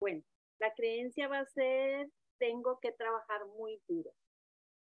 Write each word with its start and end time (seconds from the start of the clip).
Bueno, 0.00 0.22
la 0.58 0.72
creencia 0.74 1.28
va 1.28 1.40
a 1.40 1.46
ser, 1.46 2.08
tengo 2.38 2.78
que 2.80 2.92
trabajar 2.92 3.46
muy 3.46 3.80
duro. 3.88 4.10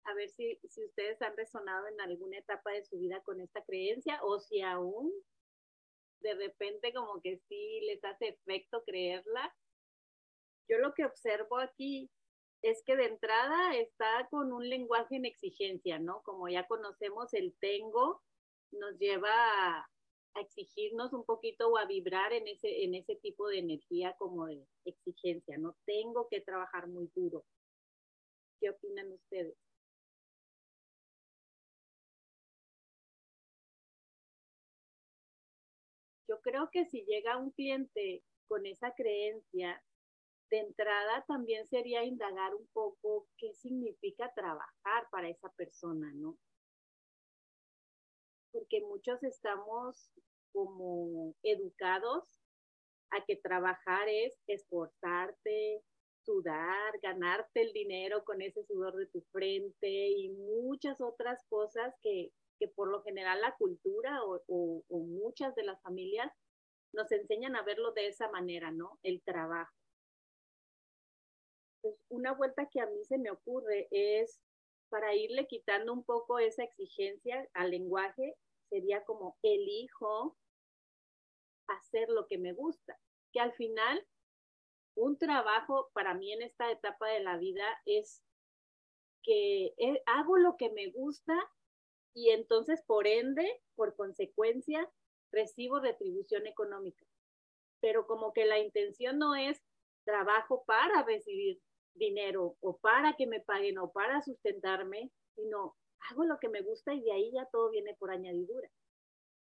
A 0.04 0.14
ver 0.14 0.30
si, 0.30 0.58
si 0.68 0.84
ustedes 0.84 1.20
han 1.22 1.36
resonado 1.36 1.86
en 1.88 2.00
alguna 2.00 2.38
etapa 2.38 2.72
de 2.72 2.84
su 2.84 2.98
vida 2.98 3.20
con 3.22 3.40
esta 3.40 3.62
creencia 3.64 4.18
o 4.22 4.40
si 4.40 4.62
aún 4.62 5.12
de 6.20 6.34
repente 6.34 6.92
como 6.92 7.20
que 7.20 7.38
sí 7.48 7.80
les 7.82 8.02
hace 8.04 8.28
efecto 8.28 8.82
creerla. 8.84 9.54
Yo 10.68 10.78
lo 10.78 10.94
que 10.94 11.04
observo 11.04 11.58
aquí 11.58 12.10
es 12.62 12.82
que 12.84 12.96
de 12.96 13.06
entrada 13.06 13.76
está 13.76 14.28
con 14.30 14.52
un 14.52 14.68
lenguaje 14.68 15.16
en 15.16 15.24
exigencia, 15.24 15.98
¿no? 15.98 16.22
Como 16.22 16.48
ya 16.48 16.66
conocemos, 16.66 17.32
el 17.32 17.54
tengo 17.58 18.22
nos 18.70 18.98
lleva 18.98 19.30
a, 19.32 19.90
exigirnos 20.34 21.12
un 21.12 21.24
poquito 21.24 21.68
o 21.68 21.78
a 21.78 21.86
vibrar 21.86 22.32
en 22.32 22.46
ese, 22.48 22.84
en 22.84 22.94
ese 22.94 23.16
tipo 23.16 23.48
de 23.48 23.58
energía 23.58 24.14
como 24.18 24.46
de 24.46 24.66
exigencia, 24.84 25.58
¿no? 25.58 25.76
Tengo 25.84 26.28
que 26.28 26.40
trabajar 26.40 26.88
muy 26.88 27.10
duro. 27.14 27.44
¿Qué 28.60 28.70
opinan 28.70 29.12
ustedes? 29.12 29.56
Yo 36.28 36.40
creo 36.42 36.70
que 36.70 36.84
si 36.86 37.04
llega 37.06 37.36
un 37.38 37.50
cliente 37.50 38.22
con 38.46 38.64
esa 38.66 38.94
creencia, 38.94 39.82
de 40.50 40.58
entrada 40.58 41.24
también 41.26 41.66
sería 41.66 42.04
indagar 42.04 42.54
un 42.54 42.66
poco 42.72 43.28
qué 43.36 43.52
significa 43.52 44.32
trabajar 44.34 45.08
para 45.10 45.28
esa 45.28 45.50
persona, 45.52 46.12
¿no? 46.14 46.36
Porque 48.52 48.80
muchos 48.82 49.22
estamos 49.22 50.10
como 50.52 51.34
educados 51.42 52.42
a 53.10 53.24
que 53.24 53.36
trabajar 53.36 54.08
es 54.08 54.38
esforzarte, 54.46 55.82
sudar, 56.24 56.98
ganarte 57.02 57.62
el 57.62 57.72
dinero 57.72 58.24
con 58.24 58.42
ese 58.42 58.64
sudor 58.64 58.96
de 58.96 59.06
tu 59.06 59.22
frente 59.32 60.08
y 60.08 60.30
muchas 60.30 61.00
otras 61.00 61.44
cosas 61.48 61.94
que, 62.02 62.32
que 62.58 62.68
por 62.68 62.88
lo 62.88 63.02
general 63.02 63.40
la 63.40 63.56
cultura 63.56 64.22
o, 64.24 64.42
o 64.46 64.98
muchas 64.98 65.54
de 65.54 65.64
las 65.64 65.80
familias 65.82 66.32
nos 66.92 67.10
enseñan 67.12 67.56
a 67.56 67.62
verlo 67.62 67.92
de 67.92 68.08
esa 68.08 68.28
manera, 68.30 68.70
¿no? 68.70 68.98
El 69.02 69.22
trabajo. 69.22 69.72
Pues, 71.80 71.94
una 72.08 72.32
vuelta 72.32 72.68
que 72.70 72.80
a 72.80 72.86
mí 72.86 73.04
se 73.04 73.18
me 73.18 73.30
ocurre 73.30 73.88
es 73.90 74.40
para 74.90 75.14
irle 75.14 75.46
quitando 75.46 75.92
un 75.92 76.04
poco 76.04 76.38
esa 76.38 76.64
exigencia 76.64 77.48
al 77.54 77.70
lenguaje, 77.70 78.36
sería 78.68 79.04
como 79.04 79.38
elijo 79.42 80.36
hacer 81.68 82.08
lo 82.08 82.26
que 82.26 82.38
me 82.38 82.52
gusta, 82.52 82.98
que 83.32 83.40
al 83.40 83.52
final 83.52 84.06
un 84.96 85.16
trabajo 85.16 85.90
para 85.94 86.14
mí 86.14 86.32
en 86.32 86.42
esta 86.42 86.70
etapa 86.70 87.08
de 87.08 87.20
la 87.20 87.36
vida 87.36 87.64
es 87.86 88.22
que 89.22 89.72
hago 90.06 90.36
lo 90.36 90.56
que 90.56 90.70
me 90.70 90.90
gusta 90.90 91.34
y 92.14 92.30
entonces 92.30 92.82
por 92.86 93.06
ende, 93.06 93.62
por 93.76 93.94
consecuencia, 93.94 94.90
recibo 95.30 95.78
retribución 95.78 96.46
económica. 96.46 97.06
Pero 97.80 98.06
como 98.06 98.32
que 98.32 98.46
la 98.46 98.58
intención 98.58 99.18
no 99.18 99.36
es 99.36 99.62
trabajo 100.04 100.64
para 100.64 101.02
recibir 101.04 101.60
dinero 101.94 102.56
o 102.60 102.78
para 102.78 103.14
que 103.16 103.26
me 103.26 103.40
paguen 103.40 103.78
o 103.78 103.90
para 103.92 104.22
sustentarme, 104.22 105.10
sino 105.34 105.76
hago 106.10 106.24
lo 106.24 106.38
que 106.38 106.48
me 106.48 106.62
gusta 106.62 106.94
y 106.94 107.02
de 107.02 107.12
ahí 107.12 107.32
ya 107.32 107.46
todo 107.46 107.70
viene 107.70 107.94
por 107.98 108.10
añadidura. 108.10 108.70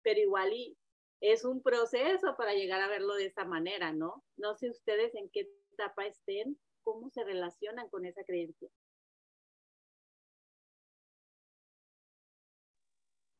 Pero 0.01 0.19
igual 0.19 0.53
y 0.53 0.77
es 1.21 1.43
un 1.43 1.61
proceso 1.61 2.35
para 2.37 2.53
llegar 2.53 2.81
a 2.81 2.87
verlo 2.87 3.15
de 3.15 3.25
esa 3.25 3.45
manera, 3.45 3.91
¿no? 3.91 4.23
No 4.37 4.55
sé 4.55 4.69
ustedes 4.69 5.13
en 5.15 5.29
qué 5.29 5.49
etapa 5.73 6.05
estén, 6.05 6.57
cómo 6.81 7.09
se 7.09 7.23
relacionan 7.23 7.89
con 7.89 8.05
esa 8.05 8.23
creencia. 8.23 8.69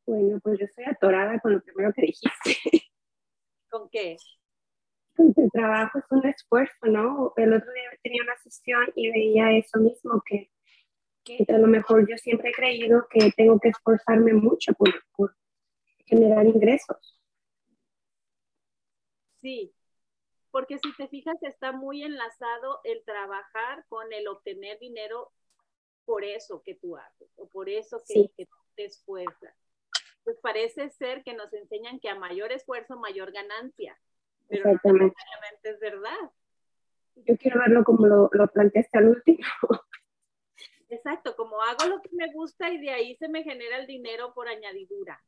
Bueno, 0.06 0.40
pues 0.42 0.58
yo 0.58 0.64
estoy 0.64 0.84
atorada 0.84 1.38
con 1.40 1.52
lo 1.52 1.62
primero 1.62 1.92
que 1.94 2.02
dijiste. 2.02 2.90
¿Con 3.70 3.88
qué? 3.88 4.16
el 5.36 5.50
trabajo 5.50 5.98
es 5.98 6.04
un 6.10 6.26
esfuerzo, 6.26 6.86
¿no? 6.86 7.32
El 7.36 7.54
otro 7.54 7.72
día 7.72 7.98
tenía 8.02 8.22
una 8.22 8.36
sesión 8.38 8.92
y 8.94 9.10
veía 9.10 9.52
eso 9.52 9.78
mismo, 9.78 10.22
que, 10.24 10.50
que 11.24 11.44
a 11.48 11.58
lo 11.58 11.66
mejor 11.66 12.08
yo 12.08 12.16
siempre 12.16 12.50
he 12.50 12.52
creído 12.52 13.06
que 13.10 13.30
tengo 13.36 13.58
que 13.58 13.68
esforzarme 13.68 14.32
mucho 14.32 14.72
por, 14.74 14.90
por 15.16 15.36
generar 16.06 16.46
ingresos. 16.46 17.18
Sí, 19.40 19.72
porque 20.50 20.78
si 20.78 20.94
te 20.96 21.08
fijas 21.08 21.42
está 21.42 21.72
muy 21.72 22.02
enlazado 22.02 22.80
el 22.84 23.02
trabajar 23.04 23.84
con 23.88 24.12
el 24.12 24.28
obtener 24.28 24.78
dinero 24.78 25.32
por 26.04 26.24
eso 26.24 26.62
que 26.62 26.74
tú 26.74 26.96
haces 26.96 27.30
o 27.36 27.48
por 27.48 27.68
eso 27.68 28.02
que, 28.06 28.30
que 28.36 28.48
te 28.74 28.84
esfuerzas. 28.84 29.54
Pues 30.24 30.38
parece 30.42 30.90
ser 30.90 31.22
que 31.24 31.32
nos 31.32 31.52
enseñan 31.52 31.98
que 32.00 32.10
a 32.10 32.14
mayor 32.14 32.52
esfuerzo, 32.52 32.96
mayor 32.96 33.32
ganancia 33.32 33.98
pero 34.50 34.64
Exactamente. 34.64 35.14
no 35.62 35.70
es 35.70 35.80
verdad. 35.80 36.30
Yo 37.14 37.36
quiero 37.36 37.60
verlo 37.60 37.84
como 37.84 38.06
lo, 38.06 38.28
lo 38.32 38.48
planteaste 38.48 38.98
al 38.98 39.08
último. 39.08 39.38
Exacto, 40.88 41.36
como 41.36 41.62
hago 41.62 41.86
lo 41.86 42.02
que 42.02 42.10
me 42.12 42.32
gusta 42.32 42.68
y 42.70 42.80
de 42.80 42.90
ahí 42.90 43.14
se 43.16 43.28
me 43.28 43.44
genera 43.44 43.78
el 43.78 43.86
dinero 43.86 44.34
por 44.34 44.48
añadidura. 44.48 45.22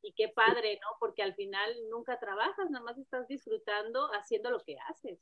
Y 0.00 0.12
qué 0.12 0.28
padre, 0.28 0.78
¿no? 0.80 0.96
Porque 1.00 1.24
al 1.24 1.34
final 1.34 1.74
nunca 1.90 2.20
trabajas, 2.20 2.70
nada 2.70 2.84
más 2.84 2.96
estás 2.98 3.26
disfrutando 3.26 4.08
haciendo 4.12 4.50
lo 4.50 4.60
que 4.60 4.76
haces. 4.88 5.18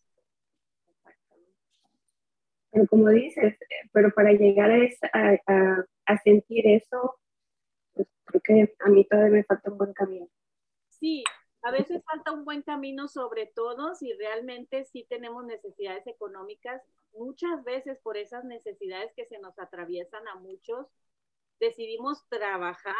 Pero 2.70 2.86
como 2.88 3.08
dices, 3.08 3.56
pero 3.90 4.10
para 4.10 4.32
llegar 4.32 4.70
a, 4.70 5.38
a, 5.46 5.84
a 6.04 6.18
sentir 6.18 6.66
eso, 6.66 7.18
pues 7.94 8.06
creo 8.26 8.42
que 8.42 8.74
a 8.80 8.88
mí 8.90 9.06
todavía 9.06 9.32
me 9.32 9.44
falta 9.44 9.70
un 9.70 9.78
buen 9.78 9.94
camino. 9.94 10.28
Sí, 10.90 11.24
a 11.62 11.70
veces 11.70 12.02
falta 12.04 12.32
un 12.32 12.44
buen 12.44 12.62
camino, 12.62 13.08
sobre 13.08 13.46
todo 13.46 13.94
si 13.94 14.12
realmente 14.12 14.84
sí 14.84 15.04
tenemos 15.08 15.44
necesidades 15.44 16.06
económicas. 16.06 16.82
Muchas 17.12 17.64
veces 17.64 17.98
por 18.02 18.16
esas 18.16 18.44
necesidades 18.44 19.12
que 19.14 19.26
se 19.26 19.38
nos 19.38 19.58
atraviesan 19.58 20.28
a 20.28 20.36
muchos, 20.36 20.86
decidimos 21.58 22.26
trabajar 22.28 22.94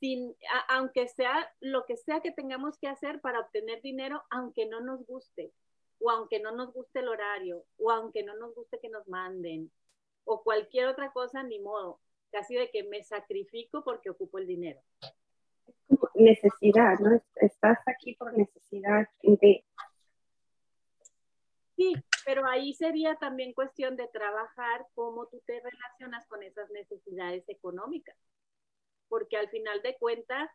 sin, 0.00 0.34
aunque 0.68 1.08
sea 1.08 1.52
lo 1.60 1.84
que 1.84 1.96
sea 1.96 2.20
que 2.20 2.32
tengamos 2.32 2.78
que 2.78 2.88
hacer 2.88 3.20
para 3.20 3.40
obtener 3.40 3.82
dinero, 3.82 4.22
aunque 4.30 4.66
no 4.66 4.80
nos 4.80 5.06
guste, 5.06 5.52
o 6.00 6.10
aunque 6.10 6.40
no 6.40 6.52
nos 6.52 6.72
guste 6.72 7.00
el 7.00 7.08
horario, 7.08 7.64
o 7.76 7.90
aunque 7.90 8.22
no 8.22 8.34
nos 8.36 8.54
guste 8.54 8.80
que 8.80 8.88
nos 8.88 9.06
manden, 9.06 9.70
o 10.24 10.42
cualquier 10.42 10.86
otra 10.86 11.12
cosa, 11.12 11.42
ni 11.42 11.58
modo, 11.60 12.00
casi 12.32 12.54
de 12.54 12.70
que 12.70 12.82
me 12.84 13.04
sacrifico 13.04 13.84
porque 13.84 14.10
ocupo 14.10 14.38
el 14.38 14.46
dinero 14.46 14.80
necesidad, 16.14 16.98
¿no? 16.98 17.20
Estás 17.36 17.78
aquí 17.86 18.14
por 18.14 18.36
necesidad 18.36 19.08
de... 19.22 19.64
Sí, 21.76 21.94
pero 22.26 22.46
ahí 22.46 22.74
sería 22.74 23.16
también 23.16 23.54
cuestión 23.54 23.96
de 23.96 24.06
trabajar 24.08 24.86
cómo 24.94 25.26
tú 25.26 25.40
te 25.46 25.60
relacionas 25.60 26.26
con 26.28 26.42
esas 26.42 26.70
necesidades 26.70 27.48
económicas. 27.48 28.16
Porque 29.08 29.36
al 29.36 29.48
final 29.48 29.80
de 29.82 29.96
cuentas, 29.96 30.50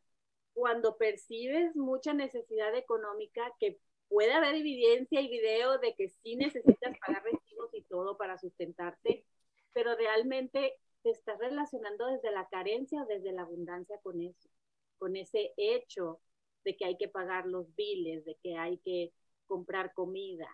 cuando 0.54 0.98
percibes 0.98 1.76
mucha 1.76 2.14
necesidad 2.14 2.76
económica, 2.76 3.52
que 3.60 3.80
puede 4.08 4.34
haber 4.34 4.56
evidencia 4.56 5.20
y 5.20 5.28
video 5.28 5.80
de 5.80 5.96
que 5.96 6.10
sí 6.10 6.36
necesitas 6.36 6.98
pagar 7.00 7.24
recibos 7.24 7.74
y 7.74 7.82
todo 7.84 8.18
para 8.18 8.38
sustentarte, 8.38 9.26
pero 9.74 9.96
realmente 9.96 10.76
te 11.02 11.10
estás 11.10 11.40
relacionando 11.40 12.06
desde 12.06 12.32
la 12.32 12.48
carencia 12.50 13.02
o 13.02 13.06
desde 13.08 13.32
la 13.32 13.42
abundancia 13.42 14.00
con 14.04 14.22
eso 14.22 14.50
con 14.98 15.16
ese 15.16 15.54
hecho 15.58 16.20
de 16.64 16.76
que 16.76 16.86
hay 16.86 16.98
que 16.98 17.08
pagar 17.08 17.46
los 17.46 17.74
biles, 17.76 18.26
de 18.26 18.36
que 18.42 18.58
hay 18.58 18.78
que 18.80 19.14
comprar 19.48 19.94
comida. 19.94 20.50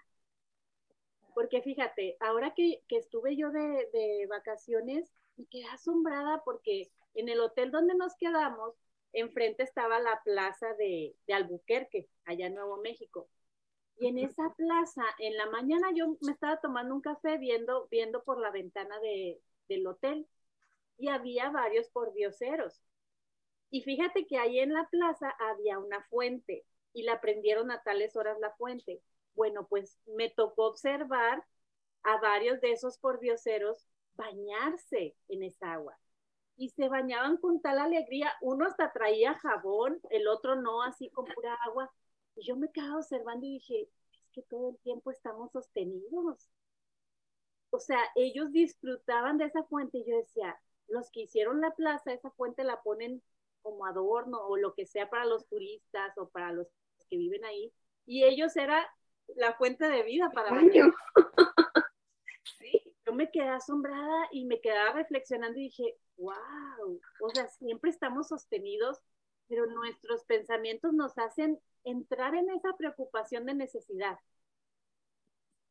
Porque 1.34 1.62
fíjate, 1.62 2.18
ahora 2.20 2.54
que, 2.54 2.84
estuve 2.90 3.38
yo 3.38 3.52
de, 3.52 4.28
vacaciones, 4.30 5.12
me 5.38 5.46
quedé 5.46 5.66
asombrada 5.68 6.42
porque 6.44 6.92
en 7.14 7.30
el 7.30 7.40
hotel 7.40 7.72
donde 7.72 7.96
nos 7.96 8.16
quedamos, 8.16 8.76
enfrente 9.14 9.64
estaba 9.64 10.00
la 10.00 10.22
plaza 10.24 10.74
de, 10.76 11.16
Albuquerque, 11.30 12.08
allá 12.26 12.48
en 12.48 12.56
Nuevo 12.56 12.78
México. 12.78 13.30
Y 13.98 14.08
en 14.08 14.18
esa 14.18 14.54
plaza, 14.58 15.04
en 15.20 15.38
la 15.38 15.46
mañana 15.50 15.90
yo 15.94 16.18
me 16.22 16.32
estaba 16.32 16.60
tomando 16.60 16.96
un 16.96 17.02
café 17.02 17.38
viendo, 17.38 17.88
viendo 17.90 18.24
por 18.24 18.40
la 18.40 18.52
ventana 18.52 18.96
del 19.68 19.88
hotel 19.88 20.28
y 20.98 21.08
había 21.08 21.50
varios 21.50 21.90
pordioseros. 21.90 22.82
Y 23.72 23.82
fíjate 23.82 24.28
que 24.28 24.38
ahí 24.38 24.60
en 24.60 24.74
la 24.74 24.88
plaza 24.90 25.34
había 25.40 25.80
una 25.80 26.04
fuente 26.04 26.66
y 26.94 27.04
la 27.04 27.22
prendieron 27.22 27.72
a 27.72 27.82
tales 27.82 28.16
horas 28.16 28.38
la 28.40 28.52
fuente. 28.52 29.02
Bueno, 29.34 29.66
pues 29.68 29.98
me 30.06 30.30
tocó 30.30 30.68
observar 30.68 31.44
a 32.04 32.20
varios 32.20 32.60
de 32.62 32.74
esos 32.74 32.98
pordioseros 32.98 33.88
bañarse 34.16 35.16
en 35.30 35.44
esa 35.44 35.74
agua. 35.74 35.98
Y 36.58 36.70
se 36.70 36.90
bañaban 36.90 37.38
con 37.38 37.62
tal 37.62 37.80
alegría, 37.80 38.32
uno 38.42 38.66
hasta 38.68 38.92
traía 38.92 39.34
jabón, 39.40 40.00
el 40.10 40.28
otro 40.28 40.56
no, 40.56 40.84
así 40.84 41.10
con 41.10 41.26
pura 41.36 41.56
agua. 41.66 41.90
Y 42.36 42.46
yo 42.46 42.56
me 42.58 42.72
quedaba 42.72 42.98
observando 42.98 43.46
y 43.46 43.54
dije, 43.54 43.90
que 44.32 44.42
todo 44.44 44.70
el 44.70 44.78
tiempo 44.80 45.12
estamos 45.12 45.52
sostenidos. 45.52 46.50
O 47.70 47.80
sea, 47.80 48.00
ellos 48.16 48.52
disfrutaban 48.52 49.38
de 49.38 49.46
esa 49.46 49.64
fuente 49.64 50.00
y 50.00 50.06
yo 50.06 50.18
decía, 50.18 50.60
los 50.88 51.10
que 51.12 51.22
hicieron 51.22 51.62
la 51.62 51.72
plaza, 51.72 52.12
esa 52.12 52.32
fuente 52.32 52.64
la 52.64 52.82
ponen 52.82 53.22
como 53.62 53.86
adorno 53.86 54.40
o 54.40 54.58
lo 54.58 54.74
que 54.74 54.86
sea 54.86 55.10
para 55.10 55.26
los 55.26 55.48
turistas 55.48 56.18
o 56.18 56.30
para 56.30 56.52
los 56.52 56.68
que 57.10 57.18
viven 57.18 57.44
ahí. 57.46 57.74
Y 58.06 58.24
ellos 58.24 58.56
era 58.58 58.90
la 59.36 59.54
fuente 59.54 59.88
de 59.88 60.04
vida 60.04 60.32
para 60.32 60.60
ellos. 60.62 60.94
sí. 62.60 62.82
Yo 63.06 63.14
me 63.14 63.32
quedé 63.32 63.50
asombrada 63.50 64.28
y 64.32 64.46
me 64.46 64.62
quedaba 64.62 64.94
reflexionando 64.94 65.60
y 65.60 65.64
dije, 65.64 65.98
wow, 66.18 67.02
o 67.22 67.30
sea, 67.34 67.48
siempre 67.48 67.90
estamos 67.90 68.28
sostenidos, 68.28 69.02
pero 69.48 69.66
nuestros 69.66 70.24
pensamientos 70.26 70.94
nos 70.94 71.18
hacen 71.18 71.60
entrar 71.84 72.36
en 72.36 72.50
esa 72.52 72.76
preocupación 72.78 73.46
de 73.46 73.56
necesidad. 73.56 74.18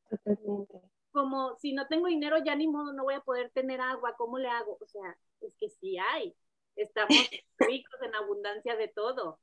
Totalmente. 0.08 0.80
Como 1.12 1.56
si 1.56 1.72
no 1.72 1.86
tengo 1.88 2.06
dinero, 2.06 2.36
ya 2.44 2.54
ni 2.54 2.68
modo, 2.68 2.92
no 2.92 3.04
voy 3.04 3.14
a 3.14 3.20
poder 3.20 3.50
tener 3.50 3.80
agua, 3.80 4.14
¿cómo 4.16 4.38
le 4.38 4.48
hago? 4.48 4.76
O 4.80 4.86
sea, 4.86 5.16
es 5.40 5.56
que 5.56 5.68
sí 5.68 5.98
hay. 5.98 6.36
Estamos 6.76 7.16
ricos 7.58 8.02
en 8.02 8.14
abundancia 8.14 8.76
de 8.76 8.88
todo. 8.88 9.38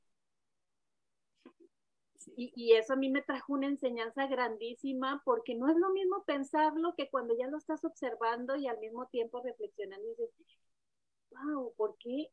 Y, 2.36 2.52
y, 2.54 2.74
eso 2.74 2.92
a 2.92 2.96
mí 2.96 3.08
me 3.08 3.22
trajo 3.22 3.54
una 3.54 3.66
enseñanza 3.66 4.26
grandísima 4.26 5.22
porque 5.24 5.54
no 5.54 5.68
es 5.70 5.76
lo 5.76 5.90
mismo 5.90 6.24
pensarlo 6.24 6.94
que 6.96 7.08
cuando 7.08 7.34
ya 7.36 7.48
lo 7.48 7.56
estás 7.56 7.84
observando 7.84 8.54
y 8.56 8.68
al 8.68 8.78
mismo 8.78 9.06
tiempo 9.06 9.40
reflexionando 9.40 10.06
y 10.06 10.10
dices, 10.10 10.30
wow, 11.30 11.72
¿por 11.76 11.96
qué 11.98 12.30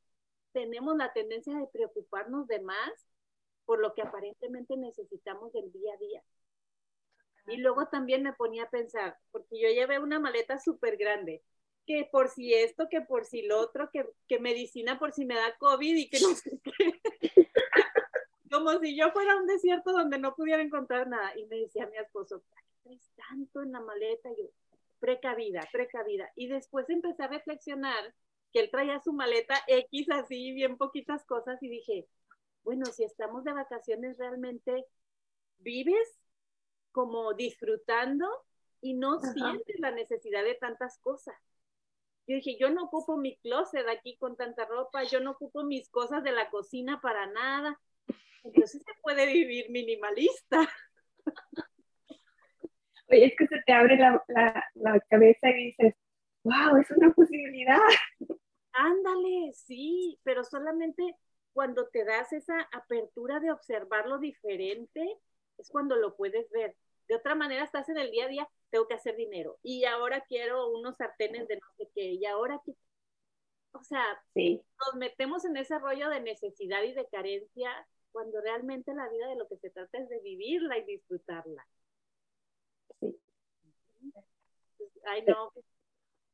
tenemos 0.51 0.97
la 0.97 1.13
tendencia 1.13 1.57
de 1.57 1.67
preocuparnos 1.67 2.47
de 2.47 2.59
más 2.61 2.91
por 3.65 3.79
lo 3.79 3.93
que 3.93 4.01
aparentemente 4.01 4.77
necesitamos 4.77 5.53
del 5.53 5.71
día 5.71 5.93
a 5.93 5.97
día? 5.97 6.23
Y 7.47 7.57
luego 7.57 7.87
también 7.87 8.23
me 8.23 8.33
ponía 8.33 8.63
a 8.63 8.69
pensar, 8.69 9.17
porque 9.31 9.59
yo 9.59 9.69
llevé 9.69 9.99
una 9.99 10.19
maleta 10.19 10.57
súper 10.59 10.97
grande, 10.97 11.43
que 11.85 12.07
por 12.11 12.29
si 12.29 12.53
esto, 12.53 12.87
que 12.89 13.01
por 13.01 13.25
si 13.25 13.43
lo 13.43 13.59
otro, 13.59 13.89
que, 13.91 14.05
que 14.27 14.39
medicina 14.39 14.97
por 14.97 15.11
si 15.13 15.25
me 15.25 15.35
da 15.35 15.55
COVID 15.57 15.95
y 15.95 16.09
que 16.09 16.19
no 16.19 16.35
sé 16.35 16.59
qué. 16.63 17.01
Como 18.51 18.79
si 18.79 18.95
yo 18.95 19.11
fuera 19.11 19.33
a 19.33 19.37
un 19.37 19.47
desierto 19.47 19.91
donde 19.91 20.17
no 20.17 20.35
pudiera 20.35 20.61
encontrar 20.61 21.07
nada. 21.07 21.37
Y 21.37 21.45
me 21.45 21.57
decía 21.57 21.87
mi 21.87 21.97
esposo, 21.97 22.41
¿qué 22.41 22.61
traes 22.83 23.11
tanto 23.15 23.61
en 23.61 23.71
la 23.71 23.81
maleta? 23.81 24.29
Y 24.31 24.43
yo, 24.43 24.49
precavida, 24.99 25.67
precavida. 25.71 26.31
Y 26.35 26.47
después 26.47 26.89
empecé 26.89 27.23
a 27.23 27.27
reflexionar 27.27 28.13
que 28.51 28.61
él 28.61 28.71
traía 28.71 28.99
su 29.01 29.13
maleta 29.13 29.55
X 29.67 30.09
así, 30.11 30.53
bien 30.53 30.77
poquitas 30.77 31.25
cosas, 31.25 31.61
y 31.61 31.67
dije, 31.67 32.07
bueno, 32.63 32.85
si 32.85 33.03
estamos 33.03 33.43
de 33.43 33.53
vacaciones, 33.53 34.17
realmente 34.17 34.85
vives 35.59 36.19
como 36.91 37.33
disfrutando 37.33 38.27
y 38.81 38.93
no 38.93 39.19
sientes 39.19 39.79
la 39.79 39.91
necesidad 39.91 40.43
de 40.43 40.55
tantas 40.55 40.97
cosas. 40.99 41.35
Yo 42.27 42.35
dije, 42.35 42.57
yo 42.59 42.69
no 42.69 42.85
ocupo 42.85 43.17
mi 43.17 43.37
closet 43.37 43.87
aquí 43.87 44.17
con 44.17 44.35
tanta 44.35 44.65
ropa, 44.65 45.03
yo 45.03 45.19
no 45.19 45.31
ocupo 45.31 45.63
mis 45.63 45.89
cosas 45.89 46.23
de 46.23 46.31
la 46.31 46.49
cocina 46.49 46.99
para 47.01 47.27
nada. 47.27 47.79
Entonces 48.43 48.81
se 48.83 49.01
puede 49.01 49.31
vivir 49.31 49.69
minimalista. 49.69 50.67
Oye, 53.09 53.25
es 53.25 53.35
que 53.37 53.47
se 53.47 53.61
te 53.65 53.73
abre 53.73 53.97
la, 53.97 54.23
la 54.73 54.99
cabeza 55.09 55.49
y 55.49 55.67
dices, 55.67 55.95
wow, 56.43 56.77
es 56.77 56.89
una 56.91 57.13
posibilidad. 57.13 57.79
Ándale, 58.71 59.53
sí, 59.53 60.19
pero 60.23 60.43
solamente 60.43 61.15
cuando 61.53 61.87
te 61.87 62.03
das 62.03 62.33
esa 62.33 62.59
apertura 62.73 63.39
de 63.39 63.51
observar 63.51 64.07
lo 64.07 64.17
diferente, 64.17 65.17
es 65.57 65.69
cuando 65.69 65.95
lo 65.95 66.15
puedes 66.15 66.49
ver. 66.51 66.75
De 67.07 67.15
otra 67.15 67.35
manera, 67.35 67.63
estás 67.63 67.89
en 67.89 67.97
el 67.97 68.11
día 68.11 68.25
a 68.25 68.29
día, 68.29 68.49
tengo 68.69 68.87
que 68.87 68.95
hacer 68.95 69.15
dinero. 69.15 69.57
Y 69.63 69.85
ahora 69.85 70.21
quiero 70.21 70.69
unos 70.71 70.97
sartenes 70.97 71.47
de 71.47 71.55
no 71.57 71.67
sé 71.77 71.89
qué. 71.93 72.13
Y 72.13 72.25
ahora, 72.25 72.61
que... 72.65 72.73
o 73.73 73.83
sea, 73.83 74.03
nos 74.35 74.95
metemos 74.95 75.45
en 75.45 75.57
ese 75.57 75.77
rollo 75.79 76.09
de 76.09 76.21
necesidad 76.21 76.83
y 76.83 76.93
de 76.93 77.07
carencia 77.07 77.71
cuando 78.11 78.41
realmente 78.41 78.93
la 78.93 79.09
vida 79.09 79.27
de 79.27 79.35
lo 79.35 79.47
que 79.47 79.57
se 79.57 79.69
trata 79.69 79.97
es 79.97 80.09
de 80.09 80.19
vivirla 80.19 80.77
y 80.77 80.85
disfrutarla. 80.85 81.67
Sí. 82.99 83.19
Ay, 85.03 85.23
no, 85.27 85.51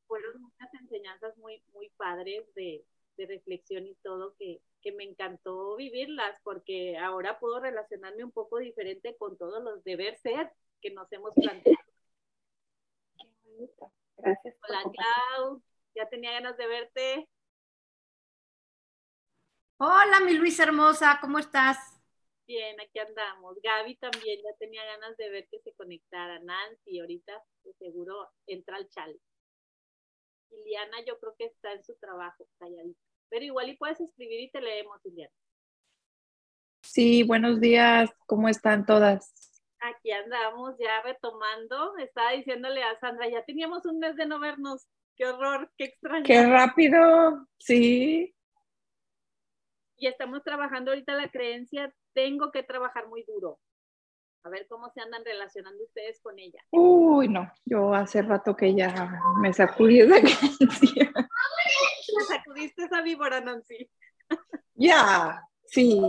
fueron 0.08 0.42
muchas 0.42 0.74
enseñanzas 0.76 1.38
muy, 1.38 1.64
muy 1.74 1.90
padres 1.98 2.46
de, 2.54 2.86
de 3.22 3.36
reflexión 3.36 3.86
y 3.86 3.96
todo 3.96 4.36
que, 4.38 4.62
que 4.82 4.92
me 4.92 5.04
encantó 5.04 5.76
vivirlas 5.76 6.40
porque 6.44 6.98
ahora 6.98 7.40
puedo 7.40 7.60
relacionarme 7.60 8.24
un 8.24 8.32
poco 8.32 8.58
diferente 8.58 9.16
con 9.18 9.38
todos 9.38 9.64
los 9.64 9.84
deber 9.84 10.18
ser 10.18 10.52
que 10.82 10.92
nos 10.92 11.12
hemos 11.12 11.34
planteado. 11.36 11.78
Gracias. 14.18 14.56
Hola, 14.68 14.84
Clau. 14.92 15.62
Ya 15.96 16.10
tenía 16.10 16.32
ganas 16.32 16.58
de 16.58 16.68
verte. 16.68 17.30
Hola, 19.78 20.20
mi 20.26 20.34
Luis 20.34 20.60
hermosa, 20.60 21.18
¿cómo 21.22 21.40
estás? 21.40 21.78
Bien, 22.48 22.80
aquí 22.80 23.00
andamos. 23.00 23.58
Gaby 23.62 23.96
también 23.98 24.40
ya 24.44 24.56
tenía 24.58 24.84
ganas 24.86 25.16
de 25.18 25.30
ver 25.30 25.48
que 25.50 25.60
se 25.60 25.74
conectara. 25.74 26.40
Nancy, 26.40 27.00
ahorita 27.00 27.44
pues, 27.64 27.76
seguro 27.78 28.32
entra 28.48 28.78
al 28.78 28.90
chal. 28.90 29.20
Liliana, 30.50 31.04
yo 31.06 31.20
creo 31.20 31.36
que 31.38 31.46
está 31.46 31.74
en 31.74 31.84
su 31.84 31.96
trabajo, 31.96 32.48
calladita. 32.60 33.11
Pero 33.32 33.46
igual 33.46 33.70
y 33.70 33.78
puedes 33.78 34.00
escribir 34.02 34.42
y 34.42 34.52
te 34.52 34.60
leemos, 34.60 35.00
Liliana. 35.06 35.34
Sí, 36.84 37.24
buenos 37.24 37.62
días, 37.62 38.12
¿cómo 38.28 38.50
están 38.50 38.86
todas? 38.86 39.34
Aquí 39.80 40.12
andamos 40.12 40.76
ya 40.78 41.02
retomando. 41.02 41.98
Estaba 41.98 42.32
diciéndole 42.34 42.84
a 42.84 43.00
Sandra, 43.00 43.30
ya 43.30 43.46
teníamos 43.46 43.86
un 43.86 44.00
mes 44.00 44.18
de 44.18 44.26
no 44.26 44.38
vernos. 44.38 44.86
Qué 45.16 45.28
horror, 45.28 45.72
qué 45.78 45.86
extraño. 45.86 46.26
Qué 46.26 46.46
rápido, 46.46 47.48
sí. 47.58 48.36
Y 49.96 50.08
estamos 50.08 50.44
trabajando 50.44 50.92
ahorita 50.92 51.14
la 51.14 51.30
creencia, 51.30 51.94
tengo 52.14 52.52
que 52.52 52.64
trabajar 52.64 53.08
muy 53.08 53.24
duro. 53.24 53.60
A 54.44 54.50
ver 54.50 54.68
cómo 54.68 54.90
se 54.90 55.02
andan 55.02 55.24
relacionando 55.24 55.84
ustedes 55.84 56.20
con 56.22 56.40
ella. 56.40 56.64
Uy, 56.72 57.28
no, 57.28 57.52
yo 57.66 57.94
hace 57.94 58.22
rato 58.24 58.56
que 58.56 58.74
ya 58.74 59.22
me 59.40 59.54
sacudí 59.54 60.00
esa 60.00 60.20
creencia. 60.20 61.14
Me 62.18 62.24
sacudiste 62.26 62.84
esa 62.86 63.02
víbora, 63.02 63.40
Nancy. 63.40 63.90
Ya, 64.74 65.48
sí. 65.66 66.02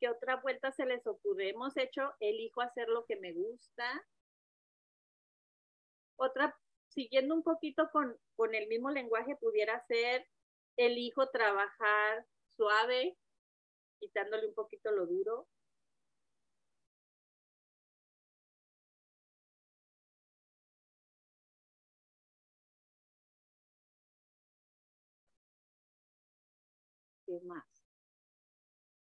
¿Qué 0.00 0.08
otra 0.08 0.36
vuelta 0.36 0.72
se 0.72 0.84
les 0.84 1.06
ocurre? 1.06 1.50
Hemos 1.50 1.76
hecho, 1.76 2.12
elijo 2.18 2.60
hacer 2.60 2.88
lo 2.88 3.04
que 3.04 3.16
me 3.16 3.32
gusta. 3.32 4.04
Otra, 6.16 6.58
siguiendo 6.88 7.36
un 7.36 7.44
poquito 7.44 7.88
con, 7.92 8.18
con 8.34 8.54
el 8.56 8.66
mismo 8.66 8.90
lenguaje, 8.90 9.36
pudiera 9.36 9.80
ser, 9.86 10.26
elijo 10.76 11.28
trabajar 11.28 12.26
suave, 12.56 13.16
quitándole 14.02 14.48
un 14.48 14.54
poquito 14.54 14.90
lo 14.90 15.06
duro. 15.06 15.46
¿Qué 27.26 27.38
más? 27.44 27.64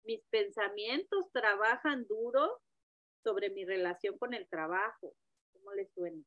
Mis 0.05 0.25
pensamientos 0.31 1.31
trabajan 1.33 2.07
duro 2.09 2.63
sobre 3.23 3.51
mi 3.51 3.67
relación 3.67 4.17
con 4.17 4.33
el 4.33 4.49
trabajo. 4.49 5.15
¿Cómo 5.53 5.75
les 5.75 5.93
suena? 5.93 6.23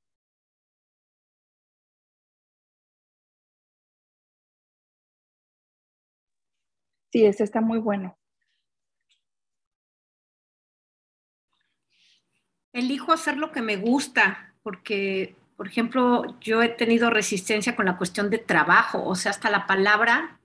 Sí, 7.11 7.25
ese 7.25 7.43
está 7.43 7.59
muy 7.61 7.79
bueno. 7.79 8.17
Elijo 12.73 13.11
hacer 13.11 13.37
lo 13.37 13.51
que 13.51 13.61
me 13.61 13.77
gusta, 13.77 14.53
porque, 14.63 15.35
por 15.57 15.67
ejemplo, 15.67 16.39
yo 16.39 16.61
he 16.61 16.69
tenido 16.69 17.09
resistencia 17.09 17.75
con 17.75 17.85
la 17.85 17.97
cuestión 17.97 18.29
de 18.29 18.37
trabajo, 18.37 19.03
o 19.03 19.15
sea, 19.15 19.31
hasta 19.31 19.49
la 19.49 19.67
palabra 19.67 20.39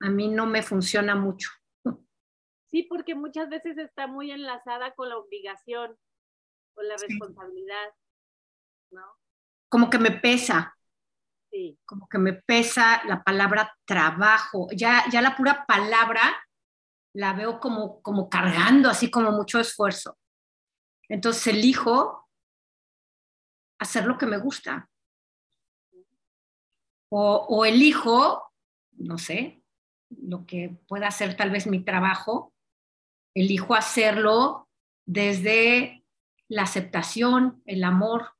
a 0.00 0.10
mí 0.10 0.28
no 0.28 0.46
me 0.46 0.62
funciona 0.62 1.14
mucho. 1.14 1.50
Sí, 2.66 2.82
porque 2.82 3.14
muchas 3.14 3.48
veces 3.48 3.78
está 3.78 4.06
muy 4.06 4.30
enlazada 4.30 4.94
con 4.94 5.08
la 5.08 5.16
obligación, 5.16 5.96
con 6.74 6.88
la 6.88 6.96
responsabilidad, 6.96 7.94
¿no? 8.90 9.02
Como 9.68 9.88
que 9.88 9.98
me 9.98 10.10
pesa. 10.10 10.76
Sí. 11.50 11.78
Como 11.86 12.08
que 12.08 12.18
me 12.18 12.34
pesa 12.34 13.02
la 13.06 13.22
palabra 13.22 13.74
trabajo. 13.84 14.68
Ya, 14.72 15.04
ya 15.10 15.22
la 15.22 15.36
pura 15.36 15.64
palabra 15.66 16.20
la 17.14 17.32
veo 17.32 17.60
como, 17.60 18.02
como 18.02 18.28
cargando, 18.28 18.90
así 18.90 19.10
como 19.10 19.30
mucho 19.32 19.58
esfuerzo. 19.58 20.18
Entonces 21.08 21.46
elijo 21.48 22.28
hacer 23.78 24.06
lo 24.06 24.18
que 24.18 24.26
me 24.26 24.38
gusta. 24.38 24.88
O, 27.08 27.64
elijo, 27.64 28.52
no 28.92 29.16
sé, 29.16 29.62
lo 30.10 30.44
que 30.44 30.76
pueda 30.88 31.10
ser 31.10 31.36
tal 31.36 31.50
vez 31.50 31.66
mi 31.66 31.82
trabajo, 31.84 32.52
elijo 33.34 33.74
hacerlo 33.74 34.68
desde 35.06 36.04
la 36.48 36.62
aceptación, 36.62 37.62
el 37.64 37.84
amor, 37.84 38.32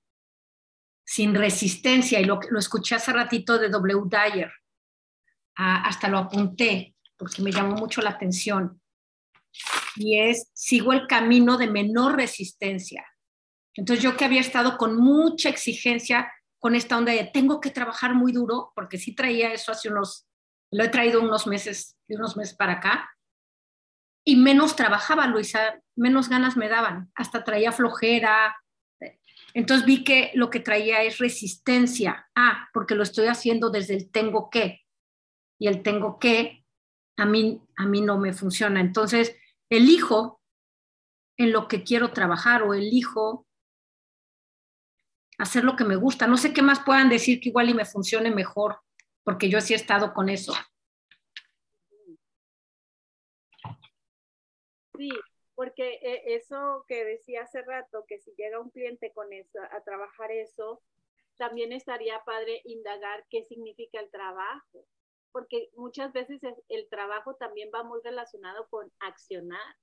sin 1.07 1.35
resistencia. 1.35 2.21
Y 2.21 2.25
lo, 2.25 2.41
lo 2.51 2.59
escuché 2.59 2.97
hace 2.97 3.13
ratito 3.13 3.57
de 3.59 3.69
W. 3.69 4.03
Dyer, 4.11 4.53
ah, 5.57 5.83
hasta 5.87 6.09
lo 6.09 6.19
apunté 6.19 6.97
porque 7.17 7.43
me 7.43 7.53
llamó 7.53 7.77
mucho 7.77 8.03
la 8.03 8.11
atención. 8.11 8.81
Y 9.97 10.19
es, 10.19 10.51
sigo 10.53 10.93
el 10.93 11.07
camino 11.07 11.57
de 11.57 11.69
menor 11.69 12.17
resistencia. 12.17 13.07
Entonces 13.75 14.03
yo 14.03 14.17
que 14.17 14.25
había 14.25 14.41
estado 14.41 14.77
con 14.77 14.97
mucha 14.97 15.49
exigencia, 15.49 16.33
con 16.59 16.75
esta 16.75 16.97
onda 16.97 17.13
de 17.13 17.25
tengo 17.25 17.61
que 17.61 17.71
trabajar 17.71 18.15
muy 18.15 18.33
duro, 18.33 18.73
porque 18.75 18.99
sí 18.99 19.15
traía 19.15 19.53
eso 19.53 19.73
hace 19.73 19.89
unos, 19.89 20.27
lo 20.71 20.85
he 20.85 20.89
traído 20.89 21.21
unos 21.21 21.47
meses, 21.47 21.97
de 22.09 22.17
unos 22.17 22.37
meses 22.37 22.55
para 22.55 22.75
acá, 22.75 23.11
y 24.29 24.37
menos 24.37 24.75
trabajaba, 24.75 25.27
Luisa, 25.29 25.81
menos 25.95 26.29
ganas 26.29 26.57
me 26.57 26.69
daban, 26.69 27.13
hasta 27.15 27.45
traía 27.45 27.71
flojera. 27.71 28.57
Entonces 29.55 29.87
vi 29.87 30.03
que 30.03 30.33
lo 30.35 30.51
que 30.51 30.59
traía 30.59 31.03
es 31.05 31.19
resistencia. 31.19 32.29
Ah, 32.35 32.69
porque 32.73 32.97
lo 32.97 33.05
estoy 33.05 33.29
haciendo 33.29 33.71
desde 33.71 33.95
el 33.95 34.11
tengo 34.11 34.51
que. 34.51 34.81
Y 35.61 35.69
el 35.69 35.83
tengo 35.83 36.19
que 36.19 36.65
a 37.17 37.25
mí, 37.25 37.63
a 37.77 37.87
mí 37.87 38.01
no 38.01 38.19
me 38.19 38.33
funciona. 38.33 38.81
Entonces, 38.81 39.37
elijo 39.71 40.41
en 41.37 41.53
lo 41.53 41.69
que 41.69 41.83
quiero 41.83 42.13
trabajar 42.13 42.63
o 42.63 42.75
elijo 42.75 43.47
hacer 45.39 45.65
lo 45.65 45.77
que 45.77 45.85
me 45.85 45.97
gusta. 45.97 46.27
No 46.27 46.37
sé 46.37 46.53
qué 46.53 46.63
más 46.63 46.81
puedan 46.81 47.09
decir 47.09 47.41
que 47.41 47.51
igual 47.51 47.69
y 47.69 47.75
me 47.75 47.85
funcione 47.85 48.31
mejor, 48.31 48.81
porque 49.23 49.49
yo 49.49 49.61
sí 49.61 49.75
he 49.75 49.77
estado 49.77 50.15
con 50.15 50.29
eso. 50.29 50.55
Sí, 54.97 55.11
porque 55.55 55.99
eh, 56.03 56.23
eso 56.37 56.85
que 56.89 57.05
decía 57.05 57.43
hace 57.43 57.63
rato, 57.63 58.05
que 58.09 58.19
si 58.19 58.33
llega 58.37 58.61
un 58.61 58.71
cliente 58.71 59.13
con 59.13 59.33
eso, 59.33 59.59
a 59.73 59.83
trabajar 59.83 60.31
eso, 60.31 60.83
también 61.37 61.73
estaría 61.73 62.23
padre 62.25 62.63
indagar 62.65 63.27
qué 63.29 63.43
significa 63.43 64.01
el 64.01 64.11
trabajo, 64.11 64.87
porque 65.37 65.69
muchas 65.77 66.15
veces 66.15 66.41
el 66.71 66.89
trabajo 66.89 67.35
también 67.35 67.69
va 67.75 67.83
muy 67.83 68.01
relacionado 68.03 68.67
con 68.71 68.91
accionar, 69.01 69.77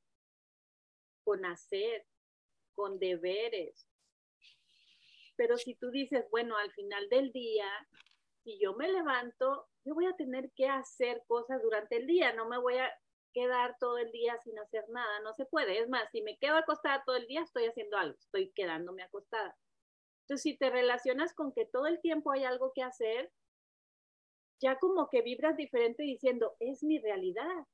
con 1.24 1.45
hacer, 1.45 2.07
con 2.74 2.98
deberes. 2.98 3.88
Pero 5.36 5.57
si 5.57 5.75
tú 5.75 5.91
dices, 5.91 6.25
bueno, 6.31 6.57
al 6.57 6.72
final 6.72 7.07
del 7.10 7.31
día, 7.31 7.67
si 8.43 8.60
yo 8.60 8.74
me 8.74 8.91
levanto, 8.91 9.67
yo 9.86 9.93
voy 9.93 10.07
a 10.07 10.15
tener 10.15 10.50
que 10.55 10.65
hacer 10.65 11.22
cosas 11.27 11.62
durante 11.62 11.98
el 11.98 12.07
día, 12.07 12.33
no 12.33 12.50
me 12.50 12.57
voy 12.57 12.77
a 12.77 12.91
quedar 13.31 13.77
todo 13.79 14.00
el 14.00 14.12
día 14.12 14.36
sin 14.39 14.57
hacer 14.57 14.89
nada, 14.89 15.19
no 15.19 15.36
se 15.36 15.45
puede. 15.45 15.77
Es 15.77 15.88
más, 15.88 16.10
si 16.12 16.24
me 16.24 16.39
quedo 16.39 16.55
acostada 16.55 17.03
todo 17.05 17.15
el 17.15 17.27
día, 17.27 17.43
estoy 17.43 17.65
haciendo 17.65 17.95
algo, 17.98 18.17
estoy 18.17 18.51
quedándome 18.53 19.03
acostada. 19.03 19.55
Entonces, 20.22 20.41
si 20.41 20.57
te 20.57 20.72
relacionas 20.72 21.36
con 21.36 21.53
que 21.53 21.67
todo 21.67 21.86
el 21.86 22.01
tiempo 22.01 22.31
hay 22.31 22.43
algo 22.43 22.72
que 22.74 22.81
hacer, 22.81 23.31
ya 24.63 24.79
como 24.79 25.10
que 25.10 25.22
vibras 25.22 25.58
diferente 25.58 26.03
diciendo, 26.03 26.55
es 26.60 26.84
mi 26.84 27.00
realidad. 27.00 27.67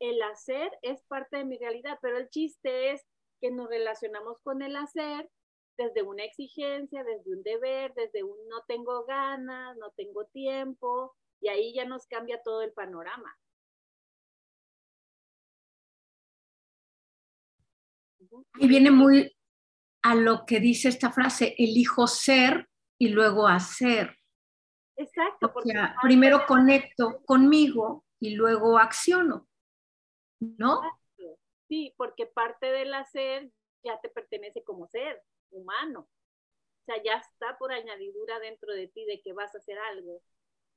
El 0.00 0.20
hacer 0.22 0.70
es 0.82 1.02
parte 1.04 1.38
de 1.38 1.44
mi 1.44 1.56
realidad, 1.56 1.98
pero 2.02 2.18
el 2.18 2.28
chiste 2.28 2.90
es 2.90 3.06
que 3.40 3.52
nos 3.52 3.68
relacionamos 3.68 4.40
con 4.42 4.60
el 4.62 4.74
hacer 4.76 5.30
desde 5.78 6.02
una 6.02 6.24
exigencia, 6.24 7.04
desde 7.04 7.32
un 7.32 7.42
deber, 7.42 7.94
desde 7.94 8.24
un 8.24 8.36
no 8.48 8.62
tengo 8.66 9.04
ganas, 9.04 9.76
no 9.76 9.92
tengo 9.92 10.26
tiempo, 10.26 11.14
y 11.40 11.48
ahí 11.48 11.72
ya 11.74 11.84
nos 11.84 12.06
cambia 12.06 12.42
todo 12.42 12.62
el 12.62 12.72
panorama. 12.72 13.36
Y 18.58 18.66
viene 18.66 18.90
muy 18.90 19.36
a 20.02 20.14
lo 20.14 20.44
que 20.46 20.58
dice 20.58 20.88
esta 20.88 21.12
frase, 21.12 21.54
elijo 21.58 22.06
ser 22.06 22.68
y 22.98 23.08
luego 23.08 23.46
hacer. 23.46 24.18
Exacto. 24.96 25.52
Porque 25.52 25.74
primero 26.02 26.46
conecto 26.46 27.22
conmigo 27.24 28.04
y 28.20 28.34
luego 28.34 28.78
acciono, 28.78 29.48
¿no? 30.40 30.80
Sí, 31.68 31.94
porque 31.96 32.26
parte 32.26 32.66
del 32.66 32.94
hacer 32.94 33.50
ya 33.82 34.00
te 34.00 34.08
pertenece 34.08 34.62
como 34.62 34.86
ser 34.86 35.22
humano. 35.50 36.00
O 36.00 36.84
sea, 36.84 37.02
ya 37.02 37.14
está 37.14 37.56
por 37.58 37.72
añadidura 37.72 38.38
dentro 38.38 38.72
de 38.72 38.88
ti 38.88 39.04
de 39.06 39.20
que 39.22 39.32
vas 39.32 39.54
a 39.54 39.58
hacer 39.58 39.78
algo. 39.78 40.22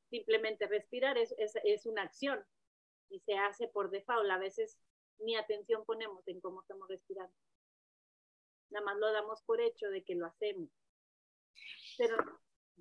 Simplemente 0.09 0.67
respirar 0.67 1.17
es, 1.17 1.35
es, 1.37 1.57
es 1.63 1.85
una 1.85 2.03
acción 2.03 2.43
y 3.09 3.19
se 3.19 3.37
hace 3.37 3.67
por 3.67 3.89
default. 3.89 4.29
A 4.31 4.37
veces 4.37 4.79
ni 5.19 5.35
atención 5.35 5.83
ponemos 5.85 6.25
en 6.27 6.39
cómo 6.39 6.61
estamos 6.61 6.87
respirando. 6.87 7.33
Nada 8.69 8.85
más 8.85 8.97
lo 8.97 9.11
damos 9.11 9.41
por 9.43 9.61
hecho 9.61 9.87
de 9.89 10.03
que 10.03 10.15
lo 10.15 10.25
hacemos. 10.25 10.69
Pero, 11.97 12.15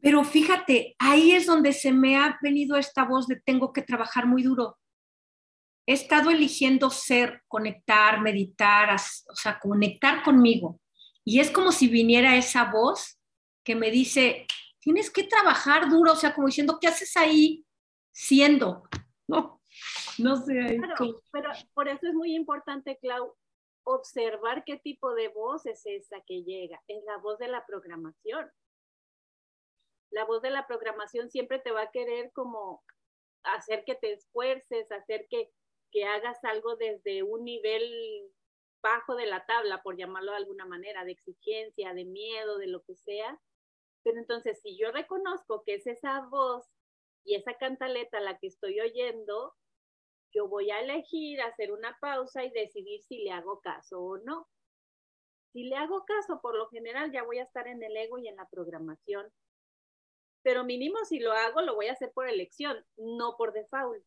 Pero 0.00 0.24
fíjate, 0.24 0.94
ahí 0.98 1.32
es 1.32 1.46
donde 1.46 1.72
se 1.72 1.92
me 1.92 2.16
ha 2.16 2.38
venido 2.42 2.76
esta 2.76 3.04
voz 3.04 3.26
de 3.26 3.40
tengo 3.40 3.72
que 3.72 3.82
trabajar 3.82 4.26
muy 4.26 4.42
duro. 4.42 4.78
He 5.86 5.94
estado 5.94 6.30
eligiendo 6.30 6.90
ser, 6.90 7.42
conectar, 7.48 8.20
meditar, 8.20 8.94
o 8.94 9.36
sea, 9.36 9.58
conectar 9.58 10.22
conmigo. 10.22 10.80
Y 11.24 11.40
es 11.40 11.50
como 11.50 11.72
si 11.72 11.88
viniera 11.88 12.36
esa 12.36 12.70
voz 12.70 13.18
que 13.64 13.74
me 13.74 13.90
dice, 13.90 14.46
tienes 14.80 15.10
que 15.10 15.24
trabajar 15.24 15.88
duro, 15.88 16.12
o 16.12 16.16
sea, 16.16 16.34
como 16.34 16.46
diciendo, 16.46 16.78
¿qué 16.80 16.88
haces 16.88 17.16
ahí 17.16 17.64
siendo? 18.12 18.84
No, 19.28 19.60
no 20.18 20.36
sé. 20.36 20.78
pero 21.32 21.50
por 21.74 21.88
eso 21.88 22.06
es 22.06 22.14
muy 22.14 22.36
importante, 22.36 22.96
Clau, 23.02 23.34
observar 23.82 24.62
qué 24.64 24.76
tipo 24.76 25.14
de 25.14 25.26
voz 25.26 25.66
es 25.66 25.82
esa 25.84 26.20
que 26.24 26.44
llega. 26.44 26.80
Es 26.86 27.02
la 27.04 27.18
voz 27.18 27.38
de 27.38 27.48
la 27.48 27.66
programación. 27.66 28.48
La 30.10 30.24
voz 30.24 30.42
de 30.42 30.50
la 30.50 30.66
programación 30.66 31.30
siempre 31.30 31.58
te 31.58 31.72
va 31.72 31.82
a 31.82 31.90
querer 31.90 32.32
como 32.32 32.82
hacer 33.42 33.84
que 33.84 33.94
te 33.94 34.12
esfuerces, 34.12 34.90
hacer 34.90 35.26
que, 35.28 35.50
que 35.92 36.04
hagas 36.04 36.42
algo 36.44 36.76
desde 36.76 37.22
un 37.22 37.44
nivel 37.44 38.32
bajo 38.82 39.16
de 39.16 39.26
la 39.26 39.44
tabla, 39.46 39.82
por 39.82 39.96
llamarlo 39.96 40.32
de 40.32 40.38
alguna 40.38 40.64
manera, 40.64 41.04
de 41.04 41.12
exigencia, 41.12 41.92
de 41.92 42.04
miedo, 42.04 42.58
de 42.58 42.68
lo 42.68 42.82
que 42.82 42.94
sea. 42.94 43.40
Pero 44.04 44.18
entonces, 44.18 44.60
si 44.62 44.78
yo 44.78 44.92
reconozco 44.92 45.64
que 45.64 45.74
es 45.74 45.86
esa 45.86 46.20
voz 46.30 46.64
y 47.24 47.34
esa 47.34 47.54
cantaleta 47.54 48.20
la 48.20 48.38
que 48.38 48.46
estoy 48.46 48.80
oyendo, 48.80 49.54
yo 50.32 50.48
voy 50.48 50.70
a 50.70 50.80
elegir 50.80 51.40
hacer 51.40 51.72
una 51.72 51.98
pausa 52.00 52.44
y 52.44 52.50
decidir 52.50 53.02
si 53.02 53.24
le 53.24 53.32
hago 53.32 53.60
caso 53.60 54.00
o 54.00 54.18
no. 54.18 54.48
Si 55.52 55.64
le 55.64 55.76
hago 55.76 56.04
caso, 56.04 56.40
por 56.40 56.54
lo 56.54 56.68
general 56.68 57.10
ya 57.10 57.24
voy 57.24 57.38
a 57.38 57.44
estar 57.44 57.66
en 57.66 57.82
el 57.82 57.96
ego 57.96 58.18
y 58.18 58.28
en 58.28 58.36
la 58.36 58.48
programación. 58.48 59.26
Pero 60.46 60.62
mínimo 60.62 61.04
si 61.04 61.18
lo 61.18 61.32
hago, 61.32 61.60
lo 61.60 61.74
voy 61.74 61.88
a 61.88 61.92
hacer 61.94 62.12
por 62.12 62.28
elección, 62.28 62.76
no 62.96 63.36
por 63.36 63.52
default. 63.52 64.00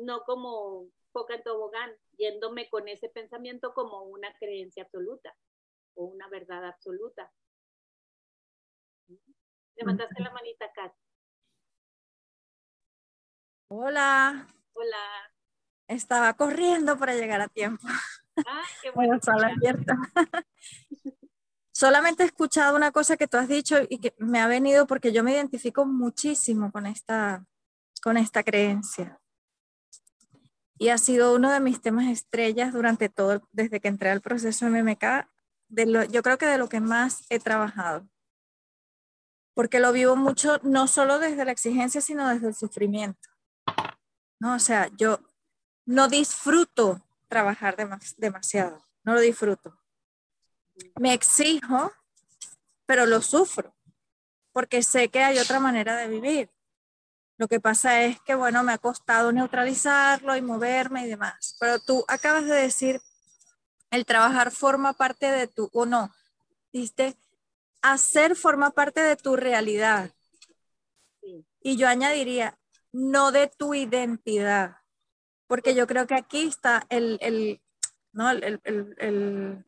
No 0.00 0.22
como 0.22 0.88
poca 1.12 1.34
en 1.34 1.42
tobogán, 1.42 1.94
yéndome 2.16 2.70
con 2.70 2.88
ese 2.88 3.10
pensamiento 3.10 3.74
como 3.74 4.04
una 4.04 4.32
creencia 4.38 4.84
absoluta 4.84 5.36
o 5.92 6.04
una 6.04 6.26
verdad 6.30 6.64
absoluta. 6.64 7.30
Levantaste 9.76 10.22
la 10.22 10.30
manita, 10.30 10.72
Kat. 10.72 10.94
Hola. 13.68 14.46
Hola. 14.72 15.34
Estaba 15.86 16.32
corriendo 16.32 16.98
para 16.98 17.14
llegar 17.14 17.42
a 17.42 17.48
tiempo. 17.48 17.86
Ah, 18.46 18.64
qué 18.80 18.90
bueno. 18.94 19.20
sala 19.20 19.48
abierta. 19.48 19.98
Solamente 21.80 22.24
he 22.24 22.26
escuchado 22.26 22.76
una 22.76 22.92
cosa 22.92 23.16
que 23.16 23.26
tú 23.26 23.38
has 23.38 23.48
dicho 23.48 23.78
y 23.88 24.00
que 24.00 24.14
me 24.18 24.38
ha 24.38 24.46
venido 24.46 24.86
porque 24.86 25.14
yo 25.14 25.24
me 25.24 25.32
identifico 25.32 25.86
muchísimo 25.86 26.70
con 26.70 26.84
esta, 26.84 27.46
con 28.02 28.18
esta 28.18 28.42
creencia. 28.42 29.18
Y 30.76 30.90
ha 30.90 30.98
sido 30.98 31.34
uno 31.34 31.50
de 31.50 31.58
mis 31.58 31.80
temas 31.80 32.08
estrellas 32.08 32.74
durante 32.74 33.08
todo, 33.08 33.48
desde 33.52 33.80
que 33.80 33.88
entré 33.88 34.10
al 34.10 34.20
proceso 34.20 34.68
MMK, 34.68 35.26
de 35.68 35.86
lo, 35.86 36.04
yo 36.04 36.22
creo 36.22 36.36
que 36.36 36.44
de 36.44 36.58
lo 36.58 36.68
que 36.68 36.80
más 36.80 37.24
he 37.30 37.40
trabajado. 37.40 38.06
Porque 39.54 39.80
lo 39.80 39.90
vivo 39.92 40.16
mucho, 40.16 40.60
no 40.62 40.86
solo 40.86 41.18
desde 41.18 41.46
la 41.46 41.52
exigencia, 41.52 42.02
sino 42.02 42.28
desde 42.28 42.48
el 42.48 42.54
sufrimiento. 42.54 43.26
¿no? 44.38 44.54
O 44.54 44.58
sea, 44.58 44.90
yo 44.98 45.20
no 45.86 46.08
disfruto 46.08 47.00
trabajar 47.26 47.74
demasiado, 48.18 48.86
no 49.02 49.14
lo 49.14 49.20
disfruto. 49.20 49.79
Me 50.98 51.14
exijo, 51.14 51.92
pero 52.86 53.06
lo 53.06 53.22
sufro, 53.22 53.74
porque 54.52 54.82
sé 54.82 55.08
que 55.08 55.22
hay 55.22 55.38
otra 55.38 55.60
manera 55.60 55.96
de 55.96 56.08
vivir. 56.08 56.50
Lo 57.38 57.48
que 57.48 57.58
pasa 57.58 58.02
es 58.02 58.20
que, 58.20 58.34
bueno, 58.34 58.62
me 58.62 58.72
ha 58.72 58.78
costado 58.78 59.32
neutralizarlo 59.32 60.36
y 60.36 60.42
moverme 60.42 61.06
y 61.06 61.08
demás. 61.08 61.56
Pero 61.58 61.78
tú 61.78 62.04
acabas 62.06 62.44
de 62.44 62.54
decir, 62.54 63.00
el 63.90 64.04
trabajar 64.04 64.50
forma 64.50 64.92
parte 64.92 65.30
de 65.30 65.46
tu, 65.46 65.70
o 65.72 65.86
no, 65.86 66.12
dijiste, 66.72 67.16
hacer 67.80 68.36
forma 68.36 68.70
parte 68.72 69.00
de 69.00 69.16
tu 69.16 69.36
realidad. 69.36 70.10
Y 71.62 71.76
yo 71.76 71.88
añadiría, 71.88 72.58
no 72.92 73.32
de 73.32 73.46
tu 73.48 73.74
identidad. 73.74 74.76
Porque 75.46 75.74
yo 75.74 75.86
creo 75.86 76.06
que 76.06 76.14
aquí 76.14 76.46
está 76.46 76.84
el, 76.90 77.60
¿no? 78.12 78.30
El, 78.30 78.60
el, 78.64 78.94
el 78.98 79.64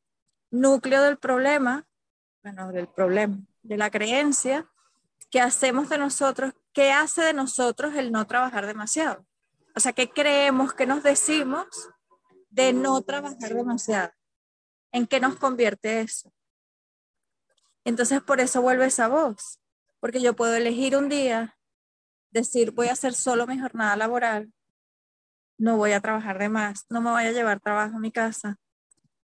núcleo 0.52 1.02
del 1.02 1.18
problema, 1.18 1.88
bueno, 2.42 2.70
del 2.70 2.86
problema, 2.86 3.38
de 3.62 3.76
la 3.76 3.90
creencia 3.90 4.68
que 5.30 5.40
hacemos 5.40 5.88
de 5.88 5.98
nosotros, 5.98 6.52
¿qué 6.72 6.92
hace 6.92 7.22
de 7.22 7.32
nosotros 7.32 7.94
el 7.94 8.12
no 8.12 8.26
trabajar 8.26 8.66
demasiado? 8.66 9.26
O 9.74 9.80
sea, 9.80 9.92
¿qué 9.92 10.10
creemos, 10.10 10.74
qué 10.74 10.86
nos 10.86 11.02
decimos 11.02 11.66
de 12.50 12.74
no 12.74 13.00
trabajar 13.00 13.54
demasiado? 13.54 14.12
¿En 14.92 15.06
qué 15.06 15.20
nos 15.20 15.36
convierte 15.36 16.00
eso? 16.00 16.32
Entonces, 17.84 18.22
por 18.22 18.40
eso 18.40 18.60
vuelve 18.60 18.86
esa 18.86 19.08
voz, 19.08 19.58
porque 20.00 20.20
yo 20.20 20.36
puedo 20.36 20.54
elegir 20.54 20.96
un 20.96 21.08
día, 21.08 21.58
decir, 22.30 22.72
voy 22.72 22.88
a 22.88 22.92
hacer 22.92 23.14
solo 23.14 23.46
mi 23.46 23.58
jornada 23.58 23.96
laboral, 23.96 24.52
no 25.58 25.78
voy 25.78 25.92
a 25.92 26.00
trabajar 26.00 26.38
de 26.38 26.50
más, 26.50 26.84
no 26.90 27.00
me 27.00 27.10
voy 27.10 27.24
a 27.24 27.32
llevar 27.32 27.60
trabajo 27.60 27.96
a 27.96 28.00
mi 28.00 28.12
casa, 28.12 28.58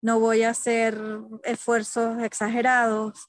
no 0.00 0.20
voy 0.20 0.42
a 0.42 0.50
hacer 0.50 0.98
esfuerzos 1.44 2.22
exagerados, 2.22 3.28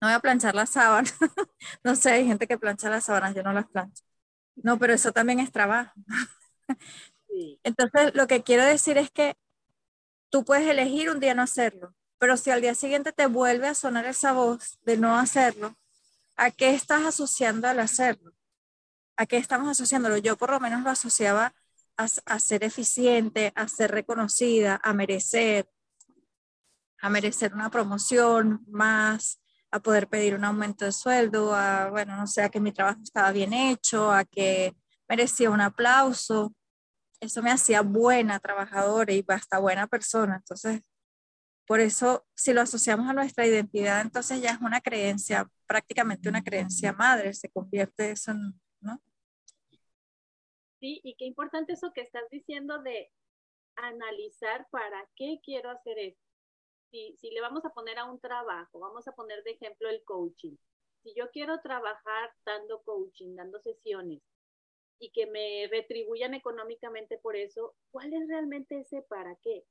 no 0.00 0.08
voy 0.08 0.14
a 0.14 0.20
planchar 0.20 0.54
las 0.54 0.70
sábanas. 0.70 1.14
no 1.84 1.96
sé, 1.96 2.12
hay 2.12 2.26
gente 2.26 2.46
que 2.46 2.58
plancha 2.58 2.90
las 2.90 3.04
sábanas, 3.04 3.34
yo 3.34 3.42
no 3.42 3.52
las 3.52 3.66
plancho. 3.68 4.02
No, 4.56 4.78
pero 4.78 4.94
eso 4.94 5.12
también 5.12 5.40
es 5.40 5.52
trabajo. 5.52 5.92
Entonces, 7.62 8.14
lo 8.14 8.26
que 8.26 8.42
quiero 8.42 8.64
decir 8.64 8.98
es 8.98 9.10
que 9.10 9.36
tú 10.30 10.44
puedes 10.44 10.66
elegir 10.68 11.10
un 11.10 11.20
día 11.20 11.34
no 11.34 11.42
hacerlo, 11.42 11.94
pero 12.18 12.36
si 12.36 12.50
al 12.50 12.60
día 12.60 12.74
siguiente 12.74 13.12
te 13.12 13.26
vuelve 13.26 13.68
a 13.68 13.74
sonar 13.74 14.06
esa 14.06 14.32
voz 14.32 14.78
de 14.82 14.96
no 14.96 15.16
hacerlo, 15.18 15.76
¿a 16.36 16.50
qué 16.50 16.70
estás 16.74 17.04
asociando 17.04 17.68
al 17.68 17.80
hacerlo? 17.80 18.32
¿A 19.16 19.26
qué 19.26 19.38
estamos 19.38 19.68
asociándolo? 19.68 20.18
Yo 20.18 20.36
por 20.36 20.50
lo 20.50 20.60
menos 20.60 20.82
lo 20.82 20.90
asociaba 20.90 21.54
a, 21.96 22.38
ser 22.38 22.64
eficiente, 22.64 23.52
a 23.54 23.68
ser 23.68 23.90
reconocida, 23.90 24.80
a 24.82 24.92
merecer, 24.92 25.68
a 27.00 27.08
merecer 27.08 27.54
una 27.54 27.70
promoción 27.70 28.64
más, 28.68 29.40
a 29.70 29.80
poder 29.80 30.08
pedir 30.08 30.34
un 30.34 30.44
aumento 30.44 30.84
de 30.84 30.92
sueldo, 30.92 31.54
a, 31.54 31.90
bueno, 31.90 32.16
no 32.16 32.26
sé, 32.26 32.48
que 32.50 32.60
mi 32.60 32.72
trabajo 32.72 33.00
estaba 33.02 33.32
bien 33.32 33.52
hecho, 33.52 34.12
a 34.12 34.24
que 34.24 34.74
merecía 35.08 35.50
un 35.50 35.60
aplauso. 35.60 36.54
Eso 37.20 37.42
me 37.42 37.50
hacía 37.50 37.80
buena 37.80 38.38
trabajadora 38.40 39.12
y 39.12 39.24
hasta 39.28 39.58
buena 39.58 39.86
persona. 39.86 40.36
Entonces, 40.36 40.82
por 41.66 41.80
eso, 41.80 42.26
si 42.34 42.52
lo 42.52 42.60
asociamos 42.60 43.08
a 43.08 43.12
nuestra 43.12 43.46
identidad, 43.46 44.00
entonces 44.02 44.40
ya 44.40 44.52
es 44.52 44.60
una 44.60 44.80
creencia, 44.80 45.48
prácticamente 45.66 46.28
una 46.28 46.44
creencia 46.44 46.92
madre, 46.92 47.34
se 47.34 47.48
convierte 47.48 48.12
eso 48.12 48.30
en, 48.32 48.60
¿no? 48.80 49.00
Sí, 50.86 51.00
y 51.02 51.16
qué 51.16 51.24
importante 51.24 51.72
eso 51.72 51.92
que 51.92 52.02
estás 52.02 52.30
diciendo 52.30 52.80
de 52.80 53.10
analizar 53.74 54.68
para 54.70 55.04
qué 55.16 55.40
quiero 55.42 55.68
hacer 55.68 55.98
esto 55.98 56.22
si, 56.90 57.30
le 57.32 57.40
vamos 57.40 57.64
a 57.64 57.70
poner 57.70 57.98
a 57.98 58.04
un 58.04 58.20
trabajo, 58.20 58.78
vamos 58.78 59.08
a 59.08 59.12
poner 59.12 59.42
de 59.42 59.50
ejemplo 59.50 59.88
el 59.88 60.04
coaching. 60.04 60.56
Si 61.02 61.12
yo 61.14 61.28
quiero 61.32 61.60
trabajar 61.60 62.30
dando 62.44 62.82
coaching, 62.82 63.34
dando 63.34 63.58
sesiones 63.58 64.22
y 65.00 65.10
que 65.10 65.26
me 65.26 65.66
retribuyan 65.72 66.34
económicamente 66.34 67.18
por 67.18 67.34
eso, 67.34 67.74
¿cuál 67.90 68.14
es 68.14 68.28
realmente 68.28 68.78
ese 68.78 69.02
para 69.02 69.34
qué? 69.42 69.64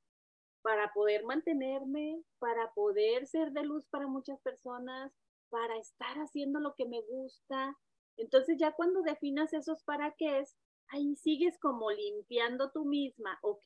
Para 0.60 0.92
poder 0.92 1.24
mantenerme, 1.24 2.22
para 2.38 2.72
poder 2.74 3.26
ser 3.26 3.52
de 3.52 3.62
luz 3.62 3.86
para 3.86 4.06
muchas 4.06 4.38
personas, 4.42 5.12
para 5.48 5.78
estar 5.78 6.18
haciendo 6.18 6.60
lo 6.60 6.74
que 6.74 6.84
me 6.84 7.00
gusta. 7.00 7.74
Entonces 8.18 8.58
ya 8.58 8.72
cuando 8.72 9.00
definas 9.00 9.54
esos 9.54 9.82
para 9.84 10.12
qué 10.12 10.40
es, 10.40 10.56
ahí 10.88 11.16
sigues 11.16 11.58
como 11.58 11.90
limpiando 11.90 12.70
tú 12.70 12.84
misma, 12.84 13.38
ok, 13.42 13.64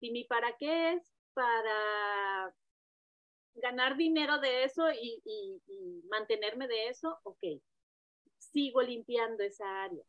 si 0.00 0.10
mi 0.10 0.24
para 0.24 0.56
qué 0.56 0.94
es 0.94 1.02
para 1.34 2.54
ganar 3.54 3.96
dinero 3.96 4.38
de 4.38 4.64
eso 4.64 4.90
y, 4.92 5.22
mantenerme 6.10 6.68
de 6.68 6.88
eso, 6.88 7.18
ok, 7.24 7.60
sigo 8.38 8.82
limpiando 8.82 9.42
esa 9.42 9.84
área. 9.84 10.04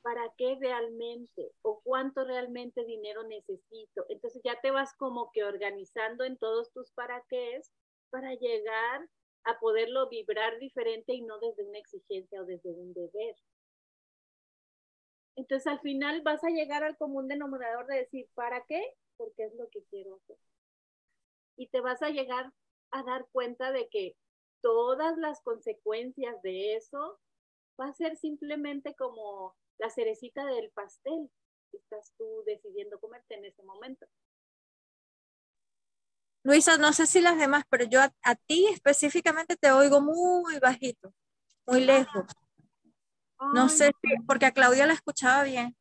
¿Para 0.00 0.32
qué 0.36 0.56
realmente 0.60 1.52
o 1.62 1.80
cuánto 1.84 2.24
realmente 2.24 2.84
dinero 2.84 3.22
necesito? 3.24 4.04
Entonces 4.08 4.42
ya 4.42 4.60
te 4.60 4.72
vas 4.72 4.92
como 4.96 5.30
que 5.32 5.44
organizando 5.44 6.24
en 6.24 6.36
todos 6.36 6.72
tus 6.72 6.90
para 6.92 7.22
qué 7.28 7.60
para 8.10 8.34
llegar 8.34 9.08
a 9.44 9.58
poderlo 9.60 10.08
vibrar 10.08 10.58
diferente 10.58 11.14
y 11.14 11.22
no 11.22 11.38
desde 11.38 11.64
una 11.64 11.78
exigencia 11.78 12.42
o 12.42 12.44
desde 12.44 12.70
un 12.70 12.92
deber. 12.92 13.36
Entonces 15.36 15.66
al 15.66 15.80
final 15.80 16.22
vas 16.22 16.44
a 16.44 16.50
llegar 16.50 16.84
al 16.84 16.96
común 16.96 17.28
denominador 17.28 17.86
de 17.86 17.98
decir, 17.98 18.28
¿para 18.34 18.64
qué? 18.66 18.82
Porque 19.16 19.44
es 19.44 19.54
lo 19.54 19.68
que 19.70 19.82
quiero 19.90 20.16
hacer 20.16 20.36
y 21.56 21.68
te 21.68 21.80
vas 21.80 22.02
a 22.02 22.10
llegar 22.10 22.52
a 22.90 23.02
dar 23.02 23.26
cuenta 23.32 23.72
de 23.72 23.88
que 23.88 24.16
todas 24.60 25.16
las 25.18 25.40
consecuencias 25.42 26.40
de 26.42 26.76
eso 26.76 27.18
va 27.80 27.88
a 27.88 27.94
ser 27.94 28.16
simplemente 28.16 28.94
como 28.94 29.56
la 29.78 29.90
cerecita 29.90 30.44
del 30.46 30.70
pastel 30.70 31.30
que 31.70 31.78
estás 31.78 32.12
tú 32.18 32.42
decidiendo 32.46 33.00
comerte 33.00 33.34
en 33.34 33.44
ese 33.44 33.62
momento. 33.62 34.06
Luisa, 36.44 36.76
no 36.76 36.92
sé 36.92 37.06
si 37.06 37.20
las 37.20 37.38
demás, 37.38 37.64
pero 37.70 37.84
yo 37.84 38.00
a, 38.00 38.34
ti 38.34 38.66
específicamente 38.66 39.56
te 39.56 39.70
oigo 39.70 40.00
muy 40.00 40.58
bajito, 40.58 41.14
muy 41.66 41.84
lejos. 41.84 42.26
No 43.52 43.68
sé 43.68 43.92
si, 44.02 44.14
porque 44.26 44.46
a 44.46 44.52
Claudia 44.52 44.86
la 44.86 44.94
escuchaba 44.94 45.42
bien. 45.44 45.76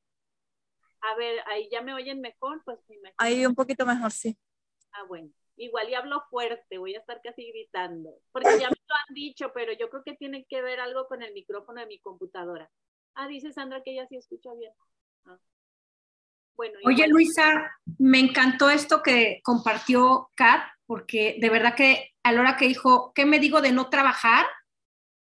A 1.02 1.15
ver, 1.15 1.39
ahí 1.47 1.67
ya 1.71 1.82
me 1.82 1.93
oyen 1.93 2.21
mejor, 2.21 2.62
pues 2.63 2.80
Ahí 3.17 3.45
un 3.45 3.56
poquito 3.56 3.86
mejor, 3.86 4.12
sí. 4.12 4.38
Ah, 4.91 5.04
bueno 5.08 5.32
igual 5.62 5.89
y 5.89 5.95
hablo 5.95 6.24
fuerte, 6.30 6.78
voy 6.78 6.95
a 6.95 7.00
estar 7.00 7.21
casi 7.24 7.50
gritando, 7.52 8.10
porque 8.32 8.50
ya 8.60 8.69
me 8.69 8.76
lo 8.76 8.95
han 8.95 9.13
dicho, 9.13 9.52
pero 9.54 9.71
yo 9.74 9.89
creo 9.89 10.04
que 10.04 10.15
tiene 10.15 10.45
que 10.45 10.62
ver 10.62 10.80
algo 10.80 11.08
con 11.08 11.21
el 11.21 11.34
micrófono 11.34 11.82
de 11.82 11.88
mi 11.88 12.00
computadora. 12.00 12.69
Ah, 13.13 13.28
dice 13.28 13.52
Sandra 13.52 13.82
que 13.84 13.91
ella 13.91 14.08
sí 14.08 14.15
escucha 14.15 14.50
bien. 14.58 14.71
Ah. 15.26 15.38
Bueno, 16.56 16.80
Oye, 16.86 17.08
Luisa, 17.08 17.71
me 17.97 18.19
encantó 18.19 18.69
esto 18.69 19.02
que 19.02 19.39
compartió 19.43 20.30
Kat, 20.36 20.63
porque 20.86 21.38
de 21.39 21.50
verdad 21.50 21.76
que 21.76 22.12
a 22.24 22.32
la 22.32 22.41
hora 22.41 22.58
que 22.58 22.67
dijo, 22.67 23.13
¿qué 23.13 23.26
me 23.26 23.39
digo 23.39 23.62
de 23.62 23.71
no 23.71 23.89
trabajar? 23.89 24.45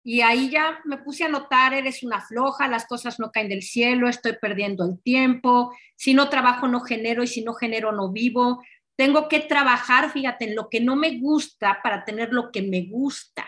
Y 0.06 0.20
ahí 0.20 0.50
ya 0.50 0.80
me 0.84 0.98
puse 0.98 1.24
a 1.24 1.30
notar, 1.30 1.72
eres 1.72 2.02
una 2.02 2.20
floja, 2.20 2.68
las 2.68 2.86
cosas 2.86 3.18
no 3.18 3.32
caen 3.32 3.48
del 3.48 3.62
cielo, 3.62 4.06
estoy 4.06 4.36
perdiendo 4.38 4.84
el 4.84 5.00
tiempo, 5.02 5.74
si 5.96 6.12
no 6.12 6.28
trabajo 6.28 6.68
no 6.68 6.80
genero 6.80 7.22
y 7.22 7.26
si 7.26 7.42
no 7.42 7.54
genero 7.54 7.90
no 7.90 8.12
vivo. 8.12 8.62
Tengo 8.96 9.28
que 9.28 9.40
trabajar, 9.40 10.12
fíjate, 10.12 10.44
en 10.44 10.56
lo 10.56 10.68
que 10.68 10.80
no 10.80 10.94
me 10.94 11.18
gusta 11.18 11.80
para 11.82 12.04
tener 12.04 12.34
lo 12.34 12.52
que 12.52 12.60
me 12.60 12.82
gusta. 12.82 13.46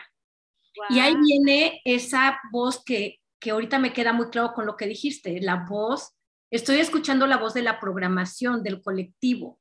Y 0.89 0.99
ahí 0.99 1.15
viene 1.15 1.83
esa 1.85 2.41
voz 2.51 2.83
que, 2.83 3.21
que 3.39 3.51
ahorita 3.51 3.79
me 3.79 3.93
queda 3.93 4.15
muy 4.15 4.31
claro 4.31 4.55
con 4.55 4.65
lo 4.65 4.79
que 4.79 4.87
dijiste, 4.87 5.39
la 5.43 5.67
voz, 5.69 6.15
estoy 6.51 6.79
escuchando 6.79 7.27
la 7.27 7.37
voz 7.37 7.53
de 7.53 7.63
la 7.63 7.79
programación, 7.79 8.63
del 8.63 8.81
colectivo. 8.81 9.61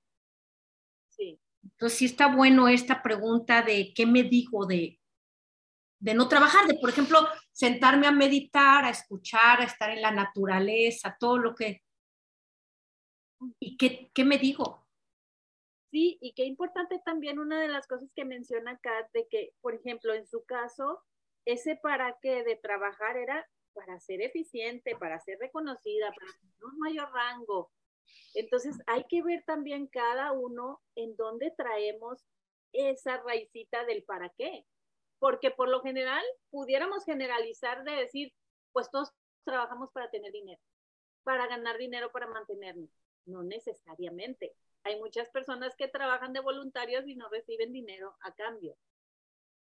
Sí. 1.09 1.41
Entonces 1.61 1.99
sí 1.99 2.05
está 2.05 2.27
bueno 2.27 2.69
esta 2.69 3.03
pregunta 3.03 3.63
de 3.63 3.93
qué 3.93 4.05
me 4.05 4.23
digo 4.23 4.65
de, 4.65 4.99
de 5.99 6.13
no 6.13 6.27
trabajar, 6.27 6.67
de 6.67 6.77
por 6.79 6.89
ejemplo 6.89 7.19
sentarme 7.51 8.07
a 8.07 8.11
meditar, 8.11 8.85
a 8.85 8.89
escuchar, 8.89 9.61
a 9.61 9.65
estar 9.65 9.89
en 9.89 10.01
la 10.01 10.11
naturaleza, 10.11 11.15
todo 11.19 11.37
lo 11.37 11.55
que... 11.55 11.81
¿Y 13.59 13.77
qué, 13.77 14.11
qué 14.13 14.23
me 14.23 14.37
digo? 14.37 14.85
Sí, 15.91 16.17
y 16.21 16.33
qué 16.33 16.43
importante 16.45 16.99
también 17.05 17.39
una 17.39 17.61
de 17.61 17.67
las 17.67 17.87
cosas 17.87 18.09
que 18.15 18.25
menciona 18.25 18.77
Kat, 18.79 19.09
de 19.13 19.27
que, 19.29 19.53
por 19.61 19.75
ejemplo, 19.75 20.13
en 20.13 20.27
su 20.27 20.43
caso, 20.43 21.01
ese 21.45 21.75
para 21.75 22.17
qué 22.21 22.43
de 22.43 22.55
trabajar 22.55 23.17
era 23.17 23.47
para 23.73 23.99
ser 23.99 24.21
eficiente, 24.21 24.95
para 24.95 25.19
ser 25.19 25.37
reconocida, 25.39 26.07
para 26.07 26.31
tener 26.39 26.65
un 26.65 26.79
mayor 26.79 27.11
rango. 27.13 27.71
Entonces, 28.33 28.77
hay 28.87 29.05
que 29.07 29.21
ver 29.21 29.43
también 29.45 29.87
cada 29.87 30.31
uno 30.31 30.81
en 30.95 31.15
dónde 31.15 31.51
traemos 31.55 32.25
esa 32.73 33.21
raicita 33.21 33.85
del 33.85 34.03
para 34.03 34.29
qué. 34.37 34.65
Porque 35.25 35.49
por 35.49 35.69
lo 35.69 35.81
general 35.81 36.23
pudiéramos 36.51 37.03
generalizar 37.03 37.83
de 37.83 37.93
decir, 37.93 38.31
pues 38.71 38.91
todos 38.91 39.11
trabajamos 39.43 39.89
para 39.91 40.11
tener 40.11 40.31
dinero, 40.31 40.61
para 41.23 41.47
ganar 41.47 41.79
dinero, 41.79 42.11
para 42.11 42.27
mantenernos. 42.27 42.91
No 43.25 43.41
necesariamente 43.41 44.53
hay 44.83 44.99
muchas 44.99 45.27
personas 45.31 45.75
que 45.75 45.87
trabajan 45.87 46.31
de 46.31 46.41
voluntarios 46.41 47.07
y 47.07 47.15
no 47.15 47.27
reciben 47.29 47.73
dinero 47.73 48.15
a 48.21 48.35
cambio. 48.35 48.77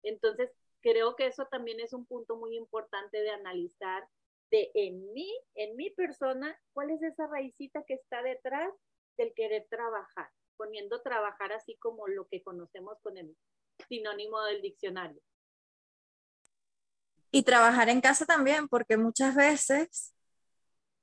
Entonces, 0.03 0.51
creo 0.81 1.15
que 1.15 1.27
eso 1.27 1.45
también 1.45 1.79
es 1.79 1.93
un 1.93 2.05
punto 2.05 2.35
muy 2.35 2.57
importante 2.57 3.21
de 3.21 3.29
analizar 3.29 4.05
de 4.51 4.71
en 4.73 5.13
mí, 5.13 5.33
en 5.53 5.77
mi 5.77 5.89
persona, 5.89 6.59
cuál 6.73 6.89
es 6.91 7.01
esa 7.01 7.27
raicita 7.27 7.81
que 7.87 7.93
está 7.93 8.21
detrás 8.23 8.73
del 9.15 9.33
querer 9.33 9.67
trabajar, 9.69 10.29
poniendo 10.57 11.01
trabajar 11.01 11.53
así 11.53 11.77
como 11.77 12.09
lo 12.09 12.27
que 12.27 12.43
conocemos 12.43 12.99
con 12.99 13.17
el 13.17 13.37
sinónimo 13.87 14.41
del 14.43 14.61
diccionario. 14.61 15.21
Y 17.35 17.43
trabajar 17.43 17.89
en 17.89 17.99
casa 17.99 18.25
también, 18.25 18.69
porque 18.69 18.95
muchas 18.95 19.35
veces 19.35 20.15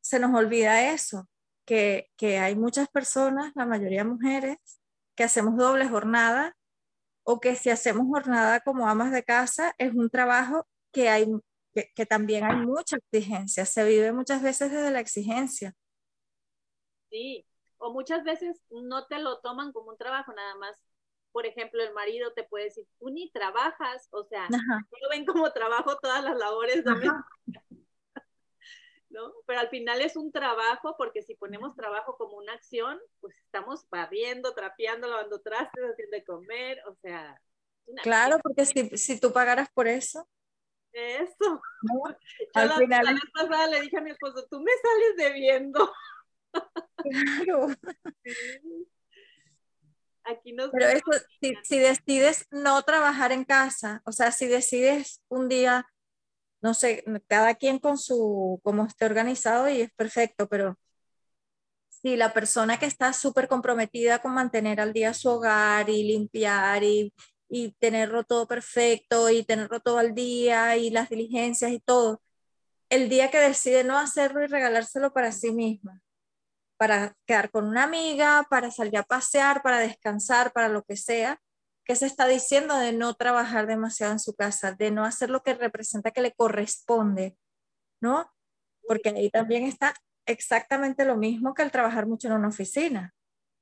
se 0.01 0.19
nos 0.19 0.35
olvida 0.35 0.91
eso, 0.95 1.29
que, 1.67 2.09
hay 2.41 2.57
muchas 2.57 2.89
personas, 2.89 3.53
la 3.55 3.67
mayoría 3.67 4.03
mujeres, 4.03 4.57
que 5.15 5.25
hacemos 5.25 5.59
doble 5.59 5.87
jornada 5.91 6.57
o 7.23 7.39
que 7.39 7.55
si 7.55 7.69
hacemos 7.69 8.07
jornada 8.07 8.61
como 8.61 8.89
amas 8.89 9.13
de 9.13 9.23
casa, 9.25 9.75
es 9.77 9.93
un 9.93 10.09
trabajo 10.09 10.67
que, 10.91 11.11
hay, 11.11 11.27
que, 11.75 12.07
también 12.07 12.45
hay 12.45 12.65
mucha 12.65 12.97
exigencia, 12.97 13.67
se 13.67 13.85
vive 13.85 14.11
muchas 14.15 14.41
veces 14.41 14.73
desde 14.73 14.91
la 14.91 15.01
exigencia. 15.01 15.75
Sí, 17.11 17.45
o 17.77 17.93
muchas 17.93 18.25
veces 18.25 18.59
no 18.71 19.07
te 19.07 19.19
lo 19.19 19.39
toman 19.41 19.71
como 19.71 19.91
un 19.91 19.99
trabajo, 19.99 20.33
nada 20.33 20.55
más. 20.55 20.79
Por 21.33 21.47
ejemplo, 21.47 21.83
el 21.83 21.93
marido 21.93 22.33
te 22.35 22.45
puede 22.45 22.67
decir, 22.67 22.87
tú 22.99 23.11
ni 23.11 23.31
trabajas, 23.31 24.09
o 24.11 24.25
sea, 24.25 24.49
no 24.49 24.59
lo 24.59 25.09
ven 25.11 25.25
como 25.25 25.51
trabajo 25.53 25.97
todas 25.97 26.23
las 26.23 26.37
labores 26.37 26.85
¿no? 29.13 29.33
Pero 29.47 29.61
al 29.61 29.69
final 29.69 30.01
es 30.01 30.17
un 30.17 30.33
trabajo, 30.33 30.97
porque 30.97 31.23
si 31.23 31.35
ponemos 31.35 31.77
trabajo 31.77 32.17
como 32.17 32.37
una 32.37 32.55
acción, 32.55 32.99
pues 33.21 33.37
estamos 33.45 33.87
barriendo, 33.91 34.55
trapeando, 34.55 35.09
lavando 35.09 35.41
trastes, 35.41 35.85
haciendo 35.85 36.17
de 36.17 36.25
comer, 36.25 36.79
o 36.89 36.95
sea. 36.97 37.41
Claro, 38.03 38.39
porque 38.43 38.65
si, 38.65 38.97
si, 38.97 39.21
tú 39.21 39.33
pagaras 39.33 39.69
por 39.75 39.87
eso. 39.89 40.27
Eso. 40.93 41.63
al 42.55 42.69
la, 42.69 42.77
final. 42.77 43.05
La 43.05 43.13
vez 43.13 43.23
pasada 43.33 43.67
le 43.69 43.81
dije 43.83 43.99
a 43.99 44.03
mi 44.03 44.11
esposo, 44.11 44.47
tú 44.51 44.61
me 44.61 44.73
sales 44.83 45.17
debiendo. 45.17 45.93
Claro. 47.03 47.67
Aquí 50.25 50.53
nos 50.53 50.71
Pero 50.71 50.87
eso, 50.87 51.11
si, 51.41 51.55
si 51.65 51.79
decides 51.79 52.47
no 52.51 52.81
trabajar 52.83 53.33
en 53.33 53.45
casa, 53.45 54.03
o 54.05 54.13
sea, 54.13 54.31
si 54.33 54.47
decides 54.47 55.21
un 55.29 55.49
día 55.49 55.87
no 56.63 56.75
sé, 56.75 57.05
cada 57.27 57.57
quien 57.57 57.79
con 57.79 57.99
su, 57.99 58.61
cómo 58.63 58.87
esté 58.87 59.05
organizado 59.05 59.69
y 59.69 59.83
es 59.83 59.93
perfecto, 59.95 60.49
pero 60.49 60.79
si 61.89 62.17
la 62.17 62.33
persona 62.33 62.79
que 62.79 62.87
está 62.87 63.13
súper 63.13 63.49
comprometida 63.49 64.21
con 64.21 64.33
mantener 64.35 64.81
al 64.81 64.93
día 64.93 65.13
su 65.13 65.29
hogar 65.29 65.91
y 65.91 66.05
limpiar 66.05 66.83
y, 66.85 67.13
y 67.49 67.73
tenerlo 67.81 68.25
todo 68.25 68.47
perfecto 68.47 69.29
y 69.29 69.45
tenerlo 69.45 69.81
todo 69.81 69.99
al 69.99 70.15
día 70.15 70.77
y 70.77 70.91
las 70.91 71.11
diligencias 71.11 71.73
y 71.73 71.81
todo, 71.81 72.23
el 72.89 73.09
día 73.09 73.31
que 73.31 73.39
decide 73.39 73.85
no 73.85 73.99
hacerlo 73.99 74.45
y 74.45 74.47
regalárselo 74.47 75.13
para 75.13 75.33
sí 75.33 75.53
misma, 75.53 76.01
para 76.83 77.17
quedar 77.29 77.53
con 77.53 77.69
una 77.69 77.85
amiga, 77.85 78.45
para 78.51 78.73
salir 78.73 78.99
a 78.99 79.05
pasear, 79.05 79.63
para 79.63 79.79
descansar, 79.79 80.53
para 80.53 80.69
lo 80.69 80.83
que 80.83 80.97
sea, 80.97 81.41
¿Qué 81.85 81.95
se 81.95 82.07
está 82.07 82.27
diciendo 82.27 82.77
de 82.77 82.93
no 82.93 83.15
trabajar 83.15 83.69
demasiado 83.69 84.11
en 84.11 84.19
su 84.19 84.35
casa, 84.35 84.73
de 84.73 84.91
no 84.91 85.05
hacer 85.05 85.31
lo 85.31 85.45
que 85.45 85.55
representa 85.55 86.11
que 86.11 86.23
le 86.23 86.33
corresponde, 86.33 87.37
¿no? 88.01 88.29
Porque 88.89 89.11
ahí 89.11 89.31
también 89.31 89.63
está 89.63 89.95
exactamente 90.27 91.05
lo 91.05 91.17
mismo 91.17 91.55
que 91.55 91.63
el 91.63 91.71
trabajar 91.71 92.07
mucho 92.07 92.27
en 92.27 92.35
una 92.35 92.49
oficina. 92.49 93.15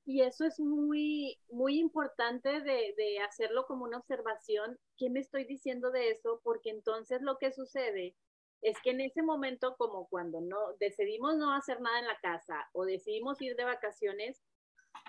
Y 0.07 0.23
eso 0.23 0.47
es 0.47 0.59
muy, 0.59 1.39
muy 1.51 1.79
importante 1.79 2.63
de, 2.63 2.95
de 2.97 3.21
hacerlo 3.27 3.67
como 3.67 3.85
una 3.85 3.99
observación. 3.99 4.79
¿Qué 4.97 5.11
me 5.11 5.21
estoy 5.21 5.45
diciendo 5.45 5.91
de 5.91 6.11
eso? 6.11 6.41
Porque 6.43 6.71
entonces 6.71 7.21
lo 7.21 7.37
que 7.37 7.53
sucede 7.53 8.17
es 8.62 8.77
que 8.83 8.90
en 8.90 9.01
ese 9.01 9.23
momento, 9.23 9.77
como 9.77 10.09
cuando 10.09 10.40
no 10.40 10.59
decidimos 10.79 11.37
no 11.37 11.53
hacer 11.55 11.81
nada 11.81 11.99
en 11.99 12.07
la 12.07 12.18
casa 12.20 12.68
o 12.73 12.85
decidimos 12.85 13.40
ir 13.40 13.57
de 13.57 13.64
vacaciones, 13.64 14.42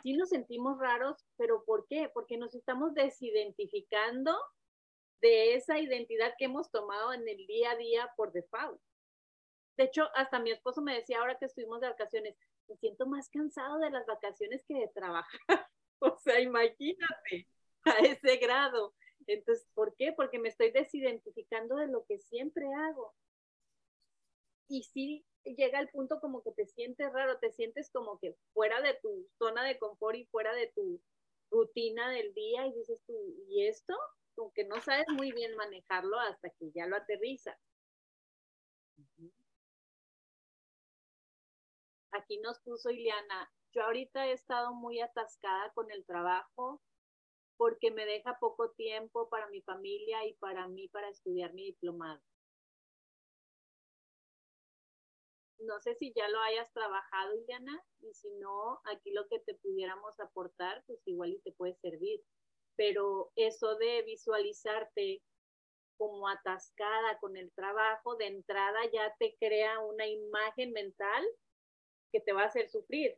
sí 0.04 0.14
nos 0.14 0.30
sentimos 0.30 0.80
raros, 0.80 1.26
pero 1.38 1.64
¿por 1.66 1.88
qué? 1.88 2.10
Porque 2.14 2.38
nos 2.38 2.56
estamos 2.56 2.94
desidentificando 2.94 4.38
de 5.22 5.56
esa 5.56 5.80
identidad 5.80 6.34
que 6.38 6.46
hemos 6.46 6.72
tomado 6.72 7.14
en 7.14 7.28
el 7.28 7.46
día 7.46 7.72
a 7.72 7.76
día 7.76 8.12
por 8.16 8.32
default. 8.32 8.82
De 9.78 9.86
hecho, 9.86 10.10
hasta 10.16 10.40
mi 10.40 10.52
esposo 10.52 10.82
me 10.82 10.96
decía 10.96 11.20
ahora 11.20 11.38
que 11.38 11.46
estuvimos 11.46 11.82
de 11.82 11.90
vacaciones, 11.90 12.36
me 12.68 12.76
siento 12.78 13.06
más 13.06 13.30
cansado 13.30 13.80
de 13.80 13.90
las 13.90 14.06
vacaciones 14.06 14.64
que 14.66 14.76
de 14.76 14.88
trabajar. 14.90 15.40
o 16.00 16.18
sea, 16.18 16.40
imagínate 16.40 17.48
a 17.86 17.98
ese 18.00 18.38
grado. 18.38 18.94
Entonces, 19.28 19.68
¿por 19.74 19.96
qué? 19.96 20.14
Porque 20.14 20.40
me 20.40 20.50
estoy 20.50 20.72
desidentificando 20.72 21.76
de 21.76 21.88
lo 21.88 22.06
que 22.06 22.18
siempre 22.18 22.66
hago. 22.74 23.14
Y 24.72 24.84
sí, 24.84 25.26
llega 25.44 25.82
el 25.82 25.90
punto 25.90 26.22
como 26.22 26.44
que 26.44 26.54
te 26.54 26.66
sientes 26.66 27.12
raro, 27.12 27.38
te 27.40 27.52
sientes 27.52 27.92
como 27.92 28.18
que 28.20 28.38
fuera 28.54 28.82
de 28.82 28.94
tu 29.02 29.28
zona 29.38 29.66
de 29.66 29.78
confort 29.78 30.16
y 30.16 30.26
fuera 30.28 30.54
de 30.54 30.72
tu 30.74 31.02
rutina 31.52 32.10
del 32.10 32.34
día 32.34 32.66
y 32.68 32.72
dices 32.72 33.02
tú, 33.06 33.14
¿y 33.50 33.68
esto? 33.68 33.94
Como 34.34 34.54
que 34.54 34.64
no 34.64 34.80
sabes 34.80 35.08
muy 35.10 35.34
bien 35.34 35.58
manejarlo 35.58 36.18
hasta 36.22 36.50
que 36.52 36.72
ya 36.72 36.88
lo 36.88 36.96
aterrizas. 36.96 37.60
Aquí 42.12 42.40
nos 42.40 42.58
puso 42.62 42.92
Ileana, 42.92 43.52
yo 43.74 43.84
ahorita 43.84 44.28
he 44.28 44.32
estado 44.32 44.74
muy 44.74 45.02
atascada 45.02 45.74
con 45.74 45.92
el 45.92 46.06
trabajo 46.06 46.82
porque 47.58 47.92
me 47.92 48.06
deja 48.06 48.40
poco 48.40 48.72
tiempo 48.72 49.28
para 49.28 49.48
mi 49.50 49.62
familia 49.64 50.26
y 50.26 50.34
para 50.36 50.70
mí 50.70 50.88
para 50.88 51.10
estudiar 51.10 51.54
mi 51.54 51.66
diplomado. 51.66 52.22
No 55.62 55.80
sé 55.80 55.96
si 55.96 56.14
ya 56.14 56.28
lo 56.30 56.40
hayas 56.42 56.72
trabajado, 56.74 57.36
Iliana, 57.36 57.84
y 58.02 58.14
si 58.14 58.30
no, 58.36 58.82
aquí 58.86 59.12
lo 59.12 59.28
que 59.28 59.40
te 59.40 59.56
pudiéramos 59.56 60.20
aportar, 60.20 60.84
pues 60.88 61.00
igual 61.08 61.34
y 61.34 61.40
te 61.40 61.52
puede 61.52 61.76
servir. 61.76 62.22
Pero 62.76 63.32
eso 63.36 63.76
de 63.76 64.02
visualizarte 64.04 65.22
como 65.98 66.28
atascada 66.28 67.20
con 67.20 67.38
el 67.38 67.52
trabajo, 67.54 68.16
de 68.16 68.28
entrada 68.28 68.80
ya 68.92 69.16
te 69.20 69.36
crea 69.38 69.80
una 69.80 70.08
imagen 70.08 70.72
mental 70.72 71.24
que 72.12 72.20
te 72.20 72.34
va 72.34 72.44
a 72.44 72.48
hacer 72.48 72.70
sufrir, 72.70 73.18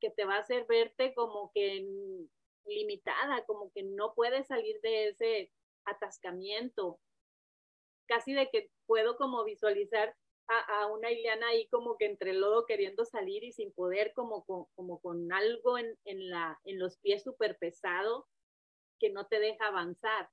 que 0.00 0.10
te 0.10 0.24
va 0.24 0.36
a 0.36 0.40
hacer 0.40 0.66
verte 0.66 1.14
como 1.14 1.52
que 1.52 1.86
limitada, 2.64 3.44
como 3.46 3.70
que 3.72 3.82
no 3.82 4.14
puedes 4.14 4.48
salir 4.48 4.80
de 4.80 5.08
ese 5.08 5.52
atascamiento, 5.84 6.98
casi 8.06 8.32
de 8.32 8.48
que 8.50 8.70
puedo 8.86 9.16
como 9.16 9.44
visualizar 9.44 10.14
a, 10.48 10.86
una 10.88 11.10
Ileana 11.10 11.48
ahí 11.48 11.66
como 11.68 11.96
que 11.96 12.06
entre 12.06 12.30
el 12.30 12.40
lodo 12.40 12.66
queriendo 12.66 13.04
salir 13.04 13.44
y 13.44 13.52
sin 13.52 13.72
poder, 13.72 14.12
como 14.14 14.44
con, 14.44 14.66
como 14.74 15.00
con 15.00 15.32
algo 15.32 15.78
en, 15.78 15.98
en, 16.04 16.28
la, 16.28 16.60
en 16.64 16.78
los 16.78 16.98
pies 16.98 17.22
súper 17.22 17.56
pesado 17.58 18.26
que 18.98 19.10
no 19.10 19.26
te 19.26 19.40
deja 19.40 19.68
avanzar. 19.68 20.28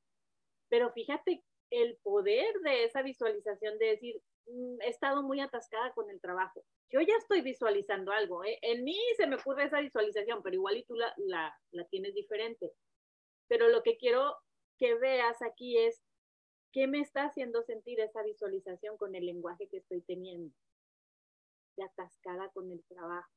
Pero 0.69 0.91
fíjate 0.91 1.43
el 1.71 1.97
poder 2.03 2.53
de 2.63 2.83
esa 2.85 3.01
visualización 3.01 3.77
de 3.77 3.85
decir, 3.85 4.21
mm, 4.47 4.81
he 4.81 4.89
estado 4.89 5.23
muy 5.23 5.39
atascada 5.39 5.93
con 5.93 6.09
el 6.09 6.19
trabajo. 6.19 6.63
Yo 6.91 7.01
ya 7.01 7.15
estoy 7.17 7.41
visualizando 7.41 8.11
algo. 8.11 8.43
¿eh? 8.43 8.59
En 8.61 8.83
mí 8.83 8.97
se 9.15 9.27
me 9.27 9.35
ocurre 9.35 9.65
esa 9.65 9.79
visualización, 9.79 10.41
pero 10.43 10.55
igual 10.55 10.77
y 10.77 10.85
tú 10.85 10.95
la, 10.95 11.13
la, 11.17 11.55
la 11.71 11.85
tienes 11.85 12.13
diferente. 12.13 12.71
Pero 13.47 13.69
lo 13.69 13.83
que 13.83 13.97
quiero 13.97 14.35
que 14.77 14.95
veas 14.95 15.41
aquí 15.41 15.77
es 15.77 16.01
¿Qué 16.71 16.87
me 16.87 16.99
está 17.01 17.23
haciendo 17.25 17.63
sentir 17.63 17.99
esa 17.99 18.21
visualización 18.23 18.97
con 18.97 19.15
el 19.15 19.25
lenguaje 19.25 19.67
que 19.67 19.77
estoy 19.77 20.01
teniendo? 20.01 20.53
De 21.77 21.83
atascada 21.83 22.49
con 22.49 22.71
el 22.71 22.83
trabajo. 22.85 23.31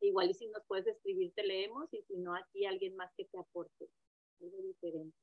Igual 0.00 0.30
y 0.30 0.34
si 0.34 0.48
nos 0.48 0.64
puedes 0.66 0.86
escribir, 0.86 1.32
te 1.34 1.44
leemos 1.44 1.92
y 1.94 2.02
si 2.02 2.16
no, 2.18 2.34
aquí 2.34 2.66
alguien 2.66 2.96
más 2.96 3.10
que 3.16 3.24
te 3.24 3.38
aporte 3.38 3.88
algo 4.40 4.62
diferente. 4.62 5.16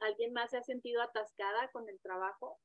¿Alguien 0.00 0.32
más 0.32 0.50
se 0.50 0.56
ha 0.58 0.62
sentido 0.62 1.02
atascada 1.02 1.70
con 1.70 1.88
el 1.88 2.00
trabajo? 2.00 2.58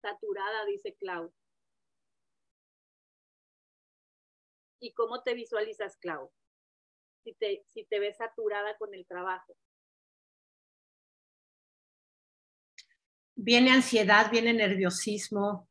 Saturada, 0.00 0.64
dice 0.66 0.94
Clau. 0.94 1.32
¿Y 4.80 4.92
cómo 4.92 5.22
te 5.22 5.34
visualizas, 5.34 5.96
Clau? 5.96 6.30
Si 7.24 7.34
te, 7.34 7.98
ves 7.98 8.16
saturada 8.16 8.76
con 8.78 8.94
el 8.94 9.06
trabajo. 9.06 9.56
Viene 13.34 13.72
ansiedad, 13.72 14.30
viene 14.30 14.52
nerviosismo, 14.52 15.68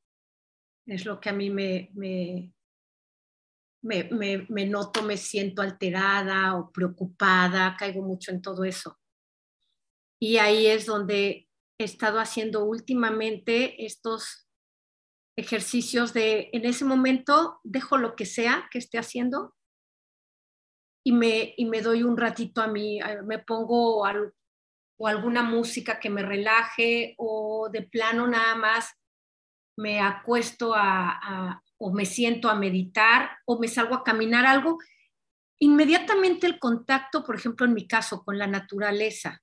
es 0.85 1.05
lo 1.05 1.19
que 1.19 1.29
a 1.29 1.33
mí 1.33 1.49
me, 1.49 1.89
me, 3.81 4.65
noto, 4.65 5.01
me 5.01 5.17
siento 5.17 5.61
alterada 5.61 6.57
o 6.57 6.71
preocupada, 6.71 7.75
caigo 7.77 8.01
mucho 8.01 8.31
en 8.31 8.41
todo 8.41 8.63
eso. 8.65 8.99
Y 10.19 10.37
ahí 10.37 10.67
es 10.67 10.85
donde 10.85 11.49
he 11.77 11.83
estado 11.83 12.19
haciendo 12.19 12.65
últimamente 12.65 13.85
estos 13.85 14.44
ejercicios 15.37 16.13
de, 16.13 16.49
en 16.53 16.65
ese 16.65 16.85
momento, 16.85 17.59
dejo 17.63 17.97
lo 17.97 18.15
que 18.15 18.25
sea 18.25 18.67
que 18.71 18.79
esté 18.79 18.97
haciendo 18.97 19.55
y 21.05 21.11
me, 21.11 21.53
y 21.57 21.65
me 21.65 21.81
doy 21.81 22.03
un 22.03 22.17
ratito 22.17 22.61
a 22.61 22.67
mí, 22.67 22.99
me 23.25 23.39
pongo 23.39 24.03
o 24.97 25.07
alguna 25.07 25.43
música 25.43 25.99
que 25.99 26.09
me 26.09 26.23
relaje 26.23 27.15
o 27.17 27.69
de 27.71 27.83
plano 27.83 28.27
nada 28.27 28.55
más 28.55 28.93
me 29.77 29.99
acuesto 29.99 30.73
a, 30.73 31.61
o 31.77 31.91
me 31.91 32.05
siento 32.05 32.49
a 32.49 32.55
meditar 32.55 33.37
o 33.45 33.59
me 33.59 33.67
salgo 33.67 33.95
a 33.95 34.03
caminar 34.03 34.45
algo 34.45 34.77
inmediatamente 35.59 36.47
el 36.47 36.59
contacto, 36.59 37.23
por 37.23 37.35
ejemplo, 37.35 37.65
en 37.65 37.73
mi 37.73 37.87
caso, 37.87 38.23
con 38.23 38.37
la 38.37 38.47
naturaleza, 38.47 39.41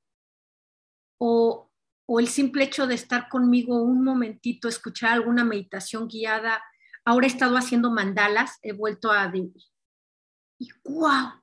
o, 1.19 1.72
o 2.15 2.21
el 2.21 2.29
simple 2.29 2.65
hecho 2.65 2.87
de 2.87 2.95
estar 2.95 3.31
conmigo 3.31 3.83
un 3.83 4.05
momentito, 4.05 4.69
escuchar 4.69 5.13
alguna 5.13 5.45
meditación 5.45 6.09
guiada. 6.09 6.63
Ahora 7.07 7.27
he 7.27 7.31
estado 7.31 7.57
haciendo 7.57 7.91
mandalas, 7.91 8.59
he 8.61 8.73
vuelto 8.73 9.11
a... 9.11 9.33
Y 9.35 10.69
wow, 10.85 11.41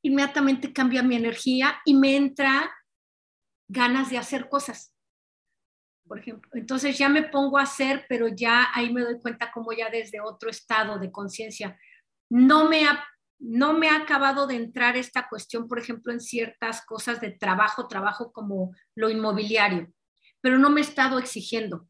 inmediatamente 0.00 0.72
cambia 0.72 1.02
mi 1.02 1.16
energía 1.16 1.80
y 1.84 1.94
me 1.94 2.14
entra 2.14 2.72
ganas 3.68 4.08
de 4.08 4.18
hacer 4.18 4.48
cosas. 4.48 4.94
Por 6.06 6.20
ejemplo, 6.20 6.48
entonces 6.54 6.96
ya 6.96 7.08
me 7.08 7.24
pongo 7.24 7.58
a 7.58 7.62
hacer, 7.62 8.06
pero 8.08 8.28
ya 8.28 8.68
ahí 8.74 8.92
me 8.92 9.00
doy 9.00 9.18
cuenta 9.20 9.50
como 9.50 9.72
ya 9.72 9.90
desde 9.90 10.20
otro 10.20 10.48
estado 10.48 11.00
de 11.00 11.10
conciencia. 11.10 11.76
No 12.30 12.68
me 12.68 12.86
ha 12.86 13.04
no 13.38 13.72
me 13.72 13.88
ha 13.88 13.96
acabado 13.96 14.46
de 14.46 14.56
entrar 14.56 14.96
esta 14.96 15.28
cuestión, 15.28 15.68
por 15.68 15.78
ejemplo, 15.78 16.12
en 16.12 16.20
ciertas 16.20 16.84
cosas 16.84 17.20
de 17.20 17.30
trabajo, 17.30 17.86
trabajo 17.86 18.32
como 18.32 18.74
lo 18.94 19.10
inmobiliario, 19.10 19.92
pero 20.40 20.58
no 20.58 20.70
me 20.70 20.80
he 20.80 20.84
estado 20.84 21.18
exigiendo. 21.18 21.88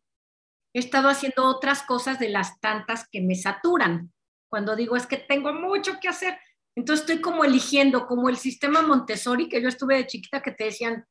He 0.74 0.80
estado 0.80 1.08
haciendo 1.08 1.44
otras 1.44 1.82
cosas 1.82 2.18
de 2.18 2.28
las 2.28 2.60
tantas 2.60 3.08
que 3.10 3.22
me 3.22 3.34
saturan. 3.34 4.12
Cuando 4.50 4.76
digo 4.76 4.96
es 4.96 5.06
que 5.06 5.16
tengo 5.16 5.52
mucho 5.52 5.98
que 6.00 6.08
hacer, 6.08 6.38
entonces 6.76 7.04
estoy 7.04 7.20
como 7.20 7.44
eligiendo, 7.44 8.06
como 8.06 8.28
el 8.28 8.36
sistema 8.36 8.82
Montessori 8.82 9.48
que 9.48 9.62
yo 9.62 9.68
estuve 9.68 9.96
de 9.96 10.06
chiquita 10.06 10.42
que 10.42 10.52
te 10.52 10.64
decían, 10.64 11.06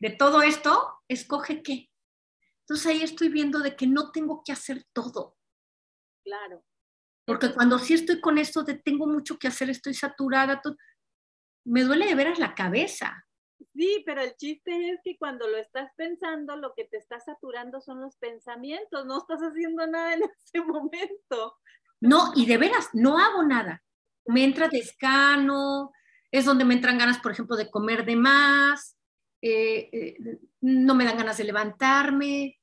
de 0.00 0.10
todo 0.10 0.42
esto, 0.42 1.00
escoge 1.08 1.62
qué. 1.62 1.90
Entonces 2.60 2.86
ahí 2.86 3.02
estoy 3.02 3.28
viendo 3.28 3.60
de 3.60 3.76
que 3.76 3.86
no 3.86 4.10
tengo 4.10 4.42
que 4.44 4.52
hacer 4.52 4.84
todo. 4.92 5.36
Claro. 6.24 6.64
Porque 7.28 7.52
cuando 7.52 7.78
sí 7.78 7.92
estoy 7.92 8.22
con 8.22 8.38
esto 8.38 8.62
de 8.62 8.72
tengo 8.72 9.06
mucho 9.06 9.38
que 9.38 9.48
hacer, 9.48 9.68
estoy 9.68 9.92
saturada, 9.92 10.62
me 11.66 11.82
duele 11.82 12.06
de 12.06 12.14
veras 12.14 12.38
la 12.38 12.54
cabeza. 12.54 13.22
Sí, 13.74 14.02
pero 14.06 14.22
el 14.22 14.34
chiste 14.36 14.92
es 14.92 15.00
que 15.04 15.18
cuando 15.18 15.46
lo 15.46 15.58
estás 15.58 15.90
pensando, 15.94 16.56
lo 16.56 16.72
que 16.74 16.86
te 16.86 16.96
está 16.96 17.20
saturando 17.20 17.82
son 17.82 18.00
los 18.00 18.16
pensamientos, 18.16 19.04
no 19.04 19.18
estás 19.18 19.40
haciendo 19.40 19.86
nada 19.86 20.14
en 20.14 20.22
ese 20.38 20.64
momento. 20.64 21.58
No, 22.00 22.32
y 22.34 22.46
de 22.46 22.56
veras, 22.56 22.88
no 22.94 23.18
hago 23.18 23.42
nada. 23.42 23.84
Me 24.24 24.42
entra 24.42 24.68
descano, 24.68 25.92
es 26.30 26.46
donde 26.46 26.64
me 26.64 26.72
entran 26.72 26.96
ganas, 26.96 27.18
por 27.18 27.32
ejemplo, 27.32 27.56
de 27.56 27.70
comer 27.70 28.06
de 28.06 28.16
más, 28.16 28.96
eh, 29.42 29.90
eh, 29.92 30.38
no 30.62 30.94
me 30.94 31.04
dan 31.04 31.18
ganas 31.18 31.36
de 31.36 31.44
levantarme, 31.44 32.57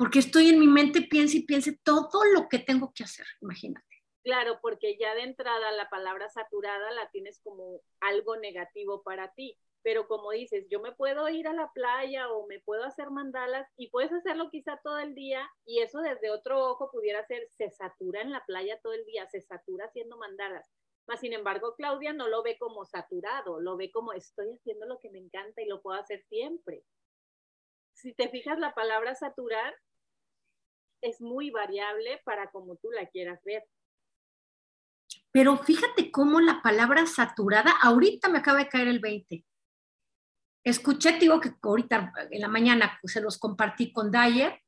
porque 0.00 0.20
estoy 0.20 0.48
en 0.48 0.58
mi 0.58 0.66
mente, 0.66 1.02
piense 1.02 1.36
y 1.36 1.44
piense 1.44 1.78
todo 1.84 2.24
lo 2.32 2.48
que 2.48 2.58
tengo 2.58 2.90
que 2.94 3.04
hacer, 3.04 3.26
imagínate. 3.42 3.86
Claro, 4.24 4.58
porque 4.62 4.96
ya 4.98 5.14
de 5.14 5.24
entrada 5.24 5.72
la 5.72 5.90
palabra 5.90 6.30
saturada 6.30 6.90
la 6.92 7.10
tienes 7.10 7.38
como 7.42 7.82
algo 8.00 8.38
negativo 8.38 9.02
para 9.02 9.34
ti, 9.34 9.58
pero 9.82 10.08
como 10.08 10.30
dices, 10.30 10.66
yo 10.70 10.80
me 10.80 10.92
puedo 10.92 11.28
ir 11.28 11.46
a 11.46 11.52
la 11.52 11.70
playa 11.74 12.32
o 12.32 12.46
me 12.46 12.60
puedo 12.60 12.84
hacer 12.84 13.10
mandalas 13.10 13.68
y 13.76 13.90
puedes 13.90 14.10
hacerlo 14.10 14.48
quizá 14.50 14.80
todo 14.82 14.98
el 14.98 15.14
día 15.14 15.46
y 15.66 15.80
eso 15.80 16.00
desde 16.00 16.30
otro 16.30 16.64
ojo 16.70 16.90
pudiera 16.90 17.22
ser, 17.26 17.46
se 17.50 17.70
satura 17.70 18.22
en 18.22 18.30
la 18.30 18.42
playa 18.46 18.80
todo 18.82 18.94
el 18.94 19.04
día, 19.04 19.28
se 19.28 19.42
satura 19.42 19.84
haciendo 19.84 20.16
mandalas. 20.16 20.66
Mas, 21.06 21.20
sin 21.20 21.34
embargo, 21.34 21.74
Claudia 21.76 22.14
no 22.14 22.26
lo 22.26 22.42
ve 22.42 22.56
como 22.58 22.86
saturado, 22.86 23.60
lo 23.60 23.76
ve 23.76 23.90
como 23.90 24.14
estoy 24.14 24.50
haciendo 24.50 24.86
lo 24.86 24.98
que 24.98 25.10
me 25.10 25.18
encanta 25.18 25.60
y 25.60 25.66
lo 25.66 25.82
puedo 25.82 26.00
hacer 26.00 26.22
siempre. 26.22 26.84
Si 27.92 28.14
te 28.14 28.30
fijas, 28.30 28.58
la 28.58 28.72
palabra 28.72 29.14
saturar 29.14 29.74
es 31.02 31.20
muy 31.20 31.50
variable 31.50 32.20
para 32.24 32.50
como 32.50 32.76
tú 32.76 32.90
la 32.90 33.06
quieras 33.06 33.40
ver. 33.44 33.64
Pero 35.32 35.56
fíjate 35.56 36.10
cómo 36.10 36.40
la 36.40 36.60
palabra 36.62 37.06
saturada, 37.06 37.72
ahorita 37.82 38.28
me 38.28 38.38
acaba 38.38 38.58
de 38.58 38.68
caer 38.68 38.88
el 38.88 39.00
20. 39.00 39.44
Escuché, 40.64 41.18
digo 41.18 41.40
que 41.40 41.52
ahorita 41.62 42.12
en 42.30 42.40
la 42.40 42.48
mañana 42.48 42.98
se 43.04 43.20
los 43.20 43.38
compartí 43.38 43.92
con 43.92 44.10
Dyer 44.10 44.60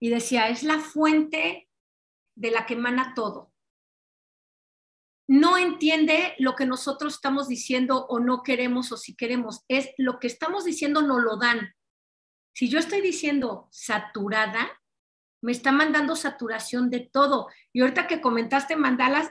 y 0.00 0.10
decía, 0.10 0.48
es 0.48 0.62
la 0.62 0.78
fuente 0.78 1.68
de 2.36 2.50
la 2.50 2.66
que 2.66 2.74
emana 2.74 3.14
todo. 3.14 3.52
No 5.28 5.56
entiende 5.56 6.34
lo 6.38 6.54
que 6.54 6.66
nosotros 6.66 7.14
estamos 7.14 7.48
diciendo 7.48 8.06
o 8.06 8.20
no 8.20 8.42
queremos 8.42 8.92
o 8.92 8.96
si 8.96 9.16
queremos, 9.16 9.64
es 9.68 9.90
lo 9.96 10.18
que 10.18 10.26
estamos 10.26 10.64
diciendo 10.64 11.02
no 11.02 11.18
lo 11.18 11.38
dan. 11.38 11.74
Si 12.54 12.68
yo 12.68 12.78
estoy 12.78 13.00
diciendo 13.00 13.68
saturada, 13.70 14.81
me 15.42 15.52
está 15.52 15.72
mandando 15.72 16.16
saturación 16.16 16.88
de 16.88 17.00
todo. 17.00 17.48
Y 17.72 17.82
ahorita 17.82 18.06
que 18.06 18.20
comentaste 18.20 18.76
mandalas, 18.76 19.30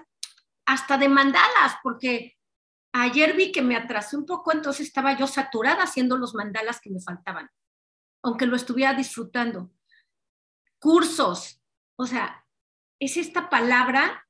hasta 0.66 0.98
de 0.98 1.10
mandalas, 1.10 1.78
porque 1.82 2.38
ayer 2.94 3.36
vi 3.36 3.52
que 3.52 3.62
me 3.62 3.76
atrasé 3.76 4.18
un 4.18 4.26
poco, 4.26 4.52
entonces 4.52 4.88
estaba 4.88 5.18
yo 5.18 5.26
saturada 5.26 5.84
haciendo 5.84 6.18
los 6.18 6.36
mandalas 6.36 6.80
que 6.82 6.92
me 6.92 7.02
faltaban, 7.02 7.50
aunque 8.24 8.46
lo 8.46 8.56
estuviera 8.56 8.94
disfrutando. 8.94 9.72
Cursos, 10.80 11.62
o 11.98 12.06
sea, 12.06 12.46
es 13.00 13.18
esta 13.18 13.50
palabra 13.50 14.28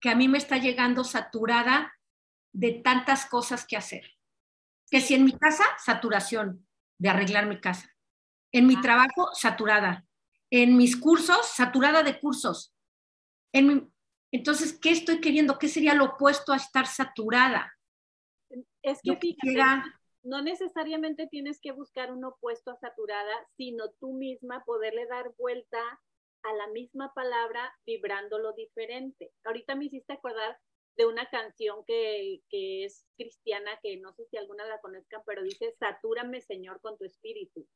que 0.00 0.10
a 0.10 0.16
mí 0.16 0.26
me 0.28 0.38
está 0.38 0.58
llegando 0.58 1.04
saturada 1.04 1.94
de 2.52 2.72
tantas 2.72 3.26
cosas 3.26 3.64
que 3.64 3.76
hacer. 3.76 4.10
Que 4.90 5.00
si 5.00 5.14
en 5.14 5.24
mi 5.24 5.38
casa, 5.38 5.64
saturación 5.78 6.66
de 6.98 7.08
arreglar 7.08 7.46
mi 7.46 7.60
casa. 7.60 7.88
En 8.52 8.66
mi 8.66 8.80
trabajo, 8.80 9.30
saturada 9.34 10.04
en 10.52 10.76
mis 10.76 11.00
cursos, 11.00 11.46
saturada 11.46 12.02
de 12.02 12.20
cursos. 12.20 12.74
entonces, 14.30 14.78
¿qué 14.78 14.90
estoy 14.90 15.20
queriendo? 15.20 15.58
¿Qué 15.58 15.68
sería 15.68 15.94
lo 15.94 16.04
opuesto 16.04 16.52
a 16.52 16.56
estar 16.56 16.86
saturada? 16.86 17.72
Es 18.82 19.00
que 19.02 19.16
fíjate, 19.16 19.90
no 20.22 20.42
necesariamente 20.42 21.26
tienes 21.26 21.58
que 21.58 21.72
buscar 21.72 22.12
un 22.12 22.24
opuesto 22.24 22.70
a 22.70 22.76
saturada, 22.76 23.32
sino 23.56 23.90
tú 23.98 24.12
misma 24.12 24.62
poderle 24.66 25.06
dar 25.06 25.32
vuelta 25.38 25.80
a 26.42 26.52
la 26.52 26.66
misma 26.68 27.14
palabra 27.14 27.74
vibrándolo 27.86 28.52
diferente. 28.52 29.32
Ahorita 29.44 29.74
me 29.74 29.86
hiciste 29.86 30.12
acordar 30.12 30.58
de 30.96 31.06
una 31.06 31.30
canción 31.30 31.82
que, 31.86 32.42
que 32.50 32.84
es 32.84 33.06
cristiana, 33.16 33.70
que 33.82 33.96
no 33.96 34.12
sé 34.12 34.26
si 34.26 34.36
alguna 34.36 34.66
la 34.66 34.80
conozcan, 34.82 35.22
pero 35.24 35.42
dice, 35.42 35.74
satúrame 35.78 36.42
Señor 36.42 36.82
con 36.82 36.98
tu 36.98 37.06
espíritu. 37.06 37.66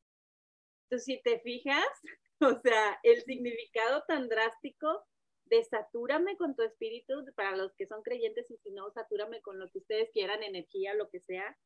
Entonces, 0.89 1.05
si 1.05 1.21
te 1.21 1.39
fijas, 1.41 1.85
o 2.39 2.59
sea, 2.61 2.99
el 3.03 3.21
significado 3.23 4.03
tan 4.07 4.29
drástico 4.29 5.05
de 5.45 5.63
satúrame 5.63 6.37
con 6.37 6.55
tu 6.55 6.63
espíritu, 6.63 7.25
para 7.35 7.55
los 7.55 7.73
que 7.75 7.87
son 7.87 8.01
creyentes 8.03 8.49
y 8.51 8.57
si 8.57 8.71
no, 8.71 8.89
satúrame 8.91 9.41
con 9.41 9.59
lo 9.59 9.69
que 9.69 9.79
ustedes 9.79 10.09
quieran, 10.11 10.43
energía, 10.43 10.93
lo 10.93 11.09
que 11.09 11.19
sea, 11.21 11.57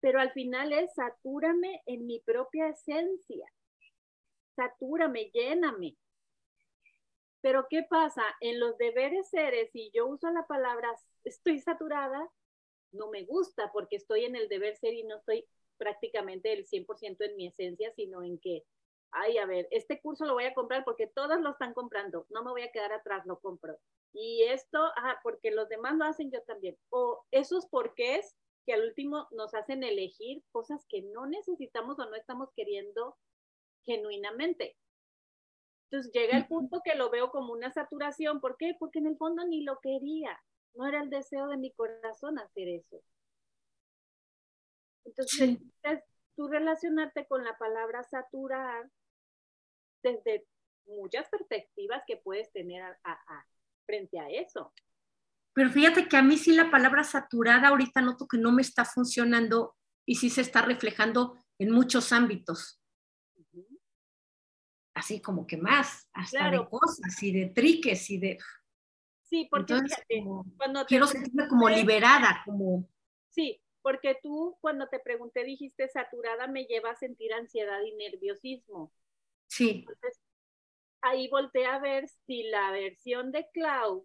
pero 0.00 0.20
al 0.20 0.32
final 0.32 0.72
es 0.72 0.94
satúrame 0.94 1.82
en 1.86 2.06
mi 2.06 2.20
propia 2.20 2.68
esencia, 2.68 3.46
satúrame, 4.54 5.30
lléname. 5.32 5.96
Pero 7.40 7.66
¿qué 7.68 7.82
pasa? 7.88 8.22
En 8.40 8.58
los 8.58 8.76
deberes 8.76 9.28
seres, 9.28 9.70
si 9.72 9.90
yo 9.92 10.06
uso 10.06 10.30
la 10.30 10.46
palabra 10.46 10.94
estoy 11.24 11.60
saturada, 11.60 12.28
no 12.92 13.10
me 13.10 13.24
gusta 13.24 13.70
porque 13.72 13.96
estoy 13.96 14.24
en 14.24 14.36
el 14.36 14.48
deber 14.48 14.76
ser 14.76 14.94
y 14.94 15.04
no 15.04 15.16
estoy 15.16 15.46
prácticamente 15.76 16.52
el 16.52 16.66
100% 16.66 17.24
en 17.24 17.36
mi 17.36 17.46
esencia, 17.46 17.92
sino 17.94 18.22
en 18.22 18.38
que, 18.38 18.64
ay, 19.12 19.38
a 19.38 19.46
ver, 19.46 19.68
este 19.70 20.00
curso 20.00 20.24
lo 20.24 20.34
voy 20.34 20.44
a 20.44 20.54
comprar 20.54 20.84
porque 20.84 21.06
todos 21.06 21.40
lo 21.40 21.50
están 21.50 21.74
comprando, 21.74 22.26
no 22.30 22.42
me 22.44 22.50
voy 22.50 22.62
a 22.62 22.72
quedar 22.72 22.92
atrás, 22.92 23.24
lo 23.26 23.38
compro. 23.40 23.78
Y 24.12 24.44
esto, 24.44 24.78
ajá, 24.96 25.20
porque 25.22 25.50
los 25.50 25.68
demás 25.68 25.94
lo 25.96 26.04
hacen 26.04 26.30
yo 26.30 26.42
también. 26.42 26.76
O 26.88 27.24
esos 27.30 27.66
porqués 27.66 28.34
que 28.64 28.72
al 28.72 28.82
último 28.82 29.28
nos 29.30 29.54
hacen 29.54 29.84
elegir 29.84 30.42
cosas 30.50 30.84
que 30.88 31.02
no 31.02 31.26
necesitamos 31.26 31.98
o 31.98 32.06
no 32.06 32.16
estamos 32.16 32.50
queriendo 32.54 33.16
genuinamente. 33.84 34.76
Entonces 35.88 36.12
llega 36.12 36.36
el 36.36 36.48
punto 36.48 36.80
que 36.84 36.96
lo 36.96 37.10
veo 37.10 37.30
como 37.30 37.52
una 37.52 37.70
saturación. 37.70 38.40
¿Por 38.40 38.56
qué? 38.56 38.74
Porque 38.78 38.98
en 38.98 39.06
el 39.06 39.16
fondo 39.16 39.46
ni 39.46 39.62
lo 39.62 39.78
quería. 39.80 40.36
No 40.74 40.86
era 40.86 41.00
el 41.00 41.10
deseo 41.10 41.46
de 41.46 41.56
mi 41.56 41.72
corazón 41.72 42.38
hacer 42.38 42.68
eso. 42.68 43.00
Entonces, 45.06 45.58
tú 46.36 46.48
relacionarte 46.48 47.26
con 47.26 47.44
la 47.44 47.56
palabra 47.56 48.02
saturar 48.04 48.90
desde 50.02 50.46
muchas 50.86 51.28
perspectivas 51.28 52.02
que 52.06 52.16
puedes 52.16 52.52
tener 52.52 52.98
frente 53.86 54.18
a 54.20 54.28
eso. 54.28 54.72
Pero 55.52 55.70
fíjate 55.70 56.08
que 56.08 56.16
a 56.16 56.22
mí 56.22 56.36
sí 56.36 56.54
la 56.54 56.70
palabra 56.70 57.02
saturada 57.02 57.68
ahorita 57.68 58.02
noto 58.02 58.28
que 58.28 58.36
no 58.36 58.52
me 58.52 58.62
está 58.62 58.84
funcionando 58.84 59.74
y 60.04 60.16
sí 60.16 60.28
se 60.28 60.42
está 60.42 60.62
reflejando 60.62 61.38
en 61.58 61.70
muchos 61.70 62.12
ámbitos. 62.12 62.80
Así 64.94 65.20
como 65.20 65.46
que 65.46 65.56
más, 65.56 66.08
hasta 66.12 66.50
de 66.50 66.66
cosas 66.68 67.22
y 67.22 67.32
de 67.32 67.46
triques 67.46 68.10
y 68.10 68.18
de... 68.18 68.38
Sí, 69.22 69.48
porque 69.50 69.82
cuando 70.56 70.86
quiero 70.86 71.06
sentirme 71.06 71.48
como 71.48 71.68
liberada, 71.68 72.42
como... 72.44 72.88
Sí, 73.28 73.60
porque 73.86 74.18
tú 74.20 74.58
cuando 74.60 74.88
te 74.88 74.98
pregunté 74.98 75.44
dijiste 75.44 75.86
saturada 75.86 76.48
me 76.48 76.64
lleva 76.64 76.90
a 76.90 76.96
sentir 76.96 77.32
ansiedad 77.32 77.80
y 77.82 77.94
nerviosismo. 77.94 78.92
Sí. 79.46 79.84
Entonces, 79.88 80.20
ahí 81.02 81.28
volteé 81.28 81.66
a 81.66 81.78
ver 81.78 82.08
si 82.08 82.42
la 82.42 82.72
versión 82.72 83.30
de 83.30 83.48
Cloud 83.52 84.02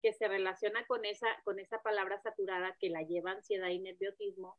que 0.00 0.12
se 0.12 0.28
relaciona 0.28 0.86
con 0.86 1.04
esa, 1.04 1.26
con 1.42 1.58
esa 1.58 1.82
palabra 1.82 2.22
saturada 2.22 2.76
que 2.78 2.88
la 2.88 3.02
lleva 3.02 3.32
ansiedad 3.32 3.70
y 3.70 3.80
nerviosismo, 3.80 4.56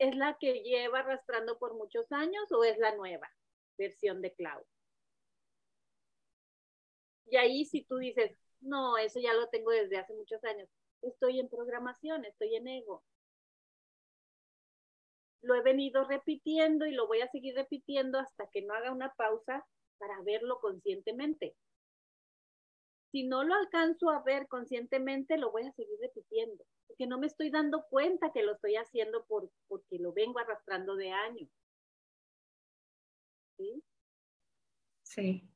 ¿es 0.00 0.16
la 0.16 0.36
que 0.40 0.64
lleva 0.64 0.98
arrastrando 0.98 1.56
por 1.60 1.74
muchos 1.74 2.10
años 2.10 2.50
o 2.50 2.64
es 2.64 2.76
la 2.78 2.96
nueva 2.96 3.30
versión 3.78 4.22
de 4.22 4.34
Cloud? 4.34 4.64
Y 7.26 7.36
ahí 7.36 7.64
si 7.64 7.84
tú 7.84 7.98
dices, 7.98 8.36
no, 8.60 8.98
eso 8.98 9.20
ya 9.20 9.34
lo 9.34 9.48
tengo 9.50 9.70
desde 9.70 9.98
hace 9.98 10.14
muchos 10.14 10.42
años, 10.42 10.68
estoy 11.00 11.38
en 11.38 11.48
programación, 11.48 12.24
estoy 12.24 12.56
en 12.56 12.66
ego. 12.66 13.04
Lo 15.42 15.54
he 15.54 15.62
venido 15.62 16.04
repitiendo 16.04 16.86
y 16.86 16.92
lo 16.92 17.06
voy 17.06 17.20
a 17.20 17.30
seguir 17.30 17.54
repitiendo 17.54 18.18
hasta 18.18 18.48
que 18.50 18.62
no 18.62 18.74
haga 18.74 18.92
una 18.92 19.12
pausa 19.14 19.64
para 19.98 20.20
verlo 20.22 20.58
conscientemente. 20.60 21.54
Si 23.12 23.24
no 23.24 23.44
lo 23.44 23.54
alcanzo 23.54 24.10
a 24.10 24.22
ver 24.22 24.48
conscientemente, 24.48 25.36
lo 25.36 25.52
voy 25.52 25.64
a 25.64 25.72
seguir 25.72 25.98
repitiendo, 26.00 26.64
porque 26.86 27.06
no 27.06 27.18
me 27.18 27.26
estoy 27.26 27.50
dando 27.50 27.84
cuenta 27.90 28.32
que 28.32 28.42
lo 28.42 28.54
estoy 28.54 28.76
haciendo 28.76 29.26
por, 29.26 29.50
porque 29.68 29.98
lo 29.98 30.12
vengo 30.14 30.38
arrastrando 30.38 30.96
de 30.96 31.12
años. 31.12 31.48
¿Sí? 33.58 33.84
Sí, 35.02 35.48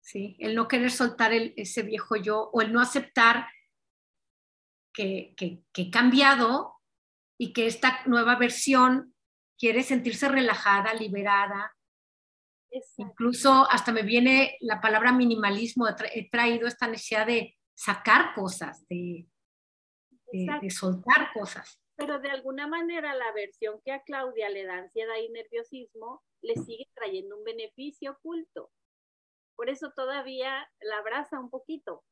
sí. 0.00 0.36
El 0.38 0.54
no 0.54 0.68
querer 0.68 0.90
soltar 0.90 1.34
ese 1.34 1.82
viejo 1.82 2.16
yo 2.16 2.48
o 2.52 2.62
el 2.62 2.72
no 2.72 2.80
aceptar 2.80 3.46
que, 4.94 5.34
que, 5.36 5.62
que 5.74 5.82
he 5.82 5.90
cambiado 5.90 6.76
y 7.38 7.52
que 7.52 7.66
esta 7.66 8.02
nueva 8.06 8.36
versión 8.36 9.14
quiere 9.58 9.82
sentirse 9.82 10.28
relajada, 10.28 10.94
liberada, 10.94 11.76
Incluso 12.98 13.66
hasta 13.70 13.92
me 13.92 14.02
viene 14.02 14.56
la 14.60 14.80
palabra 14.80 15.12
minimalismo, 15.12 15.86
he 16.12 16.28
traído 16.28 16.66
esta 16.66 16.86
necesidad 16.86 17.26
de 17.26 17.56
sacar 17.74 18.34
cosas, 18.34 18.86
de, 18.88 19.26
de, 20.32 20.70
soltar 20.70 21.30
cosas. 21.32 21.80
Pero 21.96 22.18
de 22.18 22.30
alguna 22.30 22.66
manera 22.66 23.14
la 23.14 23.32
versión 23.32 23.80
que 23.84 23.92
a 23.92 24.02
Claudia 24.02 24.50
le 24.50 24.64
da 24.64 24.78
ansiedad 24.78 25.14
y 25.16 25.30
nerviosismo 25.30 26.22
le 26.42 26.54
sigue 26.56 26.88
trayendo 26.94 27.36
un 27.36 27.44
beneficio 27.44 28.12
oculto. 28.12 28.70
Por 29.56 29.70
eso 29.70 29.92
todavía 29.94 30.68
la 30.80 30.98
abraza 30.98 31.40
un 31.40 31.48
poquito. 31.48 32.04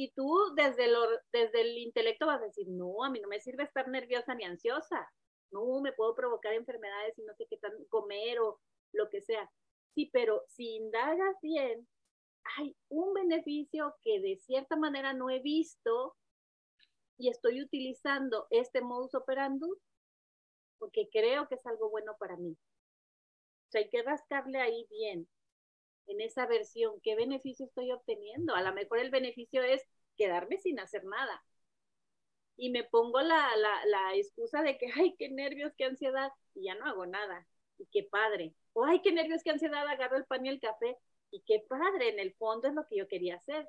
Y 0.00 0.12
tú 0.12 0.54
desde, 0.56 0.88
lo, 0.88 1.00
desde 1.30 1.60
el 1.60 1.76
intelecto 1.76 2.26
vas 2.26 2.40
a 2.40 2.46
decir, 2.46 2.66
no, 2.68 3.04
a 3.04 3.10
mí 3.10 3.20
no 3.20 3.28
me 3.28 3.40
sirve 3.40 3.64
estar 3.64 3.86
nerviosa 3.88 4.34
ni 4.34 4.44
ansiosa 4.44 5.06
no, 5.50 5.80
me 5.80 5.92
puedo 5.92 6.14
provocar 6.14 6.54
enfermedades 6.54 7.18
y 7.18 7.22
no 7.22 7.34
sé 7.34 7.46
qué 7.48 7.56
tan 7.58 7.72
comer 7.88 8.40
o 8.40 8.60
lo 8.92 9.08
que 9.10 9.20
sea. 9.20 9.50
Sí, 9.94 10.10
pero 10.12 10.44
si 10.48 10.76
indagas 10.76 11.36
bien, 11.42 11.86
hay 12.56 12.76
un 12.88 13.12
beneficio 13.14 13.94
que 14.02 14.20
de 14.20 14.36
cierta 14.36 14.76
manera 14.76 15.12
no 15.12 15.30
he 15.30 15.40
visto 15.40 16.16
y 17.18 17.28
estoy 17.28 17.62
utilizando 17.62 18.46
este 18.50 18.80
modus 18.80 19.14
operandi 19.14 19.68
porque 20.78 21.08
creo 21.12 21.46
que 21.48 21.56
es 21.56 21.66
algo 21.66 21.90
bueno 21.90 22.16
para 22.18 22.36
mí. 22.36 22.52
O 22.52 23.70
sea, 23.70 23.82
hay 23.82 23.90
que 23.90 24.02
rascarle 24.02 24.58
ahí 24.58 24.86
bien, 24.88 25.28
en 26.10 26.20
esa 26.20 26.46
versión, 26.46 27.00
qué 27.02 27.14
beneficio 27.16 27.66
estoy 27.66 27.92
obteniendo. 27.92 28.54
A 28.54 28.62
lo 28.62 28.72
mejor 28.74 28.98
el 28.98 29.10
beneficio 29.10 29.62
es 29.62 29.82
quedarme 30.16 30.58
sin 30.58 30.78
hacer 30.80 31.04
nada, 31.04 31.42
y 32.60 32.68
me 32.70 32.84
pongo 32.84 33.22
la, 33.22 33.48
excusa 34.14 34.62
de 34.62 34.76
que, 34.76 34.86
ay, 34.94 35.16
qué 35.18 35.30
nervios, 35.30 35.72
qué 35.78 35.84
ansiedad, 35.86 36.30
y 36.54 36.64
ya 36.64 36.74
no 36.74 36.84
hago 36.84 37.06
nada, 37.06 37.46
y 37.78 37.86
qué 37.86 38.02
padre. 38.04 38.54
O, 38.74 38.84
ay, 38.84 39.00
qué 39.02 39.12
nervios, 39.12 39.42
qué 39.42 39.50
ansiedad, 39.50 39.86
agarro 39.88 40.18
el 40.18 40.26
pan 40.26 40.44
y 40.44 40.50
el 40.50 40.60
café, 40.60 40.98
y 41.30 41.40
qué 41.46 41.64
padre, 41.66 42.10
en 42.10 42.18
el 42.20 42.34
fondo 42.34 42.68
es 42.68 42.74
lo 42.74 42.86
que 42.86 42.96
yo 42.96 43.08
quería 43.08 43.36
hacer, 43.36 43.66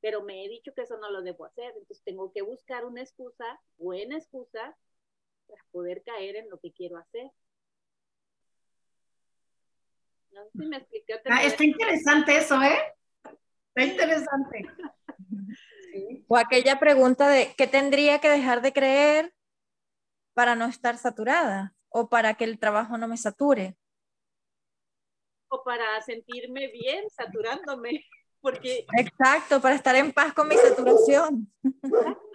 pero 0.00 0.22
me 0.24 0.44
he 0.44 0.48
dicho 0.48 0.74
que 0.74 0.82
eso 0.82 0.96
no 0.98 1.10
lo 1.10 1.22
debo 1.22 1.44
hacer, 1.44 1.72
entonces 1.76 2.02
tengo 2.04 2.32
que 2.32 2.42
buscar 2.42 2.84
una 2.84 3.02
excusa, 3.02 3.60
buena 3.76 4.16
excusa, 4.16 4.76
para 5.46 5.64
poder 5.70 6.02
caer 6.02 6.36
en 6.36 6.50
lo 6.50 6.58
que 6.58 6.72
quiero 6.72 6.98
hacer. 6.98 7.30
No 10.32 10.44
sé 10.44 10.50
si 10.52 10.66
me 10.66 10.76
expliqué. 10.76 11.20
Ah, 11.30 11.44
está 11.44 11.64
interesante 11.64 12.36
eso, 12.36 12.62
¿eh? 12.62 12.78
Está 13.74 13.84
interesante. 13.84 14.66
O 16.28 16.36
aquella 16.36 16.78
pregunta 16.78 17.28
de 17.28 17.54
qué 17.56 17.66
tendría 17.66 18.20
que 18.20 18.28
dejar 18.28 18.60
de 18.60 18.72
creer 18.72 19.34
para 20.34 20.54
no 20.54 20.66
estar 20.66 20.98
saturada 20.98 21.74
o 21.88 22.08
para 22.08 22.34
que 22.34 22.44
el 22.44 22.58
trabajo 22.58 22.98
no 22.98 23.08
me 23.08 23.16
sature. 23.16 23.76
O 25.48 25.64
para 25.64 26.00
sentirme 26.02 26.68
bien 26.68 27.08
saturándome. 27.10 28.04
Porque... 28.40 28.86
Exacto, 28.96 29.60
para 29.60 29.74
estar 29.74 29.96
en 29.96 30.12
paz 30.12 30.32
con 30.32 30.46
mi 30.46 30.56
saturación. 30.56 31.52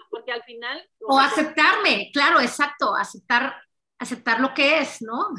Porque 0.09 0.31
al 0.33 0.43
final... 0.43 0.85
O 1.07 1.17
aceptarme, 1.17 2.09
claro, 2.11 2.41
exacto, 2.41 2.93
aceptar, 2.93 3.55
aceptar 3.97 4.41
lo 4.41 4.53
que 4.53 4.79
es, 4.79 5.01
¿no? 5.01 5.29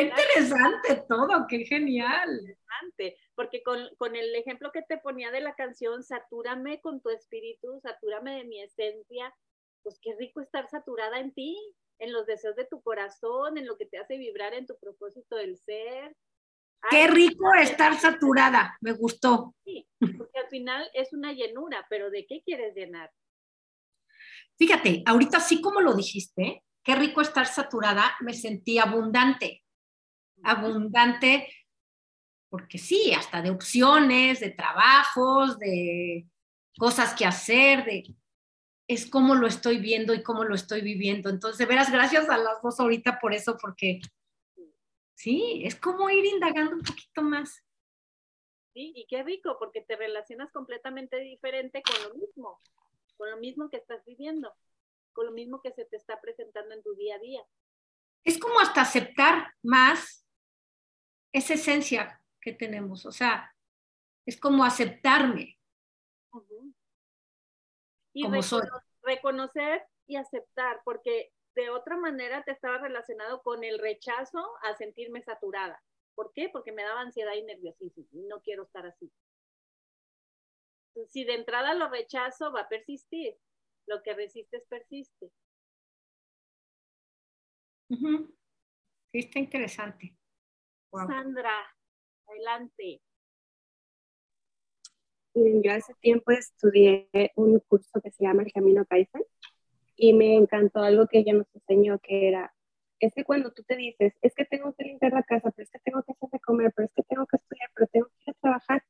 Está 0.00 0.22
interesante 0.22 1.04
todo, 1.08 1.46
qué 1.48 1.64
genial. 1.64 2.56
Porque 3.34 3.62
con, 3.62 4.16
el 4.16 4.34
ejemplo 4.34 4.70
que 4.72 4.82
te 4.82 4.98
ponía 4.98 5.30
de 5.30 5.40
la 5.40 5.54
canción, 5.54 6.02
satúrame 6.02 6.80
con 6.80 7.00
tu 7.00 7.10
espíritu, 7.10 7.80
satúrame 7.82 8.36
de 8.36 8.44
mi 8.44 8.62
esencia, 8.62 9.34
pues 9.82 9.98
qué 10.00 10.14
rico 10.18 10.40
estar 10.40 10.68
saturada 10.68 11.20
en 11.20 11.32
ti, 11.32 11.56
en 11.98 12.12
los 12.12 12.26
deseos 12.26 12.56
de 12.56 12.66
tu 12.66 12.82
corazón, 12.82 13.58
en 13.58 13.66
lo 13.66 13.76
que 13.76 13.86
te 13.86 13.98
hace 13.98 14.18
vibrar 14.18 14.54
en 14.54 14.66
tu 14.66 14.78
propósito 14.78 15.36
del 15.36 15.56
ser. 15.58 16.14
Qué 16.90 17.06
rico 17.08 17.54
estar 17.54 17.98
saturada, 17.98 18.76
me 18.80 18.92
gustó. 18.92 19.54
Sí, 19.64 19.88
porque 19.98 20.38
al 20.38 20.48
final 20.48 20.88
es 20.94 21.12
una 21.12 21.32
llenura, 21.32 21.86
pero 21.88 22.10
¿de 22.10 22.26
qué 22.26 22.42
quieres 22.44 22.74
llenar? 22.74 23.10
Fíjate, 24.58 25.02
ahorita 25.04 25.38
así 25.38 25.60
como 25.60 25.80
lo 25.80 25.94
dijiste, 25.94 26.62
qué 26.82 26.94
rico 26.94 27.20
estar 27.20 27.46
saturada, 27.46 28.16
me 28.20 28.32
sentí 28.32 28.78
abundante, 28.78 29.64
abundante 30.42 31.48
porque 32.48 32.78
sí, 32.78 33.12
hasta 33.12 33.42
de 33.42 33.50
opciones, 33.50 34.40
de 34.40 34.50
trabajos, 34.50 35.58
de 35.58 36.26
cosas 36.78 37.14
que 37.14 37.26
hacer, 37.26 37.84
de 37.84 38.04
es 38.88 39.10
cómo 39.10 39.34
lo 39.34 39.46
estoy 39.46 39.78
viendo 39.78 40.14
y 40.14 40.22
cómo 40.22 40.44
lo 40.44 40.54
estoy 40.54 40.80
viviendo. 40.80 41.28
Entonces, 41.28 41.58
de 41.58 41.66
veras, 41.66 41.90
gracias 41.90 42.28
a 42.28 42.38
las 42.38 42.62
dos 42.62 42.78
ahorita 42.78 43.18
por 43.18 43.34
eso, 43.34 43.58
porque 43.60 44.00
sí, 45.14 45.62
es 45.64 45.74
como 45.74 46.08
ir 46.08 46.24
indagando 46.24 46.76
un 46.76 46.82
poquito 46.82 47.22
más. 47.22 47.64
Sí, 48.72 48.92
y 48.94 49.06
qué 49.06 49.22
rico, 49.22 49.56
porque 49.58 49.80
te 49.80 49.96
relacionas 49.96 50.52
completamente 50.52 51.18
diferente 51.18 51.82
con 51.82 52.08
lo 52.08 52.14
mismo, 52.14 52.60
con 53.16 53.30
lo 53.30 53.38
mismo 53.38 53.68
que 53.70 53.78
estás 53.78 54.04
viviendo, 54.04 54.54
con 55.12 55.26
lo 55.26 55.32
mismo 55.32 55.60
que 55.62 55.72
se 55.72 55.84
te 55.84 55.96
está 55.96 56.20
presentando 56.20 56.74
en 56.74 56.82
tu 56.82 56.94
día 56.94 57.16
a 57.16 57.18
día. 57.18 57.42
Es 58.22 58.38
como 58.38 58.60
hasta 58.60 58.82
aceptar 58.82 59.52
más 59.62 60.25
esa 61.32 61.54
esencia 61.54 62.22
que 62.40 62.52
tenemos. 62.52 63.06
O 63.06 63.12
sea, 63.12 63.54
es 64.26 64.38
como 64.38 64.64
aceptarme. 64.64 65.58
Y 68.12 68.26
reconocer 69.02 69.86
y 70.06 70.16
aceptar, 70.16 70.80
porque 70.84 71.32
de 71.54 71.70
otra 71.70 71.96
manera 71.96 72.42
te 72.44 72.52
estaba 72.52 72.78
relacionado 72.78 73.42
con 73.42 73.64
el 73.64 73.78
rechazo 73.78 74.44
a 74.62 74.74
sentirme 74.76 75.22
saturada. 75.22 75.82
¿Por 76.14 76.32
qué? 76.32 76.48
Porque 76.48 76.72
me 76.72 76.82
daba 76.82 77.02
ansiedad 77.02 77.34
y 77.34 77.42
nerviosismo. 77.42 78.06
Y 78.12 78.22
no 78.24 78.40
quiero 78.40 78.64
estar 78.64 78.86
así. 78.86 79.12
Si 81.08 81.24
de 81.24 81.34
entrada 81.34 81.74
lo 81.74 81.90
rechazo, 81.90 82.52
va 82.52 82.62
a 82.62 82.68
persistir. 82.68 83.36
Lo 83.86 84.02
que 84.02 84.14
resistes 84.14 84.64
persiste. 84.66 85.30
Sí, 87.88 88.28
está 89.12 89.38
interesante. 89.38 90.15
Sandra, 90.90 91.52
Adelante. 92.26 93.00
Yo 95.34 95.72
hace 95.72 95.94
tiempo 96.00 96.30
estudié 96.32 97.10
un 97.36 97.60
curso 97.60 98.00
que 98.00 98.10
se 98.10 98.24
llama 98.24 98.42
El 98.42 98.52
Camino 98.52 98.86
Kaizen 98.86 99.22
y 99.96 100.14
me 100.14 100.34
encantó 100.34 100.80
algo 100.80 101.06
que 101.06 101.18
ella 101.18 101.34
nos 101.34 101.46
enseñó 101.54 101.98
que 101.98 102.28
era, 102.28 102.54
es 103.00 103.14
que 103.14 103.24
cuando 103.24 103.52
tú 103.52 103.62
te 103.64 103.76
dices, 103.76 104.14
es 104.22 104.34
que 104.34 104.44
tengo 104.44 104.74
que 104.74 104.84
limpiar 104.84 105.12
la 105.12 105.22
casa, 105.22 105.50
pero 105.50 105.64
es 105.64 105.70
que 105.70 105.78
tengo 105.80 106.02
que 106.02 106.12
hacer 106.12 106.30
de 106.30 106.40
comer, 106.40 106.72
pero 106.74 106.86
es 106.86 106.92
que 106.94 107.02
tengo 107.02 107.26
que 107.26 107.36
estudiar, 107.36 107.70
pero 107.74 107.86
tengo 107.88 108.06
que 108.06 108.30
ir 108.30 108.30
a 108.30 108.40
trabajar, 108.40 108.84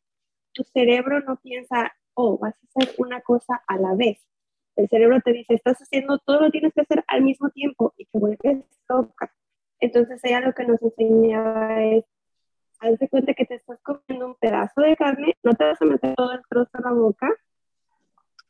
tu 0.53 0.62
cerebro 0.64 1.20
no 1.20 1.36
piensa, 1.36 1.92
oh, 2.14 2.38
vas 2.38 2.55
a 2.55 2.80
hacer 2.80 2.94
una 2.99 3.20
cosa 3.22 3.62
a 3.66 3.76
la 3.78 3.94
vez. 3.94 4.24
El 4.76 4.88
cerebro 4.88 5.20
te 5.20 5.32
dice, 5.32 5.55
estás 5.55 5.78
haciendo 5.78 6.18
todo 6.18 6.40
lo 6.40 6.51
tienes 6.51 6.72
que 6.74 6.82
hacer 6.82 7.05
al 7.09 7.22
mismo 7.22 7.51
tiempo 7.51 7.94
y 7.97 8.07
te 8.07 8.18
vuelves 8.18 8.64
loca. 8.88 9.34
Entonces 9.81 10.20
ella 10.24 10.41
lo 10.41 10.53
que 10.53 10.64
nos 10.64 10.81
enseñaba 10.83 11.83
es, 11.83 12.05
haz 12.81 12.99
de 12.99 13.09
cuenta 13.09 13.35
que 13.35 13.45
te 13.47 13.57
estás 13.57 13.81
comiendo 13.83 14.27
un 14.27 14.35
pedazo 14.37 14.81
de 14.81 14.97
carne, 14.97 15.37
no 15.43 15.53
te 15.55 15.64
vas 15.64 15.81
a 15.81 15.85
meter 15.85 16.14
todo 16.14 16.33
el 16.33 16.43
trozo 16.49 16.70
a 16.74 16.81
la 16.81 16.93
boca 16.93 17.29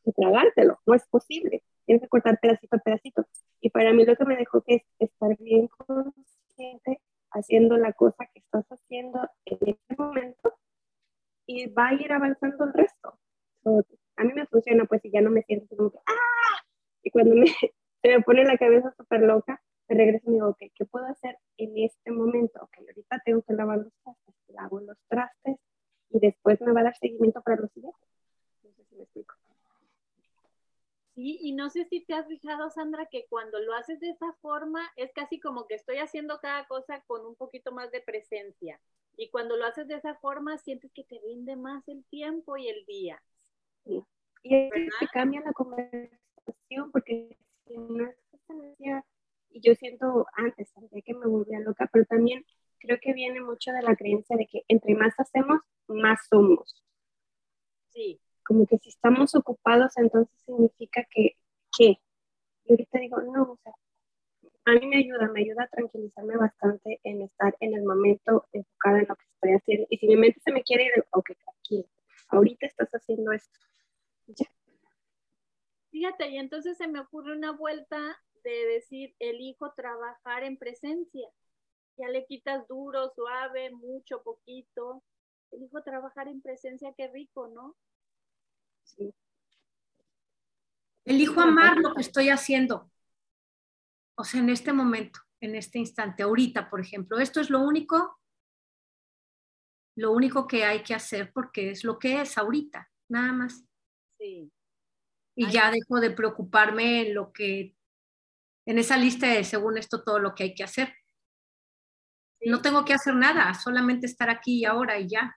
y 0.05 0.12
tragártelo, 0.12 0.79
no 0.87 0.95
es 0.95 1.07
posible. 1.09 1.62
Tienes 1.85 2.03
que 2.03 2.09
cortar 2.09 2.39
pedacito 2.41 2.77
a 2.77 2.79
pedacito. 2.81 3.27
Y 3.61 3.70
para 3.70 3.93
mí 3.93 4.05
lo 4.05 4.16
que 4.16 4.24
me 4.24 4.37
dejó 4.37 4.62
que 4.62 4.77
es 4.77 4.83
estar 4.99 5.37
bien 5.39 5.68
consciente 5.68 7.01
haciendo 7.31 7.77
la 7.77 7.93
cosa 7.93 8.27
que 8.33 8.41
estás 8.41 8.64
haciendo 8.70 9.29
en 9.45 9.59
este 9.61 9.97
momento 9.97 10.55
y 11.47 11.64
y 11.64 11.66
va 11.66 11.89
a 11.89 11.95
ir 11.95 12.12
avanzando 12.12 12.64
el 12.64 12.72
resto. 12.72 13.18
a 14.16 14.24
mí 14.24 14.33
me 14.35 14.47
funciona, 14.47 14.85
pues, 14.85 15.03
si 15.03 15.11
ya 15.11 15.20
no 15.20 15.31
me 15.31 15.43
siento 15.43 15.77
como 15.77 15.91
que, 15.91 15.99
¡ah! 16.07 16.62
Y 17.03 17.11
cuando 17.11 17.35
me, 17.37 17.47
se 18.03 18.09
me 18.09 18.20
pone 18.22 18.45
la 18.45 18.59
cabeza 18.59 18.93
súper 18.97 19.22
loca, 19.22 19.61
me 19.89 19.97
regreso 19.97 20.30
y 20.30 20.34
digo, 20.34 20.49
ok, 20.49 20.59
¿qué 20.74 20.84
puedo 20.84 21.07
hacer 21.07 21.39
en 21.57 21.78
este 21.78 22.11
momento? 22.11 22.61
Ok, 22.62 22.78
ahorita 22.78 23.22
tengo 23.24 23.43
que 23.43 23.55
lavar 23.55 23.78
los 23.78 23.93
trastes, 24.03 24.34
lavo 24.49 24.80
los 24.80 24.99
trastes 25.09 25.57
y 26.11 26.18
después 26.18 26.61
me 26.61 26.72
va 26.72 26.80
a 26.80 26.84
dar 26.84 26.97
seguimiento 26.97 27.41
para 27.43 27.61
los 27.61 27.70
siguientes. 27.72 28.01
No 28.62 28.70
sé 28.72 28.84
si 28.84 28.97
me 28.97 29.03
explico. 29.03 29.34
Sí, 31.14 31.39
y 31.41 31.53
no 31.53 31.70
sé 31.70 31.87
si 31.87 32.05
te 32.05 32.12
has 32.12 32.26
fijado, 32.26 32.68
Sandra, 32.68 33.07
que 33.07 33.26
cuando 33.30 33.59
lo 33.61 33.74
haces 33.74 34.01
de 34.01 34.11
esa 34.11 34.34
forma 34.43 34.82
es 34.97 35.12
casi 35.14 35.41
como 35.41 35.66
que 35.66 35.74
estoy 35.74 35.97
haciendo 35.97 36.41
cada 36.41 36.66
cosa 36.66 37.03
con 37.07 37.24
un 37.24 37.34
poquito 37.34 37.72
más 37.72 37.91
de 37.91 38.03
presencia. 38.03 38.78
Y 39.16 39.30
cuando 39.30 39.57
lo 39.57 39.64
haces 39.64 39.89
de 39.89 39.95
esa 39.95 40.14
forma, 40.16 40.59
sientes 40.59 40.93
que 40.93 41.05
te 41.05 41.18
rinde 41.20 41.57
más 41.57 41.89
el 41.89 42.05
tiempo 42.05 42.59
y 42.59 42.68
el 42.68 42.84
día. 42.84 43.22
Sí. 43.87 44.05
Y 44.43 44.55
es 44.55 44.95
que 45.01 45.07
cambia 45.07 45.41
la 45.41 45.53
conversación 45.53 46.93
porque 46.93 47.39
si 47.66 47.78
no 47.78 48.07
es 48.07 48.16
y 49.57 49.61
yo 49.61 49.74
siento 49.74 50.26
antes, 50.34 50.68
sentía 50.68 51.00
que 51.00 51.14
me 51.14 51.26
volvía 51.26 51.61
loca, 51.61 51.88
pero 51.90 52.04
también 52.04 52.44
creo 52.78 52.98
que 53.00 53.14
viene 53.14 53.40
mucho 53.40 53.72
de 53.72 53.80
la 53.80 53.96
creencia 53.96 54.36
de 54.36 54.46
que 54.46 54.64
entre 54.68 54.94
más 54.94 55.14
hacemos, 55.18 55.62
más 55.88 56.20
somos. 56.28 56.84
Sí. 57.88 58.20
Como 58.44 58.66
que 58.66 58.76
si 58.76 58.90
estamos 58.90 59.34
ocupados, 59.34 59.96
entonces 59.96 60.38
significa 60.44 61.07
que, 61.11 61.36
¿qué? 61.76 61.98
Y 62.66 62.70
ahorita 62.70 62.98
digo, 62.98 63.22
no, 63.22 63.52
o 63.52 63.59
sea, 63.62 63.72
a 64.66 64.72
mí 64.72 64.86
me 64.86 64.98
ayuda, 64.98 65.26
me 65.32 65.40
ayuda 65.40 65.62
a 65.64 65.68
tranquilizarme 65.68 66.36
bastante 66.36 67.00
en 67.02 67.22
estar 67.22 67.57
en 67.61 67.74
el 67.74 67.84
momento 67.84 68.46
enfocada 68.52 68.98
en 68.98 69.07
lo 69.09 69.16
que 69.16 69.24
estoy 69.32 69.52
haciendo. 69.52 69.86
Y 69.88 69.96
si 69.96 70.07
mi 70.07 70.16
mente 70.16 70.38
se 70.40 70.52
me 70.52 70.62
quiere 70.64 70.84
ir, 70.84 71.07
ok, 71.12 71.30
aquí, 71.59 71.86
ahorita 72.28 72.66
estás 72.66 72.90
haciendo 72.90 73.32
esto. 73.32 73.59
Ya. 74.26 74.46
Fíjate, 75.90 76.28
y 76.28 76.36
entonces 76.36 76.76
se 76.76 76.88
me 76.88 77.00
ocurre 77.00 77.34
una 77.34 77.52
vuelta 77.52 78.18
de 78.51 78.66
decir, 78.66 79.14
elijo 79.18 79.72
trabajar 79.72 80.44
en 80.44 80.57
presencia. 80.57 81.28
Ya 81.99 82.09
le 82.09 82.26
quitas 82.26 82.66
duro, 82.68 83.12
suave, 83.14 83.70
mucho, 83.70 84.22
poquito. 84.22 85.03
Elijo 85.51 85.82
trabajar 85.82 86.28
en 86.28 86.40
presencia, 86.40 86.94
qué 86.97 87.09
rico, 87.09 87.49
¿no? 87.49 87.76
Sí. 88.84 89.12
Elijo 91.05 91.40
amar 91.40 91.78
lo 91.78 91.94
que 91.94 92.03
estoy 92.03 92.28
haciendo. 92.28 92.90
O 94.16 94.24
sea, 94.24 94.40
en 94.40 94.51
este 94.51 94.72
momento, 94.72 95.20
en 95.40 95.55
este 95.55 95.78
instante, 95.78 96.22
ahorita, 96.22 96.70
por 96.70 96.80
ejemplo, 96.80 97.18
esto 97.18 97.40
es 97.40 97.51
lo 97.51 97.61
único, 97.61 98.18
lo 99.97 100.12
único 100.12 100.47
que 100.47 100.64
hay 100.64 100.82
que 100.82 100.94
hacer 100.94 101.32
porque 101.32 101.70
es 101.70 101.84
lo 101.84 101.99
que 101.99 102.20
es 102.20 102.38
ahorita, 102.38 102.90
nada 103.09 103.32
más. 103.32 103.64
Sí. 104.18 104.53
Y 105.36 105.51
ya 105.51 105.70
dejo 105.70 106.01
de 106.01 106.11
preocuparme 106.11 107.07
en 107.07 107.14
lo 107.14 107.30
que, 107.32 107.76
en 108.67 108.79
esa 108.79 108.97
lista 108.97 109.29
de 109.29 109.45
según 109.45 109.79
esto 109.79 110.03
todo 110.03 110.19
lo 110.19 110.35
que 110.35 110.45
hay 110.45 110.55
que 110.55 110.64
hacer. 110.64 110.93
No 112.41 112.61
tengo 112.61 112.85
que 112.85 112.95
hacer 112.95 113.14
nada, 113.14 113.55
solamente 113.55 114.07
estar 114.07 114.29
aquí 114.29 114.61
y 114.61 114.64
ahora 114.64 114.99
y 114.99 115.09
ya. 115.09 115.37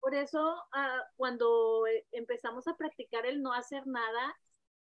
Por 0.00 0.14
eso, 0.14 0.56
ah, 0.72 1.02
cuando 1.16 1.86
eh, 1.86 2.06
empezamos 2.12 2.66
a 2.66 2.76
practicar 2.76 3.26
el 3.26 3.42
no 3.42 3.52
hacer 3.52 3.86
nada, 3.86 4.34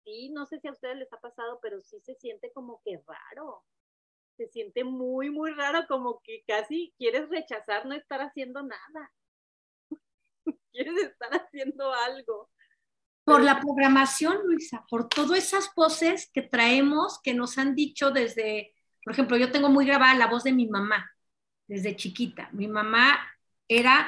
sí, 0.06 0.30
no 0.30 0.46
sé 0.46 0.60
si 0.60 0.68
a 0.68 0.72
ustedes 0.72 0.98
les 0.98 1.12
ha 1.12 1.20
pasado, 1.20 1.60
pero 1.62 1.82
sí 1.82 2.00
se 2.00 2.16
siente 2.16 2.52
como 2.54 2.82
que 2.86 3.02
raro. 3.06 3.64
Se 4.38 4.48
siente 4.48 4.86
muy, 4.86 5.30
muy 5.30 5.52
raro, 5.52 5.86
como 5.88 6.22
que 6.24 6.44
casi 6.48 6.94
quieres 6.98 7.28
rechazar 7.30 7.86
no 7.86 7.96
estar 7.96 8.22
haciendo 8.22 8.64
nada. 8.64 9.12
quieres 10.72 10.96
estar 11.04 11.32
haciendo 11.34 11.94
algo. 11.94 12.50
Por 13.30 13.44
la 13.44 13.60
programación, 13.60 14.38
Luisa, 14.46 14.86
por 14.90 15.08
todas 15.08 15.38
esas 15.38 15.70
voces 15.76 16.30
que 16.34 16.42
traemos, 16.42 17.20
que 17.22 17.34
nos 17.34 17.58
han 17.58 17.76
dicho 17.76 18.12
desde, 18.12 18.74
por 19.04 19.14
ejemplo, 19.14 19.38
yo 19.38 19.52
tengo 19.52 19.70
muy 19.70 19.86
grabada 19.86 20.16
la 20.16 20.28
voz 20.28 20.44
de 20.44 20.52
mi 20.52 20.68
mamá, 20.68 21.10
desde 21.68 21.96
chiquita. 21.96 22.50
Mi 22.52 22.68
mamá 22.68 23.20
era 23.68 24.06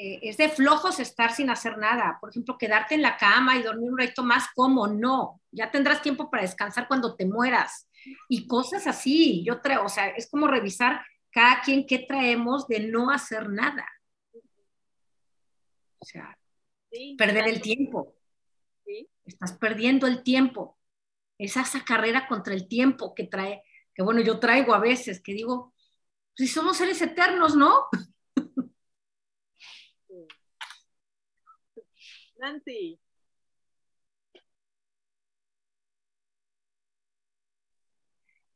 eh, 0.00 0.20
es 0.22 0.36
de 0.36 0.48
flojos 0.48 1.00
estar 1.00 1.32
sin 1.32 1.50
hacer 1.50 1.76
nada. 1.76 2.18
Por 2.20 2.30
ejemplo, 2.30 2.56
quedarte 2.56 2.94
en 2.94 3.02
la 3.02 3.16
cama 3.16 3.56
y 3.56 3.64
dormir 3.64 3.90
un 3.90 3.98
rato 3.98 4.22
más, 4.22 4.46
¿cómo? 4.54 4.86
No, 4.86 5.42
ya 5.50 5.72
tendrás 5.72 6.02
tiempo 6.02 6.30
para 6.30 6.44
descansar 6.44 6.86
cuando 6.86 7.16
te 7.16 7.26
mueras. 7.26 7.88
Y 8.28 8.46
cosas 8.46 8.86
así, 8.86 9.44
yo 9.44 9.60
traigo, 9.60 9.84
o 9.86 9.88
sea, 9.88 10.06
es 10.10 10.30
como 10.30 10.46
revisar 10.46 11.04
cada 11.32 11.62
quien 11.62 11.84
qué 11.84 11.98
traemos 11.98 12.68
de 12.68 12.78
no 12.78 13.10
hacer 13.10 13.48
nada. 13.50 13.88
O 15.98 16.04
sea, 16.04 16.38
perder 17.16 17.48
el 17.48 17.60
tiempo. 17.60 18.14
Estás 19.26 19.52
perdiendo 19.58 20.06
el 20.06 20.22
tiempo. 20.22 20.78
Es 21.38 21.56
esa 21.56 21.84
carrera 21.84 22.26
contra 22.28 22.54
el 22.54 22.68
tiempo 22.68 23.14
que 23.14 23.24
trae, 23.24 23.62
que 23.94 24.02
bueno, 24.02 24.20
yo 24.20 24.40
traigo 24.40 24.74
a 24.74 24.80
veces, 24.80 25.22
que 25.22 25.32
digo, 25.34 25.74
si 26.34 26.48
somos 26.48 26.78
seres 26.78 27.00
eternos, 27.02 27.56
¿no? 27.56 27.86
Nancy. 32.40 32.98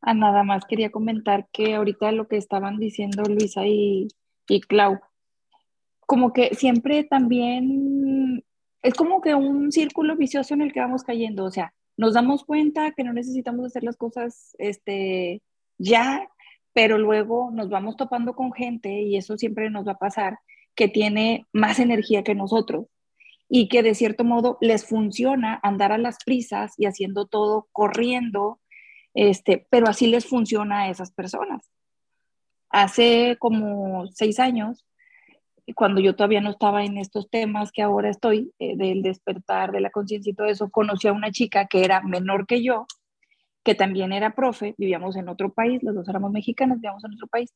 Ah, 0.01 0.15
nada 0.15 0.43
más 0.43 0.65
quería 0.67 0.91
comentar 0.91 1.49
que 1.53 1.75
ahorita 1.77 2.13
lo 2.13 2.27
que 2.29 2.37
estaban 2.37 2.79
diciendo 2.79 3.23
Luisa 3.25 3.67
y, 3.67 4.09
y 4.49 4.61
Clau, 4.61 5.01
como 6.13 6.35
que 6.35 6.55
siempre 6.55 7.05
también 7.05 8.45
es 8.83 8.93
como 8.93 9.23
que 9.23 9.35
un 9.35 9.73
círculo 9.73 10.15
vicioso 10.15 10.53
en 10.53 10.61
el 10.61 10.71
que 10.71 10.81
vamos 10.81 11.05
cayendo, 11.05 11.47
o 11.47 11.51
sea, 11.51 11.73
nos 11.97 12.13
damos 12.13 12.45
cuenta 12.45 12.93
que 12.93 13.03
no 13.03 13.15
necesitamos 13.15 13.65
hacer 13.65 13.83
las 13.83 13.97
cosas 13.97 14.55
este, 14.59 15.41
ya, 15.79 16.29
pero 16.75 16.99
luego 16.99 17.51
nos 17.51 17.71
vamos 17.71 17.97
topando 17.97 18.35
con 18.35 18.53
gente 18.53 19.01
y 19.01 19.17
eso 19.17 19.39
siempre 19.39 19.71
nos 19.71 19.89
va 19.89 19.93
a 19.93 19.99
pasar, 19.99 20.39
que 20.75 20.87
tiene 20.87 21.47
más 21.51 21.79
energía 21.79 22.23
que 22.23 22.35
nosotros 22.35 22.89
y 23.49 23.71
que 23.71 23.83
de 23.83 23.95
cierto 23.95 24.23
modo 24.23 24.59
les 24.61 24.85
funciona 24.85 25.61
andar 25.63 25.93
a 25.93 25.99
las 25.99 26.19
prisas 26.23 26.75
y 26.77 26.85
haciendo 26.85 27.25
todo 27.25 27.69
corriendo, 27.73 28.61
este, 29.15 29.67
pero 29.71 29.89
así 29.89 30.09
les 30.09 30.27
funciona 30.27 30.83
a 30.83 30.91
esas 30.91 31.11
personas. 31.11 31.71
Hace 32.69 33.39
como 33.41 34.09
seis 34.09 34.39
años, 34.39 34.85
cuando 35.75 36.01
yo 36.01 36.15
todavía 36.15 36.41
no 36.41 36.51
estaba 36.51 36.85
en 36.85 36.99
estos 36.99 37.29
temas 37.31 37.73
que 37.73 37.83
ahora 37.83 38.11
estoy, 38.11 38.53
eh, 38.59 38.77
del 38.77 39.03
despertar, 39.03 39.73
de 39.73 39.81
la 39.81 39.91
conciencia 39.91 40.31
y 40.31 40.35
todo 40.35 40.47
eso, 40.47 40.71
conocí 40.71 41.09
a 41.09 41.13
una 41.13 41.31
chica 41.31 41.67
que 41.67 41.85
era 41.85 42.03
menor 42.03 42.47
que 42.47 42.63
yo, 42.63 42.87
que 43.65 43.75
también 43.75 44.13
era 44.13 44.35
profe, 44.35 44.75
vivíamos 44.79 45.17
en 45.17 45.29
otro 45.29 45.53
país, 45.53 45.83
los 45.83 45.95
dos 45.95 46.09
éramos 46.09 46.33
mexicanos, 46.33 46.79
vivíamos 46.79 47.05
en 47.05 47.15
otro 47.15 47.27
país, 47.29 47.51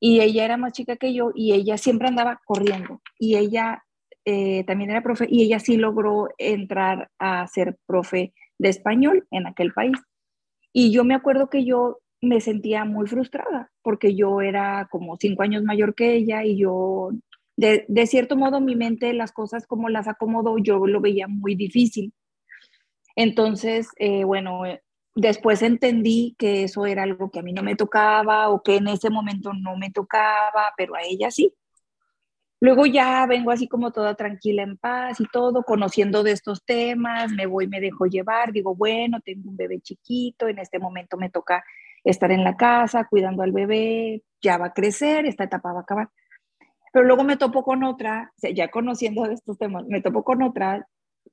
y 0.00 0.20
ella 0.20 0.44
era 0.44 0.56
más 0.56 0.72
chica 0.72 0.96
que 0.96 1.14
yo 1.14 1.30
y 1.34 1.52
ella 1.52 1.78
siempre 1.78 2.08
andaba 2.08 2.40
corriendo 2.44 3.00
y 3.18 3.36
ella 3.36 3.84
eh, 4.26 4.64
también 4.64 4.90
era 4.90 5.02
profe 5.02 5.26
y 5.30 5.42
ella 5.42 5.58
sí 5.58 5.76
logró 5.76 6.28
entrar 6.38 7.10
a 7.18 7.46
ser 7.46 7.78
profe 7.86 8.34
de 8.58 8.68
español 8.68 9.26
en 9.30 9.46
aquel 9.46 9.72
país. 9.72 9.96
Y 10.72 10.92
yo 10.92 11.04
me 11.04 11.14
acuerdo 11.14 11.48
que 11.48 11.64
yo 11.64 12.00
me 12.20 12.40
sentía 12.40 12.84
muy 12.84 13.06
frustrada 13.06 13.70
porque 13.82 14.14
yo 14.14 14.40
era 14.40 14.88
como 14.90 15.16
cinco 15.18 15.42
años 15.42 15.62
mayor 15.62 15.94
que 15.94 16.14
ella 16.14 16.44
y 16.44 16.58
yo, 16.58 17.10
de, 17.56 17.84
de 17.88 18.06
cierto 18.06 18.36
modo, 18.36 18.60
mi 18.60 18.76
mente, 18.76 19.12
las 19.12 19.32
cosas 19.32 19.66
como 19.66 19.88
las 19.88 20.08
acomodó, 20.08 20.58
yo 20.58 20.86
lo 20.86 21.00
veía 21.00 21.28
muy 21.28 21.54
difícil. 21.54 22.12
Entonces, 23.16 23.88
eh, 23.96 24.24
bueno, 24.24 24.66
eh, 24.66 24.82
después 25.14 25.62
entendí 25.62 26.34
que 26.38 26.64
eso 26.64 26.86
era 26.86 27.04
algo 27.04 27.30
que 27.30 27.40
a 27.40 27.42
mí 27.42 27.52
no 27.52 27.62
me 27.62 27.76
tocaba 27.76 28.48
o 28.50 28.62
que 28.62 28.76
en 28.76 28.88
ese 28.88 29.10
momento 29.10 29.52
no 29.52 29.76
me 29.76 29.90
tocaba, 29.90 30.72
pero 30.76 30.96
a 30.96 31.02
ella 31.02 31.30
sí. 31.30 31.52
Luego 32.60 32.86
ya 32.86 33.26
vengo 33.26 33.50
así 33.50 33.68
como 33.68 33.92
toda 33.92 34.14
tranquila, 34.14 34.62
en 34.62 34.78
paz 34.78 35.20
y 35.20 35.26
todo, 35.26 35.64
conociendo 35.64 36.22
de 36.22 36.32
estos 36.32 36.64
temas, 36.64 37.30
me 37.30 37.46
voy, 37.46 37.68
me 37.68 37.80
dejo 37.80 38.06
llevar, 38.06 38.52
digo, 38.52 38.74
bueno, 38.74 39.20
tengo 39.20 39.50
un 39.50 39.56
bebé 39.56 39.80
chiquito, 39.80 40.48
en 40.48 40.58
este 40.58 40.78
momento 40.78 41.18
me 41.18 41.28
toca 41.30 41.62
estar 42.04 42.30
en 42.32 42.42
la 42.42 42.56
casa 42.56 43.06
cuidando 43.08 43.42
al 43.42 43.52
bebé, 43.52 44.22
ya 44.40 44.56
va 44.56 44.66
a 44.66 44.72
crecer, 44.72 45.26
esta 45.26 45.44
etapa 45.44 45.72
va 45.72 45.80
a 45.80 45.82
acabar. 45.82 46.08
Pero 46.94 47.06
luego 47.06 47.24
me 47.24 47.36
topo 47.36 47.64
con 47.64 47.82
otra, 47.82 48.32
ya 48.54 48.70
conociendo 48.70 49.26
estos 49.26 49.58
temas, 49.58 49.84
me 49.88 50.00
topo 50.00 50.22
con 50.22 50.42
otra 50.42 50.86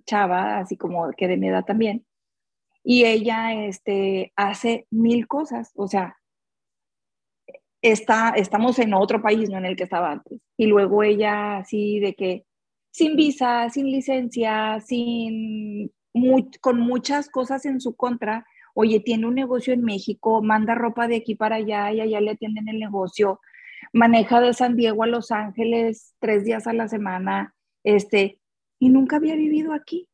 chava, 0.07 0.57
así 0.57 0.75
como 0.75 1.11
que 1.11 1.27
de 1.27 1.37
mi 1.37 1.49
edad 1.49 1.63
también, 1.63 2.03
y 2.83 3.05
ella 3.05 3.53
este, 3.53 4.33
hace 4.35 4.87
mil 4.89 5.27
cosas, 5.27 5.71
o 5.75 5.87
sea, 5.87 6.17
está, 7.79 8.31
estamos 8.31 8.79
en 8.79 8.95
otro 8.95 9.21
país, 9.21 9.51
no 9.51 9.59
en 9.59 9.67
el 9.67 9.75
que 9.75 9.83
estaba 9.83 10.11
antes. 10.11 10.41
Y 10.57 10.65
luego 10.65 11.03
ella 11.03 11.57
así 11.57 11.99
de 11.99 12.15
que 12.15 12.43
sin 12.89 13.15
visa, 13.15 13.69
sin 13.69 13.85
licencia, 13.85 14.79
sin 14.79 15.91
con 16.59 16.79
muchas 16.79 17.29
cosas 17.29 17.65
en 17.65 17.79
su 17.79 17.95
contra. 17.95 18.47
Oye, 18.73 18.99
tiene 18.99 19.27
un 19.27 19.35
negocio 19.35 19.75
en 19.75 19.83
México, 19.83 20.41
manda 20.41 20.73
ropa 20.73 21.07
de 21.07 21.17
aquí 21.17 21.35
para 21.35 21.57
allá 21.57 21.91
y 21.93 22.01
allá 22.01 22.19
le 22.19 22.31
atienden 22.31 22.67
el 22.67 22.79
negocio. 22.79 23.39
Maneja 23.93 24.39
de 24.41 24.53
San 24.53 24.75
Diego 24.75 25.03
a 25.03 25.07
Los 25.07 25.31
Ángeles 25.31 26.15
tres 26.19 26.43
días 26.43 26.67
a 26.67 26.73
la 26.73 26.87
semana, 26.87 27.55
este, 27.83 28.39
y 28.79 28.89
nunca 28.89 29.17
había 29.17 29.35
vivido 29.35 29.73
aquí. 29.73 30.07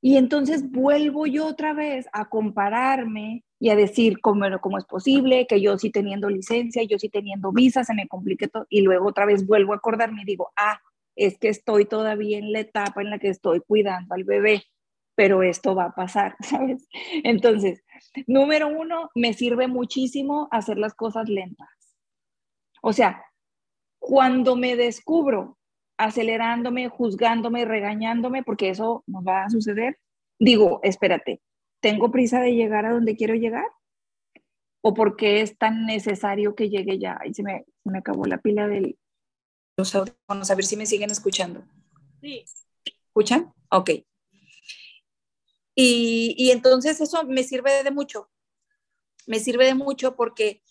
Y 0.00 0.16
entonces 0.16 0.70
vuelvo 0.70 1.26
yo 1.26 1.46
otra 1.46 1.72
vez 1.72 2.06
a 2.12 2.28
compararme 2.28 3.44
y 3.58 3.70
a 3.70 3.76
decir 3.76 4.20
cómo, 4.20 4.46
cómo 4.60 4.78
es 4.78 4.84
posible 4.84 5.46
que 5.48 5.60
yo 5.60 5.76
sí 5.76 5.90
teniendo 5.90 6.30
licencia, 6.30 6.84
yo 6.84 6.98
sí 6.98 7.08
teniendo 7.08 7.52
visa, 7.52 7.82
se 7.82 7.94
me 7.94 8.06
complique 8.06 8.46
todo. 8.46 8.66
Y 8.68 8.82
luego 8.82 9.08
otra 9.08 9.26
vez 9.26 9.46
vuelvo 9.46 9.72
a 9.72 9.76
acordarme 9.76 10.22
y 10.22 10.26
digo, 10.26 10.52
ah, 10.56 10.80
es 11.16 11.36
que 11.38 11.48
estoy 11.48 11.84
todavía 11.84 12.38
en 12.38 12.52
la 12.52 12.60
etapa 12.60 13.02
en 13.02 13.10
la 13.10 13.18
que 13.18 13.28
estoy 13.28 13.60
cuidando 13.60 14.14
al 14.14 14.22
bebé, 14.22 14.62
pero 15.16 15.42
esto 15.42 15.74
va 15.74 15.86
a 15.86 15.94
pasar, 15.94 16.36
¿sabes? 16.40 16.88
Entonces, 17.24 17.82
número 18.28 18.68
uno, 18.68 19.10
me 19.16 19.32
sirve 19.32 19.66
muchísimo 19.66 20.46
hacer 20.52 20.78
las 20.78 20.94
cosas 20.94 21.28
lentas. 21.28 21.68
O 22.82 22.92
sea, 22.92 23.24
cuando 23.98 24.56
me 24.56 24.76
descubro 24.76 25.58
acelerándome, 25.98 26.88
juzgándome, 26.88 27.64
regañándome, 27.64 28.42
porque 28.44 28.70
eso 28.70 29.02
no 29.06 29.22
va 29.22 29.44
a 29.44 29.50
suceder, 29.50 29.98
digo, 30.38 30.80
espérate, 30.82 31.42
¿tengo 31.80 32.10
prisa 32.10 32.40
de 32.40 32.54
llegar 32.54 32.86
a 32.86 32.92
donde 32.92 33.16
quiero 33.16 33.34
llegar? 33.34 33.66
¿O 34.80 34.94
por 34.94 35.16
qué 35.16 35.42
es 35.42 35.58
tan 35.58 35.86
necesario 35.86 36.54
que 36.54 36.70
llegue 36.70 36.98
ya? 36.98 37.18
Y 37.24 37.34
se 37.34 37.42
me, 37.42 37.64
se 37.82 37.90
me 37.90 37.98
acabó 37.98 38.24
la 38.26 38.38
pila 38.38 38.68
del... 38.68 38.96
Los 39.76 39.94
audífonos, 39.94 40.50
a 40.50 40.54
ver 40.54 40.64
si 40.64 40.76
me 40.76 40.86
siguen 40.86 41.10
escuchando. 41.10 41.64
Sí. 42.20 42.44
¿Escuchan? 43.08 43.52
Ok. 43.70 43.90
Y, 45.74 46.34
y 46.36 46.50
entonces 46.50 47.00
eso 47.00 47.24
me 47.24 47.42
sirve 47.42 47.82
de 47.82 47.90
mucho. 47.90 48.30
Me 49.26 49.40
sirve 49.40 49.66
de 49.66 49.74
mucho 49.74 50.16
porque 50.16 50.62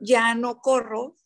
ya 0.00 0.34
no 0.34 0.58
corro 0.60 1.16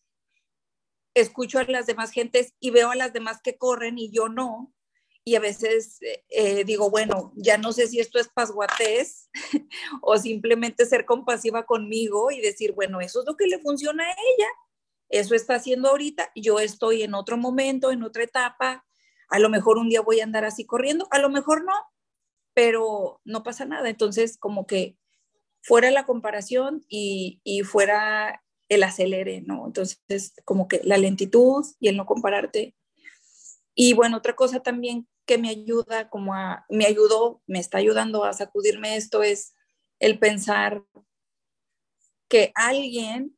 escucho 1.15 1.59
a 1.59 1.65
las 1.65 1.87
demás 1.87 2.11
gentes 2.13 2.55
y 2.61 2.71
veo 2.71 2.91
a 2.91 2.97
las 2.97 3.13
demás 3.13 3.41
que 3.43 3.57
corren 3.57 3.99
y 3.99 4.11
yo 4.11 4.29
no. 4.29 4.73
Y 5.25 5.35
a 5.35 5.41
veces 5.41 5.99
eh, 6.31 6.65
digo, 6.65 6.91
bueno, 6.91 7.33
ya 7.37 7.59
no 7.59 7.73
sé 7.73 7.87
si 7.87 8.01
esto 8.01 8.19
es 8.19 8.29
pasguatés 8.29 9.29
o 10.03 10.17
simplemente 10.17 10.87
ser 10.87 11.05
compasiva 11.05 11.67
conmigo 11.67 12.31
y 12.31 12.41
decir, 12.41 12.73
bueno, 12.73 13.01
eso 13.01 13.21
es 13.21 13.27
lo 13.27 13.37
que 13.37 13.47
le 13.47 13.59
funciona 13.59 14.05
a 14.05 14.13
ella, 14.13 14.49
eso 15.11 15.35
está 15.35 15.57
haciendo 15.57 15.91
ahorita, 15.91 16.31
yo 16.35 16.59
estoy 16.59 17.03
en 17.03 17.15
otro 17.15 17.37
momento, 17.37 17.91
en 17.91 18.03
otra 18.03 18.23
etapa, 18.23 18.87
a 19.29 19.39
lo 19.39 19.49
mejor 19.49 19.77
un 19.77 19.89
día 19.89 20.01
voy 20.01 20.21
a 20.21 20.25
andar 20.25 20.45
así 20.45 20.65
corriendo, 20.65 21.07
a 21.11 21.19
lo 21.19 21.29
mejor 21.29 21.65
no, 21.65 21.75
pero 22.55 23.21
no 23.25 23.43
pasa 23.43 23.65
nada. 23.65 23.89
Entonces, 23.89 24.39
como 24.39 24.67
que 24.67 24.97
fuera 25.63 25.91
la 25.91 26.07
comparación 26.07 26.85
y, 26.89 27.41
y 27.45 27.63
fuera 27.63 28.43
el 28.71 28.85
acelere, 28.85 29.43
¿no? 29.43 29.66
Entonces, 29.66 30.33
como 30.45 30.68
que 30.68 30.81
la 30.85 30.97
lentitud 30.97 31.66
y 31.81 31.89
el 31.89 31.97
no 31.97 32.07
compararte. 32.07 32.75
Y 33.75 33.93
bueno, 33.93 34.16
otra 34.16 34.35
cosa 34.37 34.62
también 34.62 35.09
que 35.27 35.39
me 35.39 35.51
ayuda, 35.51 36.09
como 36.09 36.35
a, 36.35 36.64
me 36.71 36.87
ayudó, 36.87 37.43
me 37.47 37.59
está 37.59 37.79
ayudando 37.79 38.25
a 38.25 38.33
sacudirme 38.33 38.97
esto 38.97 39.23
es 39.23 39.55
el 39.99 40.18
pensar 40.18 40.85
que 42.29 42.53
alguien, 42.55 43.37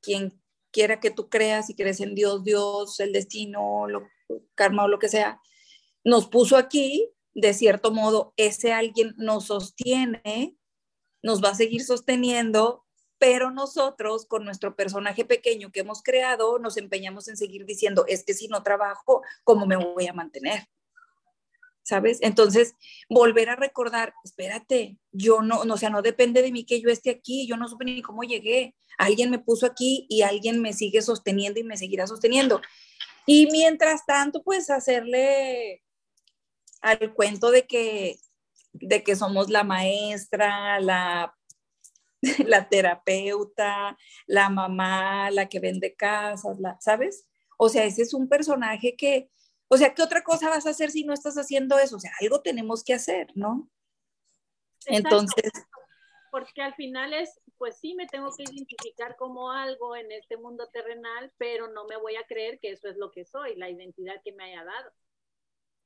quien 0.00 0.42
quiera 0.72 1.00
que 1.00 1.10
tú 1.10 1.28
creas 1.28 1.68
y 1.68 1.74
crees 1.74 2.00
en 2.00 2.14
Dios, 2.14 2.44
Dios, 2.44 2.98
el 3.00 3.12
destino, 3.12 3.86
lo, 3.88 4.08
karma 4.54 4.84
o 4.84 4.88
lo 4.88 4.98
que 4.98 5.10
sea, 5.10 5.40
nos 6.02 6.28
puso 6.28 6.56
aquí, 6.56 7.10
de 7.34 7.52
cierto 7.52 7.92
modo, 7.92 8.32
ese 8.36 8.72
alguien 8.72 9.14
nos 9.18 9.46
sostiene, 9.46 10.56
nos 11.22 11.44
va 11.44 11.50
a 11.50 11.54
seguir 11.54 11.84
sosteniendo 11.84 12.86
pero 13.18 13.50
nosotros 13.50 14.26
con 14.26 14.44
nuestro 14.44 14.76
personaje 14.76 15.24
pequeño 15.24 15.70
que 15.70 15.80
hemos 15.80 16.02
creado 16.02 16.58
nos 16.58 16.76
empeñamos 16.76 17.28
en 17.28 17.36
seguir 17.36 17.64
diciendo, 17.64 18.04
es 18.06 18.24
que 18.24 18.34
si 18.34 18.48
no 18.48 18.62
trabajo, 18.62 19.22
¿cómo 19.44 19.66
me 19.66 19.76
voy 19.76 20.06
a 20.06 20.12
mantener? 20.12 20.68
¿Sabes? 21.82 22.18
Entonces, 22.20 22.74
volver 23.08 23.48
a 23.48 23.56
recordar, 23.56 24.12
espérate, 24.22 24.98
yo 25.10 25.40
no, 25.40 25.64
no, 25.64 25.74
o 25.74 25.76
sea, 25.78 25.90
no 25.90 26.02
depende 26.02 26.42
de 26.42 26.52
mí 26.52 26.64
que 26.64 26.80
yo 26.80 26.90
esté 26.90 27.10
aquí, 27.10 27.46
yo 27.46 27.56
no 27.56 27.68
supe 27.68 27.86
ni 27.86 28.02
cómo 28.02 28.22
llegué, 28.22 28.74
alguien 28.98 29.30
me 29.30 29.38
puso 29.38 29.64
aquí 29.64 30.06
y 30.08 30.22
alguien 30.22 30.60
me 30.60 30.74
sigue 30.74 31.00
sosteniendo 31.00 31.60
y 31.60 31.64
me 31.64 31.78
seguirá 31.78 32.06
sosteniendo. 32.06 32.60
Y 33.24 33.48
mientras 33.50 34.04
tanto, 34.06 34.42
pues 34.42 34.68
hacerle 34.70 35.82
al 36.80 37.14
cuento 37.14 37.50
de 37.50 37.66
que 37.66 38.18
de 38.72 39.02
que 39.02 39.16
somos 39.16 39.48
la 39.48 39.64
maestra, 39.64 40.80
la 40.80 41.34
la 42.46 42.68
terapeuta, 42.68 43.96
la 44.26 44.48
mamá, 44.48 45.30
la 45.30 45.48
que 45.48 45.60
vende 45.60 45.94
casas, 45.94 46.58
la, 46.58 46.76
¿sabes? 46.80 47.26
O 47.58 47.68
sea, 47.68 47.84
ese 47.84 48.02
es 48.02 48.14
un 48.14 48.28
personaje 48.28 48.96
que, 48.96 49.30
o 49.68 49.76
sea, 49.76 49.94
¿qué 49.94 50.02
otra 50.02 50.22
cosa 50.22 50.48
vas 50.48 50.66
a 50.66 50.70
hacer 50.70 50.90
si 50.90 51.04
no 51.04 51.12
estás 51.12 51.36
haciendo 51.36 51.78
eso? 51.78 51.96
O 51.96 52.00
sea, 52.00 52.12
algo 52.20 52.40
tenemos 52.40 52.84
que 52.84 52.94
hacer, 52.94 53.28
¿no? 53.34 53.68
Entonces... 54.86 55.52
Porque 56.30 56.60
al 56.60 56.74
final 56.74 57.14
es, 57.14 57.40
pues 57.56 57.78
sí, 57.80 57.94
me 57.94 58.06
tengo 58.06 58.30
que 58.36 58.42
identificar 58.42 59.16
como 59.16 59.50
algo 59.50 59.96
en 59.96 60.12
este 60.12 60.36
mundo 60.36 60.68
terrenal, 60.72 61.32
pero 61.38 61.68
no 61.68 61.86
me 61.86 61.96
voy 61.96 62.16
a 62.16 62.26
creer 62.26 62.58
que 62.60 62.70
eso 62.70 62.88
es 62.88 62.96
lo 62.96 63.10
que 63.10 63.24
soy, 63.24 63.56
la 63.56 63.70
identidad 63.70 64.20
que 64.22 64.32
me 64.32 64.44
haya 64.44 64.62
dado. 64.62 64.92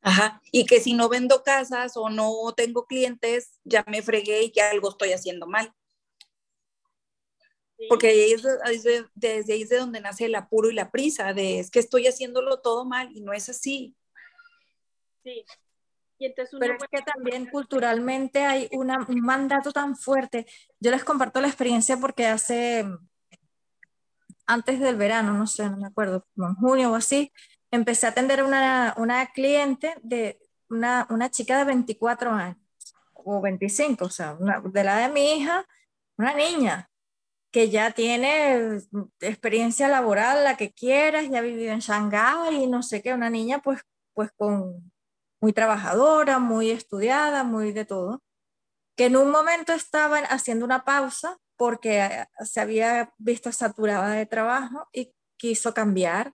Ajá, 0.03 0.43
y 0.51 0.67
que 0.67 0.81
si 0.81 0.95
no 0.95 1.09
vendo 1.09 1.45
casas 1.45 1.97
o 1.97 2.11
no 2.11 2.53
tengo 2.57 2.87
clientes, 2.87 3.61
ya 3.63 3.85
me 3.87 4.03
fregué 4.03 4.43
y 4.43 4.51
que 4.51 4.61
algo 4.61 4.91
estoy 4.91 5.13
haciendo 5.13 5.47
mal. 5.47 5.73
Porque 7.89 8.09
ahí 8.09 8.33
es, 8.33 8.43
desde 9.15 9.53
ahí 9.53 9.63
es 9.63 9.69
de 9.69 9.79
donde 9.79 10.01
nace 10.01 10.27
el 10.27 10.35
apuro 10.35 10.71
y 10.71 10.75
la 10.75 10.91
prisa, 10.91 11.33
de 11.33 11.59
es 11.59 11.71
que 11.71 11.79
estoy 11.79 12.07
haciéndolo 12.07 12.61
todo 12.61 12.85
mal 12.85 13.11
y 13.15 13.21
no 13.21 13.33
es 13.33 13.49
así. 13.49 13.95
Sí. 15.25 15.45
Y 16.19 16.27
entonces 16.27 16.57
Pero 16.61 16.75
es 16.75 16.85
que 16.89 17.03
también 17.03 17.47
culturalmente 17.47 18.45
hay 18.45 18.69
una, 18.73 19.05
un 19.09 19.21
mandato 19.21 19.73
tan 19.73 19.97
fuerte. 19.97 20.47
Yo 20.79 20.91
les 20.91 21.03
comparto 21.03 21.41
la 21.41 21.49
experiencia 21.49 21.97
porque 21.97 22.27
hace, 22.27 22.87
antes 24.47 24.79
del 24.79 24.97
verano, 24.97 25.33
no 25.33 25.47
sé, 25.47 25.69
no 25.69 25.79
me 25.79 25.89
acuerdo, 25.89 26.27
en 26.37 26.55
junio 26.55 26.93
o 26.93 26.95
así, 26.95 27.33
empecé 27.73 28.07
a 28.07 28.11
atender 28.11 28.45
una, 28.45 28.95
una 28.99 29.33
cliente 29.33 29.95
de 30.03 30.39
una, 30.69 31.07
una 31.11 31.31
chica 31.31 31.59
de 31.59 31.65
24 31.65 32.31
años 32.31 32.57
o 33.15 33.41
25, 33.41 34.05
o 34.05 34.11
sea, 34.11 34.37
de 34.65 34.85
la 34.85 34.97
de 34.97 35.09
mi 35.09 35.35
hija, 35.35 35.67
una 36.17 36.35
niña, 36.35 36.89
que 37.53 37.69
ya 37.69 37.93
tiene 37.93 38.81
experiencia 39.21 39.87
laboral, 39.89 40.43
la 40.43 40.57
que 40.57 40.73
quieras, 40.73 41.29
ya 41.31 41.39
ha 41.39 41.43
vivido 41.43 41.73
en 41.73 41.81
Shanghái 41.81 42.65
y 42.65 42.67
no 42.67 42.83
sé 42.83 43.03
qué, 43.03 43.13
una 43.13 43.31
niña 43.31 43.61
pues, 43.61 43.83
pues 44.15 44.31
con 44.37 44.91
muy 45.41 45.53
trabajadora, 45.53 46.39
muy 46.39 46.71
estudiada, 46.71 47.45
muy 47.45 47.73
de 47.73 47.85
todo, 47.85 48.23
que 48.97 49.07
en 49.07 49.17
un 49.17 49.31
momento 49.31 49.73
estaba 49.73 50.19
haciendo 50.19 50.65
una 50.65 50.85
pausa 50.85 51.39
porque 51.57 52.05
eh, 52.05 52.27
se 52.45 52.61
había 52.61 53.13
visto 53.19 53.53
saturada 53.53 54.11
de 54.13 54.27
trabajo 54.27 54.89
y 54.93 55.13
quiso 55.37 55.75
cambiar. 55.75 56.33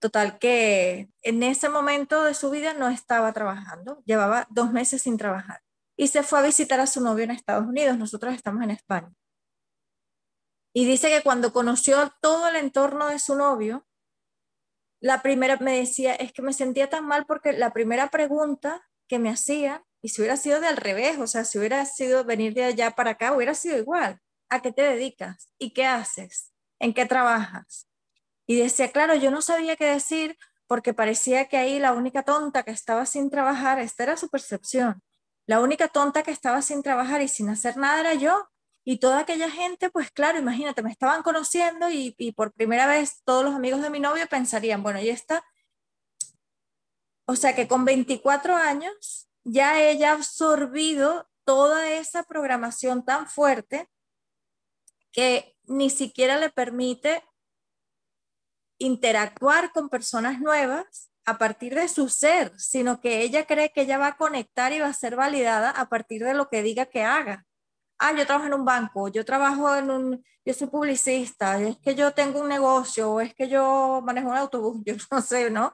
Total 0.00 0.38
que 0.38 1.10
en 1.22 1.42
ese 1.42 1.68
momento 1.68 2.24
de 2.24 2.32
su 2.32 2.50
vida 2.50 2.72
no 2.72 2.88
estaba 2.88 3.32
trabajando, 3.34 4.02
llevaba 4.06 4.46
dos 4.50 4.72
meses 4.72 5.02
sin 5.02 5.18
trabajar 5.18 5.60
y 5.96 6.08
se 6.08 6.22
fue 6.22 6.38
a 6.38 6.42
visitar 6.42 6.80
a 6.80 6.86
su 6.86 7.02
novio 7.02 7.24
en 7.24 7.32
Estados 7.32 7.66
Unidos. 7.66 7.98
Nosotros 7.98 8.34
estamos 8.34 8.62
en 8.62 8.70
España. 8.70 9.12
Y 10.72 10.84
dice 10.84 11.08
que 11.08 11.22
cuando 11.22 11.52
conoció 11.52 12.12
todo 12.20 12.48
el 12.48 12.56
entorno 12.56 13.08
de 13.08 13.18
su 13.18 13.34
novio, 13.34 13.86
la 15.00 15.22
primera 15.22 15.56
me 15.56 15.78
decía, 15.78 16.14
es 16.14 16.32
que 16.32 16.42
me 16.42 16.52
sentía 16.52 16.88
tan 16.88 17.06
mal 17.06 17.26
porque 17.26 17.52
la 17.52 17.72
primera 17.72 18.08
pregunta 18.08 18.86
que 19.08 19.18
me 19.18 19.30
hacía, 19.30 19.84
y 20.02 20.10
si 20.10 20.20
hubiera 20.20 20.36
sido 20.36 20.60
de 20.60 20.68
al 20.68 20.76
revés, 20.76 21.18
o 21.18 21.26
sea, 21.26 21.44
si 21.44 21.58
hubiera 21.58 21.84
sido 21.86 22.24
venir 22.24 22.54
de 22.54 22.64
allá 22.64 22.92
para 22.92 23.12
acá, 23.12 23.34
hubiera 23.34 23.54
sido 23.54 23.78
igual. 23.78 24.20
¿A 24.48 24.62
qué 24.62 24.72
te 24.72 24.82
dedicas? 24.82 25.52
¿Y 25.58 25.72
qué 25.72 25.86
haces? 25.86 26.52
¿En 26.78 26.94
qué 26.94 27.06
trabajas? 27.06 27.88
Y 28.46 28.56
decía, 28.56 28.92
claro, 28.92 29.14
yo 29.14 29.30
no 29.30 29.42
sabía 29.42 29.76
qué 29.76 29.86
decir 29.86 30.36
porque 30.66 30.94
parecía 30.94 31.48
que 31.48 31.56
ahí 31.56 31.78
la 31.78 31.92
única 31.92 32.22
tonta 32.22 32.62
que 32.62 32.70
estaba 32.70 33.04
sin 33.06 33.30
trabajar, 33.30 33.80
esta 33.80 34.04
era 34.04 34.16
su 34.16 34.28
percepción, 34.28 35.02
la 35.46 35.60
única 35.60 35.88
tonta 35.88 36.22
que 36.22 36.30
estaba 36.30 36.62
sin 36.62 36.82
trabajar 36.82 37.22
y 37.22 37.28
sin 37.28 37.48
hacer 37.48 37.76
nada 37.76 38.00
era 38.00 38.14
yo, 38.14 38.48
y 38.84 38.98
toda 38.98 39.20
aquella 39.20 39.50
gente, 39.50 39.90
pues 39.90 40.10
claro, 40.10 40.38
imagínate, 40.38 40.82
me 40.82 40.90
estaban 40.90 41.22
conociendo 41.22 41.90
y, 41.90 42.32
por 42.32 42.52
primera 42.52 42.86
vez 42.86 43.22
todos 43.24 43.44
los 43.44 43.54
amigos 43.54 43.82
de 43.82 43.90
mi 43.90 44.00
novio 44.00 44.26
pensarían, 44.26 44.82
bueno, 44.82 45.00
y 45.00 45.10
está. 45.10 45.44
O 47.26 47.36
sea 47.36 47.54
que 47.54 47.68
con 47.68 47.84
24 47.84 48.56
años 48.56 49.28
ya 49.44 49.80
ella 49.80 50.10
ha 50.10 50.14
absorbido 50.14 51.28
toda 51.44 51.90
esa 51.90 52.22
programación 52.22 53.04
tan 53.04 53.28
fuerte 53.28 53.88
que 55.12 55.56
ni 55.64 55.90
siquiera 55.90 56.38
le 56.38 56.50
permite 56.50 57.22
interactuar 58.78 59.72
con 59.72 59.88
personas 59.88 60.40
nuevas 60.40 61.10
a 61.26 61.38
partir 61.38 61.74
de 61.74 61.88
su 61.88 62.08
ser, 62.08 62.58
sino 62.58 63.00
que 63.00 63.20
ella 63.20 63.46
cree 63.46 63.72
que 63.72 63.82
ella 63.82 63.98
va 63.98 64.08
a 64.08 64.16
conectar 64.16 64.72
y 64.72 64.80
va 64.80 64.86
a 64.86 64.94
ser 64.94 65.16
validada 65.16 65.70
a 65.70 65.88
partir 65.88 66.24
de 66.24 66.34
lo 66.34 66.48
que 66.48 66.62
diga 66.62 66.86
que 66.86 67.04
haga 67.04 67.46
ah, 68.00 68.12
yo 68.16 68.26
trabajo 68.26 68.46
en 68.46 68.54
un 68.54 68.64
banco, 68.64 69.08
yo 69.08 69.24
trabajo 69.24 69.76
en 69.76 69.90
un, 69.90 70.24
yo 70.44 70.54
soy 70.54 70.68
publicista, 70.68 71.60
es 71.60 71.78
que 71.78 71.94
yo 71.94 72.12
tengo 72.12 72.40
un 72.40 72.48
negocio, 72.48 73.20
es 73.20 73.34
que 73.34 73.48
yo 73.48 74.00
manejo 74.04 74.30
un 74.30 74.36
autobús, 74.36 74.82
yo 74.86 74.94
no 75.10 75.20
sé, 75.22 75.50
¿no? 75.50 75.72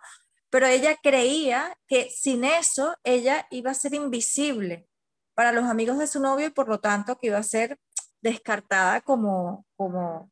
Pero 0.51 0.66
ella 0.66 0.97
creía 1.03 1.77
que 1.87 2.11
sin 2.11 2.45
eso 2.45 2.97
ella 3.05 3.47
iba 3.51 3.70
a 3.70 3.74
ser 3.74 3.95
invisible 3.95 4.89
para 5.35 5.53
los 5.53 5.64
amigos 5.64 5.99
de 5.99 6.07
su 6.07 6.20
novio 6.20 6.47
y 6.49 6.51
por 6.51 6.68
lo 6.68 6.81
tanto 6.81 7.16
que 7.16 7.29
iba 7.29 7.39
a 7.39 7.43
ser 7.43 7.79
descartada 8.20 9.01
como, 9.03 9.64
como, 9.77 10.31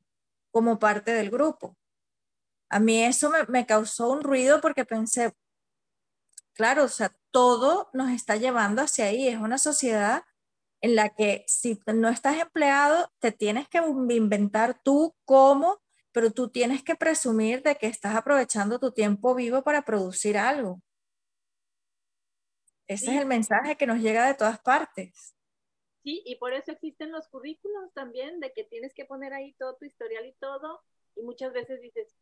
como 0.50 0.78
parte 0.78 1.12
del 1.12 1.30
grupo. 1.30 1.76
A 2.70 2.80
mí 2.80 3.02
eso 3.04 3.30
me, 3.30 3.44
me 3.48 3.66
causó 3.66 4.10
un 4.10 4.22
ruido 4.22 4.60
porque 4.60 4.84
pensé, 4.84 5.32
claro, 6.54 6.84
o 6.84 6.88
sea, 6.88 7.14
todo 7.30 7.90
nos 7.92 8.10
está 8.10 8.36
llevando 8.36 8.82
hacia 8.82 9.06
ahí, 9.06 9.28
es 9.28 9.38
una 9.38 9.58
sociedad 9.58 10.24
en 10.84 10.96
la 10.96 11.14
que 11.14 11.46
si 11.46 11.80
no 11.86 12.10
estás 12.10 12.38
empleado, 12.38 13.10
te 13.18 13.32
tienes 13.32 13.66
que 13.70 13.78
inventar 13.78 14.82
tú 14.82 15.16
cómo, 15.24 15.80
pero 16.12 16.30
tú 16.30 16.50
tienes 16.50 16.82
que 16.82 16.94
presumir 16.94 17.62
de 17.62 17.76
que 17.76 17.86
estás 17.86 18.14
aprovechando 18.14 18.78
tu 18.78 18.92
tiempo 18.92 19.34
vivo 19.34 19.64
para 19.64 19.80
producir 19.80 20.36
algo. 20.36 20.82
Ese 22.86 23.12
es 23.12 23.18
el 23.18 23.24
mensaje 23.24 23.78
que 23.78 23.86
nos 23.86 23.98
llega 23.98 24.26
de 24.26 24.34
todas 24.34 24.60
partes. 24.60 25.34
Sí, 26.02 26.22
y 26.26 26.36
por 26.36 26.52
eso 26.52 26.72
existen 26.72 27.12
los 27.12 27.28
currículos 27.28 27.90
también, 27.94 28.38
de 28.40 28.52
que 28.52 28.64
tienes 28.64 28.92
que 28.92 29.06
poner 29.06 29.32
ahí 29.32 29.54
todo 29.54 29.76
tu 29.76 29.86
historial 29.86 30.26
y 30.26 30.34
todo, 30.34 30.82
y 31.16 31.22
muchas 31.22 31.54
veces 31.54 31.80
dices, 31.80 32.14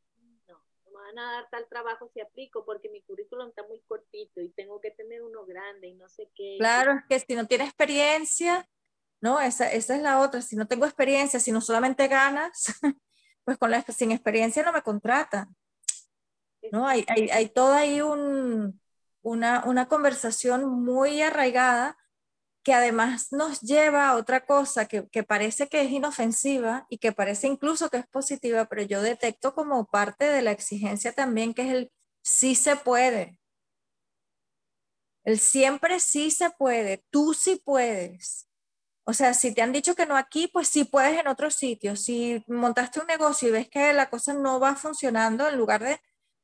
me 0.92 1.00
van 1.00 1.18
a 1.18 1.32
dar 1.32 1.50
tal 1.50 1.66
trabajo 1.68 2.10
si 2.12 2.20
aplico 2.20 2.64
porque 2.64 2.88
mi 2.88 3.02
currículum 3.02 3.48
está 3.48 3.62
muy 3.66 3.80
cortito 3.82 4.40
y 4.40 4.50
tengo 4.50 4.80
que 4.80 4.90
tener 4.90 5.22
uno 5.22 5.44
grande 5.44 5.88
y 5.88 5.94
no 5.94 6.08
sé 6.08 6.30
qué. 6.34 6.56
Claro, 6.58 6.92
es 6.92 7.04
que 7.08 7.20
si 7.20 7.34
no 7.34 7.46
tienes 7.46 7.68
experiencia, 7.68 8.68
¿no? 9.20 9.40
Esa, 9.40 9.72
esa 9.72 9.96
es 9.96 10.02
la 10.02 10.20
otra. 10.20 10.42
Si 10.42 10.56
no 10.56 10.66
tengo 10.66 10.84
experiencia, 10.84 11.40
si 11.40 11.52
no 11.52 11.60
solamente 11.60 12.08
ganas, 12.08 12.66
pues 13.44 13.58
con 13.58 13.70
la, 13.70 13.82
sin 13.82 14.12
experiencia 14.12 14.62
no 14.62 14.72
me 14.72 14.82
contratan. 14.82 15.54
¿no? 16.70 16.86
Hay, 16.86 17.04
hay, 17.08 17.28
hay 17.30 17.48
toda 17.48 17.78
ahí 17.78 18.00
un, 18.00 18.80
una, 19.22 19.64
una 19.66 19.88
conversación 19.88 20.82
muy 20.84 21.22
arraigada 21.22 21.96
que 22.62 22.74
además 22.74 23.32
nos 23.32 23.60
lleva 23.60 24.08
a 24.08 24.16
otra 24.16 24.46
cosa 24.46 24.86
que, 24.86 25.08
que, 25.08 25.22
parece 25.24 25.68
que 25.68 25.82
es 25.82 25.90
inofensiva 25.90 26.86
y 26.88 26.98
que 26.98 27.12
parece 27.12 27.48
incluso 27.48 27.90
que 27.90 27.98
es 27.98 28.06
positiva, 28.06 28.66
pero 28.66 28.82
yo 28.82 29.02
detecto 29.02 29.54
como 29.54 29.86
parte 29.86 30.24
de 30.26 30.42
la 30.42 30.52
exigencia 30.52 31.12
también 31.12 31.54
que 31.54 31.62
es 31.62 31.74
el 31.74 31.92
sí 32.22 32.54
se 32.54 32.76
puede. 32.76 33.38
El 35.24 35.38
siempre 35.38 36.00
sí 36.00 36.30
se 36.30 36.50
puede, 36.50 37.04
tú 37.10 37.34
sí 37.34 37.60
puedes. 37.64 38.48
O 39.04 39.12
sea, 39.12 39.34
si 39.34 39.52
te 39.52 39.62
han 39.62 39.72
dicho 39.72 39.94
que 39.94 40.06
no 40.06 40.16
aquí, 40.16 40.48
pues 40.48 40.68
sí 40.68 40.84
puedes 40.84 41.18
en 41.18 41.26
otro 41.26 41.50
sitio. 41.50 41.96
Si 41.96 42.44
montaste 42.46 43.00
un 43.00 43.06
negocio 43.06 43.48
y 43.48 43.52
ves 43.52 43.68
que 43.68 43.92
la 43.92 44.08
cosa 44.08 44.32
no 44.34 44.60
va 44.60 44.76
funcionando, 44.76 45.48
en 45.48 45.56
lugar 45.56 45.82
de 45.82 46.00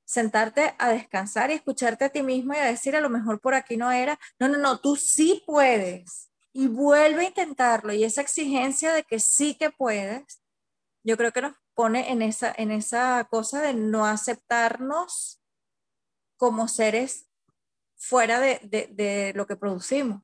sentarte 0.09 0.75
a 0.79 0.89
descansar 0.89 1.51
y 1.51 1.55
escucharte 1.55 2.07
a 2.07 2.09
ti 2.09 2.23
mismo 2.23 2.55
y 2.55 2.57
a 2.57 2.65
decir 2.65 2.97
a 2.97 3.03
lo 3.03 3.11
mejor 3.11 3.43
por 3.43 3.55
aquí 3.55 3.77
no 3.77 3.93
era, 3.93 4.19
no, 4.39 4.49
no, 4.49 4.57
no, 4.57 4.81
tú 4.81 4.97
sí 4.97 5.43
puedes 5.45 6.31
y 6.55 6.67
vuelve 6.67 7.27
a 7.27 7.29
intentarlo 7.29 7.93
y 7.93 8.05
esa 8.05 8.23
exigencia 8.23 8.95
de 8.95 9.05
que 9.05 9.21
sí 9.21 9.55
que 9.55 9.71
puedes, 9.71 10.43
yo 11.05 11.19
creo 11.19 11.31
que 11.33 11.43
nos 11.43 11.57
pone 11.75 12.11
en 12.11 12.23
esa, 12.23 12.55
en 12.57 12.71
esa 12.71 13.29
cosa 13.31 13.61
de 13.61 13.75
no 13.75 14.07
aceptarnos 14.07 15.43
como 16.39 16.69
seres 16.69 17.29
fuera 17.95 18.41
de, 18.41 18.61
de, 18.63 18.89
de 18.91 19.35
lo 19.35 19.47
que 19.47 19.57
producimos. 19.57 20.23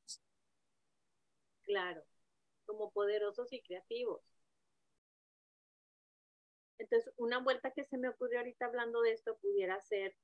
Claro, 1.63 2.03
como 2.65 2.91
poderosos 2.91 3.53
y 3.53 3.61
creativos. 3.61 4.23
Entonces, 6.85 7.13
una 7.17 7.39
vuelta 7.39 7.71
que 7.71 7.85
se 7.85 7.97
me 7.97 8.11
ocurrió 8.11 8.39
ahorita 8.39 8.67
hablando 8.67 9.01
de 9.01 9.13
esto 9.13 9.39
pudiera 9.39 9.81
ser, 9.81 10.15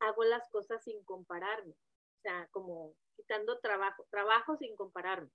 hago 0.00 0.24
las 0.24 0.48
cosas 0.50 0.82
sin 0.82 1.02
compararme, 1.04 1.72
o 1.72 2.20
sea, 2.22 2.48
como 2.50 2.94
quitando 3.16 3.60
trabajo, 3.60 4.04
trabajo 4.10 4.56
sin 4.56 4.74
compararme, 4.74 5.30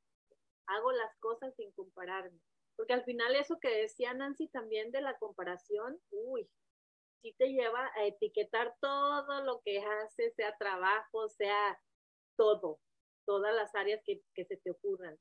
hago 0.67 0.91
las 0.91 1.15
cosas 1.19 1.55
sin 1.55 1.71
compararme, 1.71 2.37
porque 2.75 2.93
al 2.93 3.05
final 3.05 3.33
eso 3.35 3.59
que 3.61 3.69
decía 3.69 4.13
Nancy 4.13 4.49
también 4.49 4.91
de 4.91 4.99
la 4.99 5.17
comparación, 5.19 6.01
uy, 6.11 6.49
sí 7.21 7.33
te 7.37 7.53
lleva 7.53 7.89
a 7.95 8.05
etiquetar 8.05 8.75
todo 8.81 9.41
lo 9.45 9.61
que 9.63 9.79
haces, 9.79 10.35
sea 10.35 10.57
trabajo, 10.57 11.29
sea 11.29 11.79
todo, 12.35 12.79
todas 13.25 13.55
las 13.55 13.73
áreas 13.73 14.01
que, 14.05 14.21
que 14.35 14.43
se 14.43 14.57
te 14.57 14.71
ocurran 14.71 15.17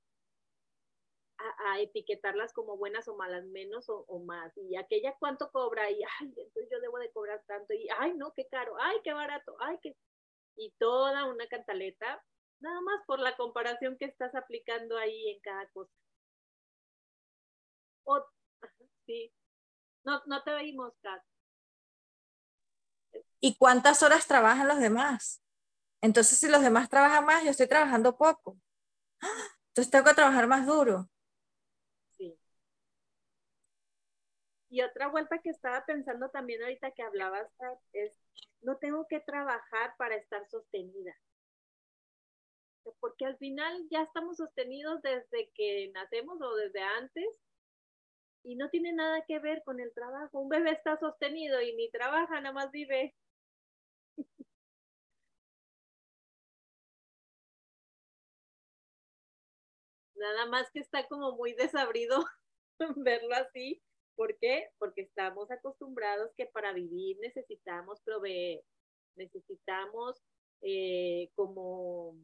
a, 1.67 1.81
etiquetarlas 1.81 2.53
como 2.53 2.77
buenas 2.77 3.09
o 3.09 3.17
malas, 3.17 3.45
menos 3.47 3.87
o, 3.89 4.19
más. 4.21 4.53
Y 4.57 4.77
aquella 4.77 5.17
cuánto 5.19 5.51
cobra 5.51 5.91
y, 5.91 6.03
ay, 6.21 6.35
entonces 6.37 6.69
yo 6.71 6.81
debo 6.81 6.99
de 6.99 7.11
cobrar 7.13 7.43
tanto 7.47 7.75
y, 7.75 7.89
ay, 7.99 8.15
no, 8.15 8.33
qué 8.35 8.47
caro, 8.49 8.75
ay, 8.81 8.97
qué 9.05 9.13
barato, 9.13 9.57
ay, 9.61 9.79
qué... 9.83 9.97
Y 10.57 10.73
toda 10.79 11.25
una 11.27 11.47
cantaleta, 11.47 12.23
nada 12.61 12.81
más 12.83 13.05
por 13.07 13.19
la 13.19 13.37
comparación 13.37 13.97
que 13.99 14.05
estás 14.05 14.35
aplicando 14.35 14.99
ahí 14.99 15.31
en 15.31 15.41
cada 15.41 15.67
cosa. 15.71 15.93
O, 18.05 18.25
sí, 19.07 19.33
no, 20.05 20.23
no 20.27 20.43
te 20.43 20.53
veimos, 20.53 20.93
Kat. 21.01 21.23
¿Y 23.41 23.57
cuántas 23.57 24.03
horas 24.03 24.27
trabajan 24.27 24.69
los 24.69 24.79
demás? 24.79 25.43
Entonces, 26.01 26.39
si 26.39 26.49
los 26.49 26.63
demás 26.63 26.89
trabajan 26.89 27.25
más, 27.25 27.45
yo 27.45 27.51
estoy 27.51 27.69
trabajando 27.69 28.17
poco. 28.17 28.59
Entonces 29.69 29.91
tengo 29.91 30.05
que 30.05 30.15
trabajar 30.15 30.47
más 30.47 30.67
duro. 30.67 31.09
Y 34.73 34.81
otra 34.81 35.09
vuelta 35.09 35.39
que 35.43 35.51
estaba 35.51 35.85
pensando 35.85 36.31
también 36.31 36.63
ahorita 36.63 36.93
que 36.93 37.03
hablabas 37.03 37.47
es, 37.93 38.19
no 38.63 38.79
tengo 38.79 39.07
que 39.07 39.21
trabajar 39.21 39.95
para 39.99 40.17
estar 40.17 40.49
sostenida. 40.49 41.15
Porque 42.99 43.27
al 43.27 43.37
final 43.37 43.87
ya 43.91 44.01
estamos 44.01 44.39
sostenidos 44.39 45.03
desde 45.03 45.51
que 45.55 45.91
nacemos 45.93 46.41
o 46.41 46.55
desde 46.55 46.81
antes 46.81 47.29
y 48.45 48.57
no 48.57 48.71
tiene 48.71 48.95
nada 48.95 49.23
que 49.27 49.39
ver 49.41 49.63
con 49.63 49.79
el 49.79 49.93
trabajo. 49.93 50.41
Un 50.41 50.49
bebé 50.49 50.71
está 50.71 50.97
sostenido 50.97 51.61
y 51.61 51.75
ni 51.77 51.91
trabaja, 51.91 52.41
nada 52.41 52.55
más 52.55 52.71
vive. 52.71 53.15
nada 60.15 60.47
más 60.47 60.71
que 60.71 60.81
está 60.81 61.07
como 61.09 61.37
muy 61.37 61.53
desabrido 61.53 62.25
verlo 62.97 63.35
así, 63.35 63.83
¿Por 64.23 64.39
qué? 64.39 64.71
Porque 64.79 65.01
estamos 65.01 65.51
acostumbrados 65.51 66.33
que 66.37 66.47
para 66.47 66.73
vivir 66.73 67.19
necesitamos 67.19 68.01
proveer, 68.03 68.63
necesitamos 69.17 70.23
eh, 70.61 71.33
como 71.35 72.15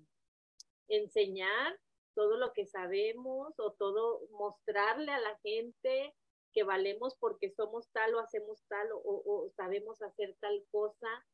enseñar 0.87 1.77
todo 2.15 2.37
lo 2.37 2.53
que 2.53 2.67
sabemos 2.67 3.59
o 3.59 3.73
todo, 3.73 4.29
mostrarle 4.31 5.11
a 5.11 5.19
la 5.19 5.37
gente 5.39 6.15
que 6.53 6.63
valemos 6.63 7.17
porque 7.19 7.51
somos 7.51 7.91
tal 7.91 8.15
o 8.15 8.21
hacemos 8.21 8.63
tal 8.69 8.93
o, 8.93 9.01
o 9.03 9.51
sabemos 9.57 10.01
hacer 10.01 10.37
tal 10.39 10.65
cosa, 10.71 11.27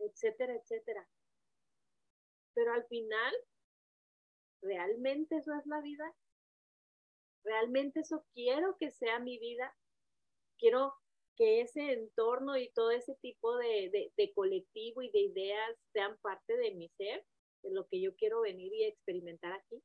etcétera, 0.00 0.54
etcétera. 0.54 1.08
Pero 2.52 2.74
al 2.74 2.84
final, 2.88 3.34
¿realmente 4.60 5.38
eso 5.38 5.54
es 5.54 5.64
la 5.64 5.80
vida? 5.80 6.14
¿Realmente 7.42 8.00
eso 8.00 8.26
quiero 8.34 8.76
que 8.76 8.90
sea 8.90 9.18
mi 9.18 9.38
vida? 9.38 9.74
Quiero 10.58 10.94
que 11.36 11.60
ese 11.62 11.92
entorno 11.92 12.56
y 12.56 12.70
todo 12.72 12.90
ese 12.90 13.14
tipo 13.16 13.56
de, 13.56 14.12
de, 14.16 14.32
colectivo 14.34 15.02
y 15.02 15.10
de 15.10 15.20
ideas 15.20 15.76
sean 15.92 16.16
parte 16.20 16.56
de 16.56 16.74
mi 16.74 16.88
ser, 16.90 17.24
de 17.62 17.72
lo 17.72 17.86
que 17.88 18.00
yo 18.00 18.14
quiero 18.16 18.42
venir 18.42 18.72
y 18.72 18.84
experimentar 18.84 19.52
aquí. 19.52 19.82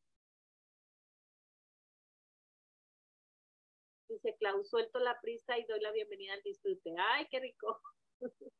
Dice 4.07 4.35
Clau, 4.39 4.63
suelto 4.63 4.99
la 4.99 5.19
prisa 5.21 5.57
y 5.57 5.65
doy 5.65 5.79
la 5.81 5.91
bienvenida 5.91 6.33
al 6.33 6.41
disfrute. 6.41 6.95
¡Ay, 6.97 7.27
qué 7.29 7.39
rico! 7.39 7.79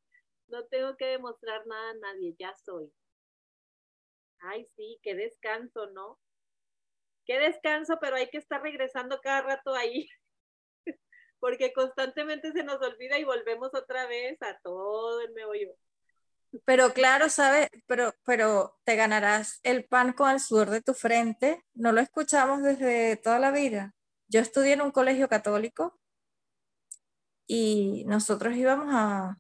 no 0.48 0.66
tengo 0.66 0.96
que 0.96 1.06
demostrar 1.06 1.66
nada 1.68 1.92
a 1.92 1.96
nadie, 1.96 2.36
ya 2.38 2.54
soy. 2.56 2.92
Ay, 4.42 4.66
sí, 4.76 5.00
qué 5.04 5.16
descanso, 5.16 5.88
¿no? 5.92 6.20
Qué 7.26 7.40
descanso, 7.40 7.98
pero 8.00 8.16
hay 8.16 8.30
que 8.30 8.38
estar 8.38 8.62
regresando 8.62 9.20
cada 9.22 9.42
rato 9.42 9.74
ahí 9.74 10.08
porque 11.40 11.74
constantemente 11.74 12.52
se 12.52 12.64
nos 12.64 12.82
olvida 12.82 13.18
y 13.18 13.24
volvemos 13.24 13.74
otra 13.74 14.06
vez 14.08 14.42
a 14.42 14.58
todo 14.60 15.22
el 15.22 15.34
meollo. 15.34 15.76
Pero 16.66 16.94
claro, 16.94 17.30
¿sabes? 17.30 17.70
Pero, 17.86 18.14
pero 18.26 18.80
te 18.84 18.96
ganarás 18.96 19.60
el 19.64 19.86
pan 19.86 20.14
con 20.14 20.32
el 20.32 20.40
sudor 20.40 20.70
de 20.70 20.82
tu 20.82 20.94
frente. 20.94 21.64
No 21.74 21.92
lo 21.92 22.02
escuchamos 22.02 22.64
desde 22.64 23.18
toda 23.18 23.40
la 23.40 23.52
vida. 23.52 23.94
Yo 24.28 24.40
estudié 24.40 24.74
en 24.74 24.82
un 24.82 24.92
colegio 24.92 25.28
católico 25.28 26.00
y 27.48 28.04
nosotros 28.06 28.56
íbamos 28.56 28.88
a, 28.92 29.38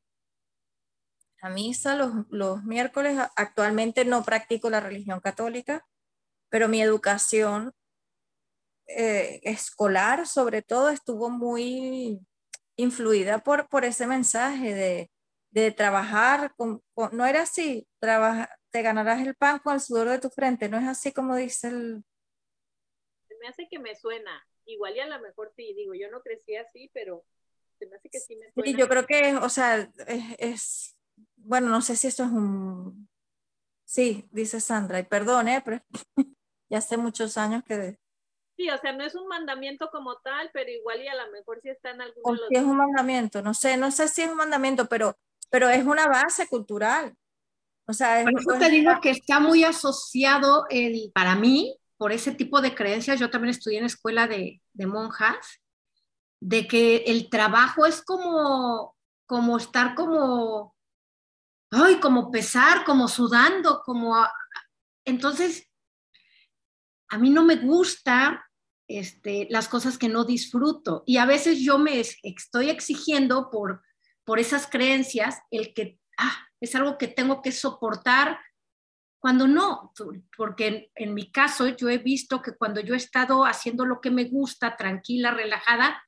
a 1.41 1.49
misa 1.49 1.95
los, 1.95 2.11
los 2.29 2.63
miércoles. 2.63 3.17
Actualmente 3.35 4.05
no 4.05 4.23
practico 4.23 4.69
la 4.69 4.79
religión 4.79 5.19
católica, 5.19 5.85
pero 6.49 6.67
mi 6.67 6.81
educación 6.81 7.73
eh, 8.89 9.39
escolar, 9.43 10.27
sobre 10.27 10.61
todo, 10.61 10.89
estuvo 10.89 11.29
muy 11.29 12.19
influida 12.75 13.39
por, 13.39 13.67
por 13.69 13.85
ese 13.85 14.07
mensaje 14.07 14.73
de, 14.73 15.11
de 15.51 15.71
trabajar, 15.71 16.53
con, 16.55 16.81
no 17.11 17.25
era 17.25 17.43
así, 17.43 17.87
trabaja, 17.99 18.49
te 18.71 18.81
ganarás 18.81 19.21
el 19.21 19.35
pan 19.35 19.59
con 19.59 19.75
el 19.75 19.81
sudor 19.81 20.09
de 20.09 20.19
tu 20.19 20.29
frente, 20.29 20.69
no 20.69 20.77
es 20.77 20.87
así 20.87 21.11
como 21.11 21.35
dice 21.35 21.67
el... 21.67 22.03
Me 23.39 23.47
hace 23.47 23.67
que 23.69 23.79
me 23.79 23.95
suena, 23.95 24.45
igual 24.65 24.95
y 24.95 24.99
a 24.99 25.07
lo 25.07 25.19
mejor 25.19 25.51
sí, 25.55 25.73
digo, 25.73 25.93
yo 25.93 26.09
no 26.09 26.21
crecí 26.21 26.55
así, 26.55 26.89
pero 26.93 27.23
se 27.77 27.85
me 27.85 27.95
hace 27.95 28.09
que 28.09 28.19
sí 28.19 28.35
me 28.35 28.51
suena. 28.51 28.71
Sí, 28.71 28.77
yo 28.77 28.89
creo 28.89 29.05
que, 29.05 29.35
o 29.35 29.49
sea, 29.49 29.89
es, 30.37 30.97
bueno, 31.35 31.69
no 31.69 31.81
sé 31.81 31.95
si 31.95 32.07
esto 32.07 32.23
es 32.23 32.29
un... 32.29 33.07
Sí, 33.85 34.27
dice 34.31 34.59
Sandra, 34.59 34.99
y 34.99 35.03
perdone, 35.03 35.61
pero 35.61 35.81
ya 36.69 36.79
hace 36.79 36.97
muchos 36.97 37.37
años 37.37 37.63
que 37.63 37.97
Sí, 38.59 38.69
o 38.69 38.77
sea, 38.77 38.91
no 38.91 39.05
es 39.05 39.15
un 39.15 39.25
mandamiento 39.25 39.89
como 39.89 40.17
tal, 40.17 40.49
pero 40.51 40.69
igual 40.69 41.01
y 41.01 41.07
a 41.07 41.15
lo 41.15 41.31
mejor 41.31 41.61
sí 41.63 41.69
está 41.69 41.91
en 41.91 42.01
algunos 42.01 42.41
o 42.41 42.47
si 42.49 42.55
es 42.57 42.61
un 42.61 42.75
mandamiento, 42.75 43.41
no 43.41 43.53
sé, 43.53 43.77
no 43.77 43.89
sé 43.89 44.09
si 44.09 44.23
es 44.23 44.29
un 44.29 44.35
mandamiento, 44.35 44.85
pero, 44.89 45.17
pero 45.49 45.69
es 45.69 45.85
una 45.85 46.07
base 46.07 46.45
cultural. 46.49 47.15
O 47.87 47.93
sea, 47.93 48.19
es, 48.19 48.25
por 48.25 48.37
eso 48.37 48.59
te 48.59 48.69
digo 48.69 48.91
que 49.01 49.11
está 49.11 49.39
muy 49.39 49.63
asociado 49.63 50.65
el, 50.69 51.09
para 51.15 51.35
mí, 51.35 51.73
por 51.95 52.11
ese 52.11 52.33
tipo 52.33 52.59
de 52.59 52.75
creencias, 52.75 53.17
yo 53.17 53.29
también 53.29 53.51
estudié 53.51 53.79
en 53.79 53.85
escuela 53.85 54.27
de, 54.27 54.61
de 54.73 54.85
monjas, 54.87 55.61
de 56.41 56.67
que 56.67 56.97
el 57.07 57.29
trabajo 57.29 57.85
es 57.85 58.03
como, 58.03 58.93
como 59.25 59.55
estar 59.55 59.95
como, 59.95 60.75
ay, 61.71 62.01
como 62.01 62.29
pesar, 62.29 62.83
como 62.83 63.07
sudando, 63.07 63.83
como... 63.85 64.17
Entonces, 65.05 65.65
a 67.07 67.17
mí 67.17 67.29
no 67.29 67.45
me 67.45 67.55
gusta 67.55 68.45
este, 68.89 69.47
las 69.51 69.69
cosas 69.69 69.97
que 69.97 70.09
no 70.09 70.25
disfruto. 70.25 71.03
Y 71.05 71.17
a 71.17 71.25
veces 71.25 71.59
yo 71.59 71.77
me 71.77 71.99
estoy 71.99 72.69
exigiendo 72.69 73.49
por, 73.49 73.83
por 74.25 74.39
esas 74.39 74.67
creencias 74.67 75.39
el 75.51 75.73
que 75.73 75.99
ah, 76.17 76.47
es 76.59 76.75
algo 76.75 76.97
que 76.97 77.07
tengo 77.07 77.41
que 77.41 77.51
soportar 77.51 78.39
cuando 79.19 79.47
no, 79.47 79.93
porque 80.35 80.91
en, 80.95 81.13
mi 81.13 81.29
caso 81.29 81.67
yo 81.67 81.89
he 81.89 81.97
visto 81.97 82.41
que 82.41 82.55
cuando 82.55 82.79
yo 82.79 82.93
he 82.93 82.97
estado 82.97 83.45
haciendo 83.45 83.85
lo 83.85 83.99
que 83.99 84.11
me 84.11 84.23
gusta, 84.23 84.77
tranquila, 84.77 85.31
relajada, 85.31 86.01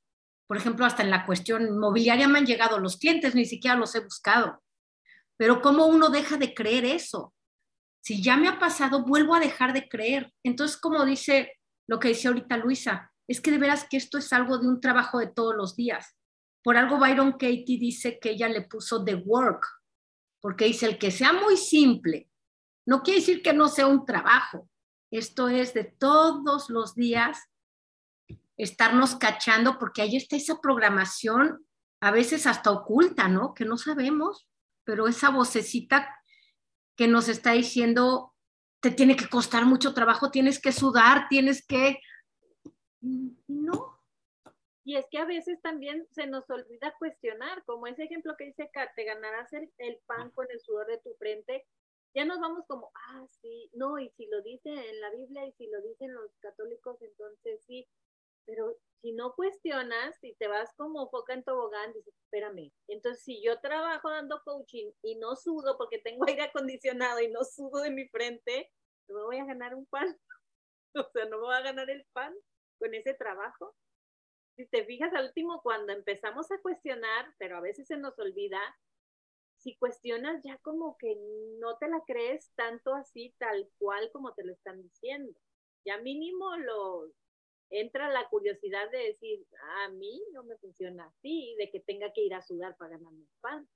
por 0.48 0.56
ejemplo, 0.58 0.86
hasta 0.86 1.04
en 1.04 1.12
la 1.12 1.26
cuestión 1.26 1.68
inmobiliaria 1.68 2.30
me 2.30 2.40
han 2.40 2.46
llegado 2.46 2.80
los 2.80 2.98
clientes, 2.98 3.36
ni 3.36 3.46
siquiera 3.46 3.76
los 3.76 3.94
he 3.96 4.00
buscado. 4.00 4.64
Pero 5.38 5.62
¿cómo 5.62 5.88
uno 5.88 6.10
deja 6.10 6.38
de 6.38 6.54
creer 6.54 6.86
eso? 6.86 7.34
Si 8.02 8.24
ya 8.24 8.38
me 8.38 8.48
ha 8.48 8.60
pasado, 8.60 9.04
vuelvo 9.04 9.36
a 9.36 9.40
dejar 9.42 9.74
de 9.74 9.90
creer. 9.90 10.34
Entonces, 10.44 10.78
como 10.78 11.04
dice 11.04 11.52
lo 11.92 12.00
que 12.00 12.08
dice 12.08 12.30
ahorita 12.30 12.56
Luisa, 12.56 13.12
es 13.28 13.42
que 13.42 13.52
de 13.52 13.58
veras 13.58 13.86
que 13.90 13.98
esto 13.98 14.18
es 14.18 14.32
algo 14.32 14.58
de 14.58 14.66
un 14.66 14.80
trabajo 14.80 15.20
de 15.20 15.28
todos 15.28 15.54
los 15.54 15.76
días. 15.76 16.16
Por 16.64 16.78
algo 16.78 16.98
Byron 16.98 17.34
Katie 17.34 17.78
dice 17.78 18.18
que 18.18 18.30
ella 18.30 18.48
le 18.48 18.62
puso 18.62 19.04
the 19.04 19.16
work, 19.16 19.68
porque 20.40 20.64
dice 20.64 20.86
el 20.86 20.98
que 20.98 21.12
sea 21.12 21.34
muy 21.34 21.58
simple, 21.58 22.30
no 22.88 23.04
quiere 23.04 23.20
decir 23.20 23.42
que 23.42 23.52
no 23.52 23.68
sea 23.68 23.88
un 23.88 24.06
trabajo. 24.06 24.70
Esto 25.12 25.50
es 25.50 25.74
de 25.74 25.84
todos 25.84 26.70
los 26.70 26.96
días 26.96 27.38
estarnos 28.56 29.18
cachando, 29.18 29.78
porque 29.78 30.02
ahí 30.02 30.16
está 30.16 30.38
esa 30.38 30.62
programación, 30.62 31.68
a 32.00 32.12
veces 32.12 32.48
hasta 32.48 32.72
oculta, 32.72 33.28
¿no? 33.28 33.54
Que 33.54 33.66
no 33.66 33.76
sabemos, 33.78 34.48
pero 34.86 35.10
esa 35.10 35.30
vocecita 35.30 36.08
que 36.96 37.10
nos 37.10 37.28
está 37.28 37.52
diciendo, 37.52 38.31
te 38.82 38.92
tiene 38.92 39.16
que 39.16 39.30
costar 39.30 39.66
mucho 39.66 39.94
trabajo, 39.94 40.32
tienes 40.32 40.60
que 40.60 40.72
sudar, 40.72 41.28
tienes 41.30 41.66
que... 41.66 42.00
No. 43.00 44.00
Y 44.84 44.96
es 44.96 45.06
que 45.12 45.20
a 45.20 45.26
veces 45.26 45.62
también 45.62 46.08
se 46.12 46.26
nos 46.26 46.50
olvida 46.50 46.96
cuestionar, 46.98 47.64
como 47.66 47.86
ese 47.88 48.04
ejemplo 48.04 48.36
que 48.38 48.46
dice 48.46 48.70
Kat, 48.74 48.90
te 48.96 49.06
ganarás 49.06 49.54
el, 49.54 49.72
el 49.78 50.00
pan 50.08 50.32
con 50.32 50.48
el 50.50 50.60
sudor 50.60 50.88
de 50.88 50.98
tu 50.98 51.14
frente, 51.16 51.66
ya 52.14 52.26
nos 52.26 52.40
vamos 52.40 52.66
como, 52.68 52.92
ah, 52.94 53.26
sí, 53.42 53.70
no, 53.74 54.00
y 54.00 54.10
si 54.10 54.26
lo 54.26 54.42
dice 54.42 54.70
en 54.70 55.00
la 55.00 55.12
Biblia 55.12 55.46
y 55.46 55.52
si 55.54 55.68
lo 55.68 55.82
dicen 55.82 56.14
los 56.14 56.36
católicos, 56.40 57.02
entonces 57.02 57.62
sí, 57.66 57.88
pero 58.46 58.76
si 59.02 59.14
no 59.14 59.34
cuestionas 59.34 60.16
y 60.22 60.36
te 60.36 60.48
vas 60.48 60.72
como 60.76 61.10
foca 61.10 61.34
en 61.34 61.44
tobogán, 61.44 61.92
dices, 61.94 62.14
espérame, 62.24 62.72
entonces 62.88 63.24
si 63.24 63.42
yo 63.42 63.60
trabajo 63.60 64.10
dando 64.10 64.42
coaching 64.44 64.92
y 65.02 65.16
no 65.16 65.36
sudo 65.36 65.78
porque 65.78 66.00
tengo 66.00 66.26
aire 66.30 66.44
acondicionado 66.44 67.20
y 67.20 67.32
no 67.32 67.44
sudo 67.44 67.82
de 67.82 67.92
mi 67.92 68.08
frente, 68.10 68.72
no 69.08 69.16
me 69.16 69.24
voy 69.24 69.38
a 69.38 69.46
ganar 69.46 69.76
un 69.76 69.86
pan. 69.88 70.18
o 70.96 71.10
sea, 71.14 71.26
no 71.26 71.38
me 71.38 71.46
voy 71.46 71.56
a 71.56 71.62
ganar 71.62 71.90
el 71.90 72.06
pan 72.14 72.34
con 72.80 72.94
ese 72.94 73.14
trabajo. 73.14 73.76
Si 74.56 74.66
te 74.68 74.86
fijas 74.86 75.14
al 75.14 75.28
último, 75.28 75.62
cuando 75.62 75.94
empezamos 75.94 76.52
a 76.52 76.62
cuestionar, 76.62 77.34
pero 77.38 77.58
a 77.58 77.62
veces 77.62 77.88
se 77.88 77.98
nos 77.98 78.18
olvida, 78.20 78.60
si 79.58 79.78
cuestionas 79.78 80.42
ya 80.44 80.58
como 80.58 80.98
que 80.98 81.16
no 81.60 81.78
te 81.78 81.88
la 81.88 82.02
crees 82.06 82.52
tanto 82.56 82.94
así, 82.94 83.34
tal 83.38 83.70
cual 83.78 84.12
como 84.12 84.34
te 84.34 84.44
lo 84.44 84.54
están 84.54 84.82
diciendo. 84.82 85.40
Ya 85.86 85.98
mínimo 86.00 86.58
lo, 86.58 87.12
entra 87.72 88.10
la 88.10 88.28
curiosidad 88.30 88.90
de 88.92 88.98
decir, 88.98 89.46
a 89.86 89.90
mí 89.90 90.22
no 90.34 90.44
me 90.44 90.58
funciona 90.58 91.06
así, 91.06 91.56
de 91.58 91.72
que 91.72 91.80
tenga 91.80 92.12
que 92.14 92.22
ir 92.22 92.34
a 92.34 92.42
sudar 92.42 92.76
para 92.78 92.98
ganar 92.98 93.14
mi 93.14 93.26
pan. 93.40 93.68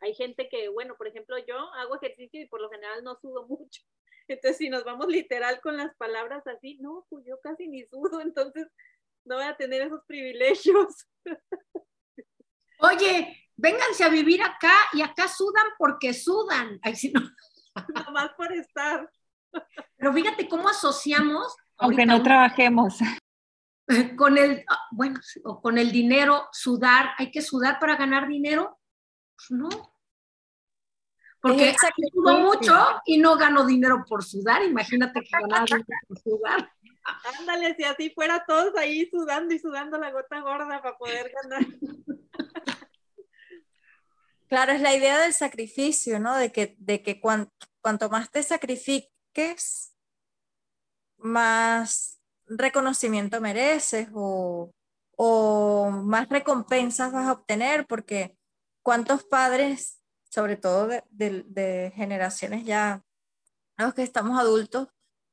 Hay 0.00 0.14
gente 0.14 0.48
que, 0.48 0.68
bueno, 0.68 0.94
por 0.96 1.08
ejemplo, 1.08 1.36
yo 1.38 1.56
hago 1.74 1.96
ejercicio 1.96 2.40
y 2.40 2.46
por 2.46 2.60
lo 2.60 2.70
general 2.70 3.02
no 3.02 3.16
sudo 3.16 3.46
mucho. 3.48 3.82
Entonces, 4.28 4.58
si 4.58 4.68
nos 4.68 4.84
vamos 4.84 5.08
literal 5.08 5.60
con 5.60 5.76
las 5.76 5.94
palabras 5.96 6.46
así, 6.46 6.76
no, 6.80 7.06
pues 7.08 7.24
yo 7.26 7.40
casi 7.40 7.66
ni 7.66 7.84
sudo, 7.86 8.20
entonces 8.20 8.68
no 9.24 9.36
voy 9.36 9.44
a 9.44 9.56
tener 9.56 9.82
esos 9.82 10.04
privilegios. 10.06 11.08
Oye, 12.78 13.48
vénganse 13.56 14.04
a 14.04 14.08
vivir 14.08 14.42
acá 14.42 14.72
y 14.92 15.02
acá 15.02 15.28
sudan 15.28 15.66
porque 15.78 16.14
sudan. 16.14 16.78
Ay, 16.82 16.96
si 16.96 17.10
no. 17.10 17.20
Nada 17.94 18.10
más 18.10 18.32
por 18.34 18.52
estar. 18.52 19.10
Pero 19.96 20.12
fíjate 20.12 20.48
cómo 20.48 20.68
asociamos 20.68 21.54
aunque 21.80 22.06
no 22.06 22.22
trabajemos. 22.22 22.98
Con 24.16 24.38
el, 24.38 24.64
ah, 24.68 24.86
bueno, 24.92 25.18
o 25.44 25.60
con 25.60 25.76
el 25.76 25.90
dinero, 25.90 26.46
sudar, 26.52 27.10
¿hay 27.18 27.32
que 27.32 27.42
sudar 27.42 27.80
para 27.80 27.96
ganar 27.96 28.28
dinero? 28.28 28.78
Pues 29.36 29.50
no. 29.50 29.68
Porque 31.40 31.74
sudo 32.12 32.38
mucho 32.38 32.74
y 33.06 33.18
no 33.18 33.36
gano 33.36 33.66
dinero 33.66 34.04
por 34.06 34.22
sudar, 34.22 34.62
imagínate 34.62 35.20
que 35.20 35.28
ganar 35.32 35.64
dinero 35.64 35.84
por 36.06 36.18
sudar. 36.18 36.70
Ándale, 37.40 37.74
si 37.74 37.84
así 37.84 38.10
fuera 38.10 38.44
todos 38.46 38.76
ahí 38.76 39.08
sudando 39.10 39.54
y 39.54 39.58
sudando 39.58 39.98
la 39.98 40.12
gota 40.12 40.38
gorda 40.40 40.82
para 40.82 40.96
poder 40.96 41.32
ganar. 41.42 41.66
Claro, 44.48 44.72
es 44.72 44.80
la 44.80 44.94
idea 44.94 45.18
del 45.20 45.32
sacrificio, 45.32 46.18
¿no? 46.18 46.36
De 46.36 46.50
que, 46.50 46.74
de 46.78 47.02
que 47.02 47.20
cuanto 47.20 48.10
más 48.10 48.30
te 48.30 48.42
sacrifiques, 48.42 49.89
más 51.22 52.20
reconocimiento 52.46 53.40
mereces 53.40 54.08
o, 54.12 54.72
más 56.02 56.28
recompensas 56.28 57.12
vas 57.12 57.26
a 57.26 57.32
obtener, 57.32 57.86
porque 57.86 58.36
cuántos 58.82 59.22
padres, 59.24 60.00
sobre 60.30 60.56
todo 60.56 60.88
de, 61.10 61.92
generaciones 61.94 62.64
ya, 62.64 63.02
los 63.76 63.94
que 63.94 64.02
estamos 64.02 64.38
adultos, 64.38 64.88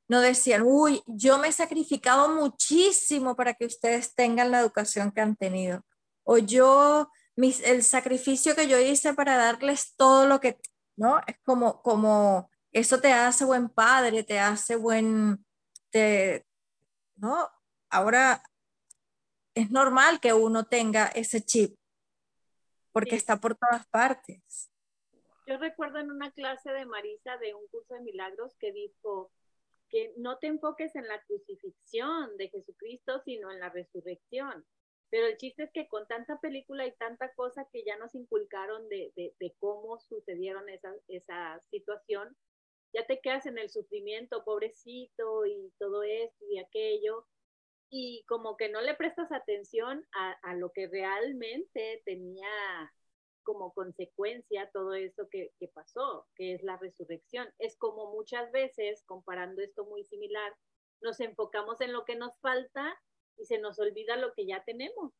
no 0.09 0.21
decían, 0.21 0.63
uy, 0.65 1.01
yo 1.05 1.37
me 1.37 1.49
he 1.49 1.51
sacrificado 1.51 2.29
muchísimo 2.29 3.35
para 3.35 3.53
que 3.53 3.65
ustedes 3.65 4.13
tengan 4.13 4.51
la 4.51 4.59
educación 4.59 5.11
que 5.11 5.21
han 5.21 5.35
tenido. 5.35 5.83
O 6.23 6.37
yo, 6.37 7.09
mis, 7.35 7.61
el 7.61 7.83
sacrificio 7.83 8.55
que 8.55 8.67
yo 8.67 8.79
hice 8.79 9.13
para 9.13 9.37
darles 9.37 9.95
todo 9.95 10.25
lo 10.25 10.39
que, 10.39 10.59
¿no? 10.95 11.21
Es 11.27 11.37
como, 11.43 11.81
como, 11.81 12.49
eso 12.71 12.99
te 12.99 13.11
hace 13.11 13.43
buen 13.43 13.69
padre, 13.69 14.23
te 14.23 14.39
hace 14.39 14.75
buen, 14.75 15.45
¿no? 17.15 17.49
Ahora 17.89 18.41
es 19.55 19.71
normal 19.71 20.19
que 20.19 20.33
uno 20.33 20.65
tenga 20.65 21.07
ese 21.07 21.41
chip, 21.41 21.75
porque 22.91 23.15
está 23.15 23.39
por 23.39 23.55
todas 23.55 23.87
partes. 23.87 24.71
Yo 25.47 25.57
recuerdo 25.57 25.99
en 25.99 26.11
una 26.11 26.31
clase 26.31 26.71
de 26.71 26.85
Marisa 26.85 27.37
de 27.37 27.55
un 27.55 27.67
curso 27.69 27.93
de 27.93 28.01
milagros 28.01 28.55
que 28.59 28.71
dijo 28.73 29.31
que 29.89 30.13
no 30.17 30.37
te 30.37 30.47
enfoques 30.47 30.95
en 30.95 31.07
la 31.07 31.21
crucifixión 31.23 32.35
de 32.37 32.49
Jesucristo, 32.49 33.21
sino 33.23 33.51
en 33.51 33.59
la 33.59 33.69
resurrección. 33.69 34.65
Pero 35.09 35.27
el 35.27 35.37
chiste 35.37 35.63
es 35.63 35.71
que 35.71 35.87
con 35.87 36.05
tanta 36.07 36.39
película 36.39 36.85
y 36.85 36.91
tanta 36.97 37.33
cosa 37.33 37.65
que 37.71 37.83
ya 37.85 37.97
nos 37.97 38.13
inculcaron 38.13 38.89
de, 38.89 39.13
de, 39.15 39.55
cómo 39.59 39.99
sucedieron 40.01 40.67
esa, 40.67 40.93
esa 41.07 41.61
situación, 41.71 42.35
ya 42.97 43.05
te 43.05 43.19
quedas 43.21 43.45
en 43.45 43.59
el 43.59 43.69
sufrimiento, 43.69 44.43
pobrecito, 44.43 45.45
y 45.45 45.71
todo 45.77 46.01
esto 46.01 46.45
y 46.49 46.57
aquello, 46.57 47.27
y 47.89 48.25
como 48.27 48.57
que 48.57 48.69
no 48.69 48.81
le 48.81 48.95
prestas 48.95 49.31
atención 49.31 50.03
a, 50.13 50.55
lo 50.55 50.71
que 50.71 50.87
realmente 50.87 52.01
tenía 52.05 52.49
como 53.43 53.71
consecuencia 53.73 54.69
todo 54.73 54.93
eso 54.93 55.29
que, 55.29 55.51
que, 55.59 55.67
pasó, 55.67 56.27
que 56.35 56.55
es 56.55 56.63
la 56.63 56.77
resurrección. 56.77 57.47
Es 57.59 57.77
como 57.77 58.11
muchas 58.11 58.51
veces, 58.51 59.03
comparando 59.05 59.61
esto 59.61 59.85
muy 59.85 60.03
similar, 60.03 60.53
nos 61.01 61.19
enfocamos 61.19 61.79
en 61.81 61.93
lo 61.93 62.03
que 62.03 62.15
nos 62.15 62.37
falta 62.39 62.99
y 63.37 63.45
se 63.45 63.59
nos 63.59 63.79
olvida 63.79 64.17
lo 64.17 64.33
que 64.33 64.47
ya 64.47 64.63
tenemos. 64.65 65.13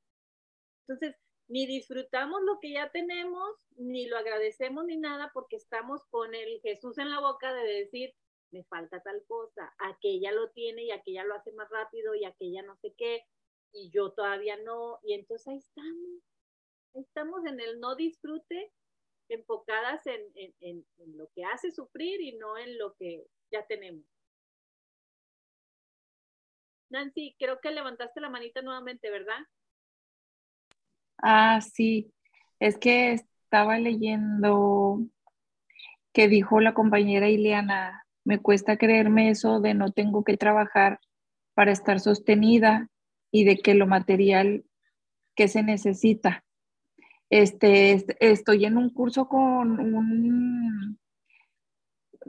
Entonces, 0.82 1.16
ni 1.48 1.66
disfrutamos 1.66 2.42
lo 2.44 2.60
que 2.60 2.72
ya 2.72 2.90
tenemos, 2.92 3.56
ni 3.78 4.08
lo 4.08 4.18
agradecemos 4.18 4.86
ni 4.86 4.98
nada 4.98 5.32
porque 5.34 5.56
estamos 5.56 6.04
con 6.10 6.36
el 6.36 6.60
Jesús 6.62 6.98
en 6.98 7.10
la 7.10 7.20
boca 7.20 7.54
de 7.54 7.64
decir, 7.64 8.14
me 8.52 8.64
falta 8.66 9.02
tal 9.02 9.24
cosa, 9.28 9.74
aquella 9.80 10.32
lo 10.32 10.50
tiene 10.52 10.84
y 10.84 10.92
aquella 10.92 11.24
lo 11.24 11.36
hace 11.36 11.52
más 11.54 11.70
rápido 11.70 12.16
y 12.16 12.26
aquella 12.26 12.64
no 12.64 12.76
sé 12.78 12.94
qué, 12.98 13.22
y 13.74 13.90
yo 13.92 14.12
todavía 14.12 14.58
no, 14.58 15.00
y 15.04 15.14
entonces 15.14 15.48
ahí 15.48 15.58
estamos, 15.58 16.22
ahí 16.96 17.02
estamos 17.02 17.46
en 17.46 17.60
el 17.60 17.80
no 17.80 17.96
disfrute, 17.96 18.74
enfocadas 19.30 20.06
en, 20.08 20.32
en 20.60 20.86
lo 21.18 21.30
que 21.36 21.44
hace 21.44 21.72
sufrir 21.72 22.22
y 22.22 22.38
no 22.38 22.58
en 22.58 22.78
lo 22.78 22.96
que 22.96 23.28
ya 23.52 23.66
tenemos. 23.68 24.06
Nancy, 26.90 27.36
creo 27.38 27.60
que 27.60 27.72
levantaste 27.72 28.22
la 28.22 28.30
manita 28.30 28.62
nuevamente, 28.62 29.10
¿verdad? 29.10 29.40
Ah, 31.20 31.62
sí, 31.62 32.14
es 32.60 32.78
que 32.78 33.14
estaba 33.14 33.80
leyendo 33.80 35.00
que 36.14 36.28
dijo 36.28 36.60
la 36.60 36.74
compañera 36.74 37.30
Ileana, 37.30 38.06
me 38.24 38.40
cuesta 38.40 38.78
creerme 38.78 39.30
eso 39.30 39.62
de 39.62 39.74
no 39.74 39.92
tengo 39.92 40.24
que 40.24 40.38
trabajar 40.38 41.00
para 41.54 41.72
estar 41.72 42.00
sostenida 42.00 42.90
y 43.32 43.46
de 43.46 43.58
que 43.58 43.74
lo 43.74 43.88
material 43.88 44.66
que 45.36 45.48
se 45.48 45.64
necesita. 45.64 46.44
Este, 47.30 48.06
estoy 48.20 48.66
en 48.66 48.78
un 48.78 48.90
curso 48.90 49.28
con 49.28 49.80
un, 49.80 51.00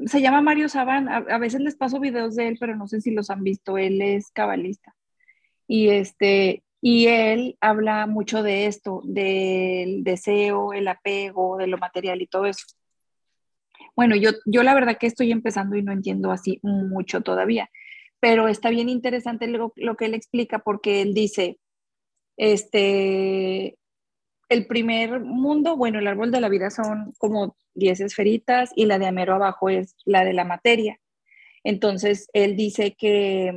se 0.07 0.21
llama 0.21 0.41
Mario 0.41 0.69
Saban, 0.69 1.09
a, 1.09 1.17
a, 1.17 1.39
veces 1.39 1.61
les 1.61 1.77
paso 1.77 2.01
videos 2.01 2.37
de 2.37 2.49
él, 2.49 2.57
pero 2.61 2.77
no 2.77 2.87
sé 2.89 3.01
si 3.01 3.11
los 3.11 3.31
han 3.31 3.43
visto, 3.43 3.79
él 3.79 4.01
es 4.03 4.31
cabalista. 4.31 4.95
Y 5.67 5.89
este, 5.91 6.63
y 6.81 7.07
él 7.07 7.57
habla 7.61 8.07
mucho 8.07 8.43
de 8.43 8.67
esto, 8.67 9.03
del 9.05 10.05
deseo, 10.05 10.73
el 10.73 10.89
apego, 10.89 11.57
de 11.57 11.67
lo 11.67 11.79
material 11.79 12.23
y 12.23 12.27
todo 12.27 12.47
eso. 12.47 12.65
Bueno, 13.97 14.15
yo, 14.15 14.31
yo 14.47 14.63
la 14.63 14.75
verdad 14.75 14.97
que 14.99 15.09
estoy 15.09 15.33
empezando 15.33 15.77
y 15.77 15.83
no 15.83 15.93
entiendo 15.93 16.31
así 16.31 16.61
mucho 16.63 17.21
todavía, 17.21 17.69
pero 18.21 18.49
está 18.49 18.71
bien 18.71 18.89
interesante 18.89 19.49
lo, 19.49 19.73
lo 19.77 19.97
que 19.97 20.07
él 20.07 20.15
explica 20.15 20.61
porque 20.61 21.03
él 21.03 21.15
dice, 21.15 21.59
este, 22.37 23.77
el 24.49 24.67
primer 24.67 25.21
mundo, 25.21 25.77
bueno, 25.77 25.99
el 25.99 26.07
árbol 26.07 26.31
de 26.31 26.41
la 26.41 26.49
vida 26.49 26.71
son 26.71 27.13
como 27.19 27.57
10 27.75 28.01
esferitas 28.01 28.71
y 28.77 28.87
la 28.87 28.99
de 28.99 29.07
Amero 29.07 29.35
abajo 29.35 29.69
es 29.69 29.97
la 30.05 30.25
de 30.25 30.33
la 30.33 30.45
materia. 30.45 31.01
Entonces, 31.65 32.29
él 32.33 32.57
dice 32.57 32.95
que 32.95 33.53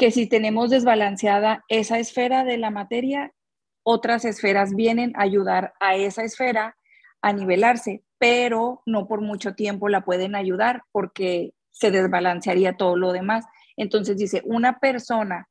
que 0.00 0.10
si 0.10 0.26
tenemos 0.26 0.70
desbalanceada 0.70 1.62
esa 1.68 1.98
esfera 1.98 2.42
de 2.42 2.56
la 2.56 2.70
materia, 2.70 3.34
otras 3.82 4.24
esferas 4.24 4.74
vienen 4.74 5.12
a 5.14 5.24
ayudar 5.24 5.74
a 5.78 5.94
esa 5.94 6.24
esfera 6.24 6.78
a 7.20 7.34
nivelarse, 7.34 8.02
pero 8.16 8.82
no 8.86 9.06
por 9.06 9.20
mucho 9.20 9.54
tiempo 9.54 9.90
la 9.90 10.02
pueden 10.02 10.34
ayudar 10.34 10.84
porque 10.90 11.52
se 11.70 11.90
desbalancearía 11.90 12.78
todo 12.78 12.96
lo 12.96 13.12
demás. 13.12 13.44
Entonces 13.76 14.16
dice, 14.16 14.40
una 14.46 14.78
persona 14.78 15.50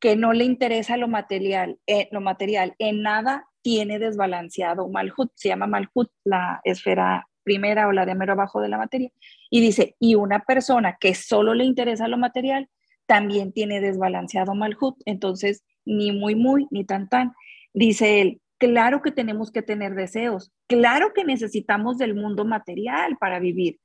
que 0.00 0.16
no 0.16 0.32
le 0.32 0.42
interesa 0.42 0.96
lo 0.96 1.06
material, 1.06 1.78
eh, 1.86 2.08
lo 2.10 2.20
material 2.20 2.74
en 2.80 3.00
nada 3.00 3.46
tiene 3.62 4.00
desbalanceado 4.00 4.88
Malhut, 4.88 5.30
se 5.36 5.50
llama 5.50 5.68
Malhut 5.68 6.10
la 6.24 6.60
esfera 6.64 7.28
primera 7.44 7.86
o 7.86 7.92
la 7.92 8.06
de 8.06 8.16
mero 8.16 8.32
abajo 8.32 8.60
de 8.60 8.70
la 8.70 8.78
materia. 8.78 9.12
Y 9.50 9.60
dice, 9.60 9.94
y 10.00 10.16
una 10.16 10.40
persona 10.40 10.96
que 10.98 11.14
solo 11.14 11.54
le 11.54 11.62
interesa 11.62 12.08
lo 12.08 12.18
material 12.18 12.68
también 13.06 13.52
tiene 13.52 13.80
desbalanceado 13.80 14.54
Malhut, 14.54 14.96
entonces 15.04 15.64
ni 15.84 16.12
muy 16.12 16.34
muy 16.34 16.66
ni 16.70 16.84
tan 16.84 17.08
tan. 17.08 17.32
Dice 17.72 18.20
él, 18.20 18.40
claro 18.58 19.02
que 19.02 19.12
tenemos 19.12 19.50
que 19.50 19.62
tener 19.62 19.94
deseos, 19.94 20.52
claro 20.66 21.12
que 21.14 21.24
necesitamos 21.24 21.98
del 21.98 22.14
mundo 22.14 22.44
material 22.44 23.16
para 23.18 23.38
vivir, 23.38 23.80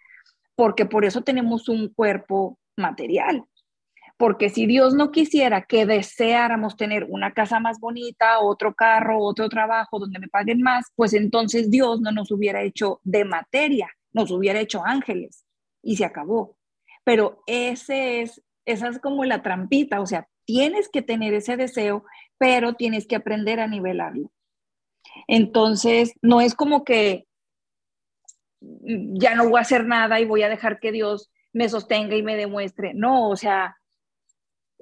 porque 0.56 0.86
por 0.86 1.06
eso 1.06 1.22
tenemos 1.22 1.70
un 1.70 1.90
cuerpo 1.90 2.60
material. 2.78 3.46
Porque 4.18 4.50
si 4.50 4.66
Dios 4.66 4.96
no 4.96 5.12
quisiera 5.12 5.62
que 5.62 5.86
deseáramos 5.86 6.76
tener 6.76 7.06
una 7.10 7.34
casa 7.34 7.62
más 7.62 7.80
bonita, 7.80 8.40
otro 8.40 8.74
carro, 8.74 9.22
otro 9.22 9.48
trabajo 9.48 9.98
donde 9.98 10.20
me 10.20 10.28
paguen 10.28 10.62
más, 10.62 10.88
pues 10.98 11.14
entonces 11.14 11.72
Dios 11.72 12.02
no 12.02 12.12
nos 12.12 12.30
hubiera 12.30 12.62
hecho 12.62 13.00
de 13.06 13.24
materia, 13.24 13.90
nos 14.12 14.30
hubiera 14.32 14.60
hecho 14.60 14.86
ángeles 14.86 15.46
y 15.82 15.96
se 15.96 16.04
acabó. 16.04 16.58
Pero 17.06 17.44
ese 17.48 18.20
es 18.20 18.42
esa 18.72 18.88
es 18.88 19.00
como 19.00 19.26
la 19.26 19.42
trampita, 19.42 20.00
o 20.00 20.06
sea, 20.06 20.28
tienes 20.46 20.90
que 20.90 21.02
tener 21.02 21.34
ese 21.34 21.58
deseo, 21.58 22.06
pero 22.38 22.74
tienes 22.74 23.08
que 23.08 23.16
aprender 23.16 23.60
a 23.60 23.68
nivelarlo. 23.68 24.32
Entonces, 25.28 26.14
no 26.22 26.42
es 26.42 26.54
como 26.54 26.84
que 26.84 27.26
ya 28.62 29.36
no 29.36 29.50
voy 29.50 29.58
a 29.58 29.62
hacer 29.62 29.86
nada 29.86 30.20
y 30.20 30.26
voy 30.26 30.44
a 30.44 30.50
dejar 30.50 30.80
que 30.80 30.92
Dios 30.92 31.32
me 31.54 31.70
sostenga 31.70 32.16
y 32.16 32.24
me 32.24 32.36
demuestre. 32.36 32.94
No, 32.94 33.30
o 33.30 33.36
sea, 33.36 33.78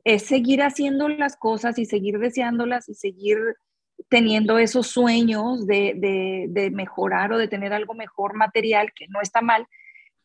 es 0.04 0.24
seguir 0.24 0.62
haciendo 0.64 1.08
las 1.08 1.38
cosas 1.38 1.78
y 1.80 1.86
seguir 1.86 2.20
deseándolas 2.20 2.90
y 2.90 2.94
seguir 2.94 3.38
teniendo 4.10 4.58
esos 4.58 4.88
sueños 4.88 5.66
de, 5.66 5.94
de, 5.96 6.46
de, 6.50 6.72
mejorar 6.72 7.32
o 7.34 7.38
de 7.38 7.48
tener 7.48 7.74
algo 7.74 7.94
mejor 7.94 8.36
material, 8.36 8.92
que 8.94 9.08
no 9.08 9.22
está 9.22 9.42
mal, 9.42 9.66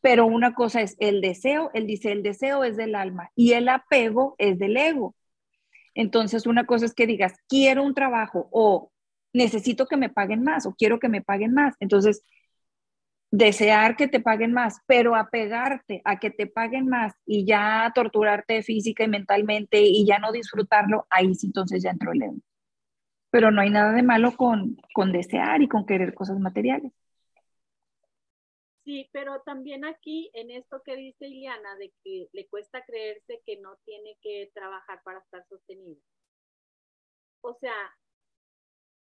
pero 0.02 0.26
una 0.26 0.54
cosa 0.54 0.82
es 0.82 0.96
el 1.00 1.22
deseo, 1.22 1.70
él 1.74 1.86
dice, 1.86 2.12
el 2.12 2.22
deseo 2.22 2.64
es 2.64 2.76
del 2.76 2.96
alma 2.96 3.30
y 3.36 3.52
el 3.52 3.68
apego 3.68 4.34
es 4.38 4.58
del 4.58 4.76
ego. 4.76 5.14
Entonces, 5.94 6.46
una 6.46 6.66
cosa 6.66 6.86
es 6.86 6.94
que 6.94 7.06
digas, 7.06 7.34
quiero 7.48 7.84
un 7.84 7.94
trabajo 7.94 8.48
o 8.52 8.90
necesito 9.32 9.86
que 9.86 9.96
me 9.96 10.10
paguen 10.10 10.42
más 10.42 10.66
o 10.66 10.74
quiero 10.74 10.98
que 10.98 11.08
me 11.08 11.22
paguen 11.22 11.54
más. 11.54 11.76
Entonces, 11.80 12.24
desear 13.30 13.96
que 13.96 14.08
te 14.08 14.20
paguen 14.20 14.52
más, 14.52 14.78
pero 14.86 15.16
apegarte 15.16 16.02
a 16.04 16.18
que 16.18 16.30
te 16.30 16.46
paguen 16.46 16.88
más 16.88 17.14
y 17.26 17.46
ya 17.46 17.90
torturarte 17.94 18.62
física 18.62 19.04
y 19.04 19.08
mentalmente 19.08 19.80
y 19.80 20.04
ya 20.06 20.18
no 20.18 20.32
disfrutarlo, 20.32 21.06
ahí 21.10 21.34
sí 21.34 21.46
entonces 21.46 21.82
ya 21.82 21.90
entró 21.90 22.12
el 22.12 22.22
ego. 22.22 22.36
Pero 23.30 23.50
no 23.50 23.62
hay 23.62 23.70
nada 23.70 23.92
de 23.92 24.02
malo 24.02 24.36
con, 24.36 24.76
con 24.94 25.12
desear 25.12 25.62
y 25.62 25.68
con 25.68 25.86
querer 25.86 26.14
cosas 26.14 26.38
materiales. 26.38 26.92
Sí, 28.84 29.08
pero 29.12 29.42
también 29.42 29.84
aquí 29.84 30.30
en 30.34 30.50
esto 30.50 30.82
que 30.84 30.96
dice 30.96 31.28
Iliana, 31.28 31.76
de 31.76 31.92
que 32.02 32.28
le 32.32 32.48
cuesta 32.48 32.84
creerse 32.84 33.40
que 33.46 33.56
no 33.58 33.76
tiene 33.84 34.18
que 34.20 34.50
trabajar 34.54 35.00
para 35.04 35.20
estar 35.20 35.46
sostenido. 35.48 36.02
O 37.42 37.54
sea, 37.54 37.74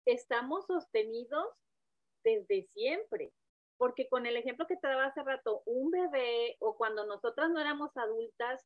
estamos 0.06 0.66
sostenidos 0.66 1.48
desde 2.24 2.64
siempre, 2.74 3.32
porque 3.78 4.10
con 4.10 4.26
el 4.26 4.38
ejemplo 4.38 4.66
que 4.66 4.78
te 4.78 4.88
daba 4.88 5.06
hace 5.06 5.24
rato, 5.24 5.62
un 5.66 5.92
bebé 5.92 6.58
o 6.60 6.76
cuando 6.76 7.06
nosotras 7.06 7.52
no 7.52 7.60
éramos 7.60 7.96
adultas, 7.96 8.66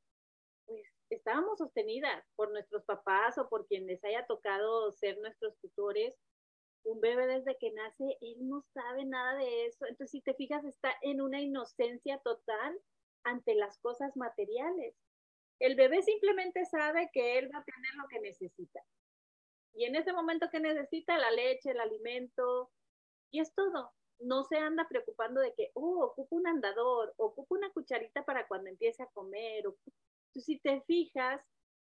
pues 0.66 0.88
estábamos 1.10 1.58
sostenidas 1.58 2.26
por 2.36 2.52
nuestros 2.52 2.86
papás 2.86 3.38
o 3.38 3.50
por 3.50 3.68
quien 3.68 3.88
les 3.88 4.04
haya 4.06 4.26
tocado 4.26 4.92
ser 4.94 5.20
nuestros 5.20 5.58
tutores 5.60 6.18
un 6.84 7.00
bebé 7.02 7.28
desde 7.28 7.58
que 7.58 7.72
nace, 7.72 8.18
él 8.22 8.48
no 8.48 8.64
sabe 8.74 9.06
nada 9.06 9.38
de 9.38 9.66
eso. 9.66 9.86
Entonces, 9.86 10.12
si 10.12 10.22
te 10.22 10.34
fijas, 10.34 10.64
está 10.66 10.94
en 11.02 11.22
una 11.22 11.42
inocencia 11.42 12.20
total 12.20 12.80
ante 13.24 13.56
las 13.56 13.78
cosas 13.80 14.16
materiales. 14.18 14.96
El 15.60 15.76
bebé 15.76 16.02
simplemente 16.02 16.66
sabe 16.66 17.10
que 17.14 17.38
él 17.40 17.50
va 17.54 17.60
a 17.60 17.64
tener 17.64 17.96
lo 17.96 18.08
que 18.10 18.20
necesita. 18.20 18.82
Y 19.74 19.86
en 19.86 19.96
ese 19.96 20.14
momento 20.14 20.50
que 20.52 20.60
necesita 20.60 21.18
la 21.18 21.32
leche, 21.32 21.72
el 21.72 21.80
alimento, 21.80 22.72
y 23.32 23.40
es 23.40 23.54
todo. 23.56 23.92
No 24.20 24.44
se 24.44 24.58
anda 24.58 24.88
preocupando 24.88 25.42
de 25.42 25.54
que, 25.56 25.72
oh, 25.74 26.06
ocupa 26.06 26.36
un 26.36 26.48
andador, 26.48 27.14
ocupa 27.18 27.56
una 27.56 27.72
cucharita 27.72 28.24
para 28.24 28.48
cuando 28.48 28.70
empiece 28.70 29.02
a 29.04 29.08
comer. 29.08 29.64
Entonces, 29.66 30.46
si 30.46 30.60
te 30.60 30.82
fijas, 30.82 31.42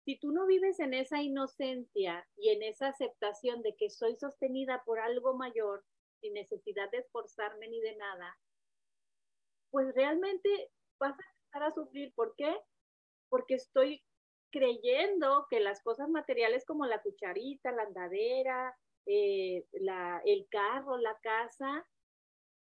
si 0.06 0.18
tú 0.20 0.32
no 0.32 0.46
vives 0.46 0.80
en 0.80 0.94
esa 0.94 1.22
inocencia 1.22 2.28
y 2.36 2.50
en 2.50 2.64
esa 2.64 2.88
aceptación 2.88 3.62
de 3.62 3.76
que 3.76 3.90
soy 3.90 4.16
sostenida 4.16 4.84
por 4.86 5.00
algo 5.00 5.36
mayor, 5.36 5.84
sin 6.22 6.34
necesidad 6.34 6.90
de 6.92 7.00
esforzarme 7.00 7.68
ni 7.68 7.80
de 7.80 7.96
nada, 7.96 8.38
pues 9.72 9.94
realmente 9.94 10.72
vas 11.00 11.18
a 11.20 11.24
empezar 11.24 11.64
a 11.64 11.74
sufrir. 11.74 12.14
¿Por 12.14 12.36
qué? 12.36 12.56
Porque 13.30 13.56
estoy 13.56 14.04
creyendo 14.52 15.48
que 15.50 15.60
las 15.60 15.82
cosas 15.82 16.10
materiales 16.10 16.66
como 16.66 16.86
la 16.86 17.02
cucharita, 17.02 17.72
la 17.72 17.84
andadera, 17.84 18.76
eh, 19.06 19.66
la, 19.74 20.22
el 20.26 20.48
carro, 20.50 20.98
la 20.98 21.18
casa, 21.20 21.88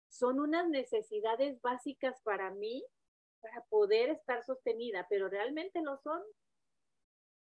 son 0.09 0.41
unas 0.41 0.69
necesidades 0.69 1.61
básicas 1.61 2.21
para 2.23 2.51
mí 2.51 2.85
para 3.41 3.65
poder 3.65 4.11
estar 4.11 4.45
sostenida, 4.45 5.07
pero 5.11 5.29
realmente 5.29 5.83
lo 5.83 5.97
son 5.99 6.23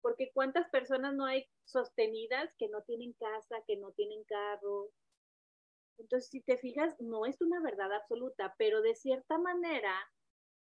porque 0.04 0.30
cuántas 0.34 0.68
personas 0.68 1.14
no 1.14 1.24
hay 1.24 1.48
sostenidas 1.64 2.54
que 2.58 2.68
no 2.68 2.82
tienen 2.82 3.14
casa, 3.14 3.56
que 3.66 3.78
no 3.78 3.90
tienen 3.92 4.22
carro. 4.24 4.90
Entonces, 5.96 6.28
si 6.28 6.42
te 6.42 6.58
fijas, 6.58 6.94
no 7.00 7.24
es 7.24 7.40
una 7.40 7.62
verdad 7.62 7.90
absoluta, 7.90 8.54
pero 8.58 8.82
de 8.82 8.94
cierta 8.96 9.38
manera 9.38 9.94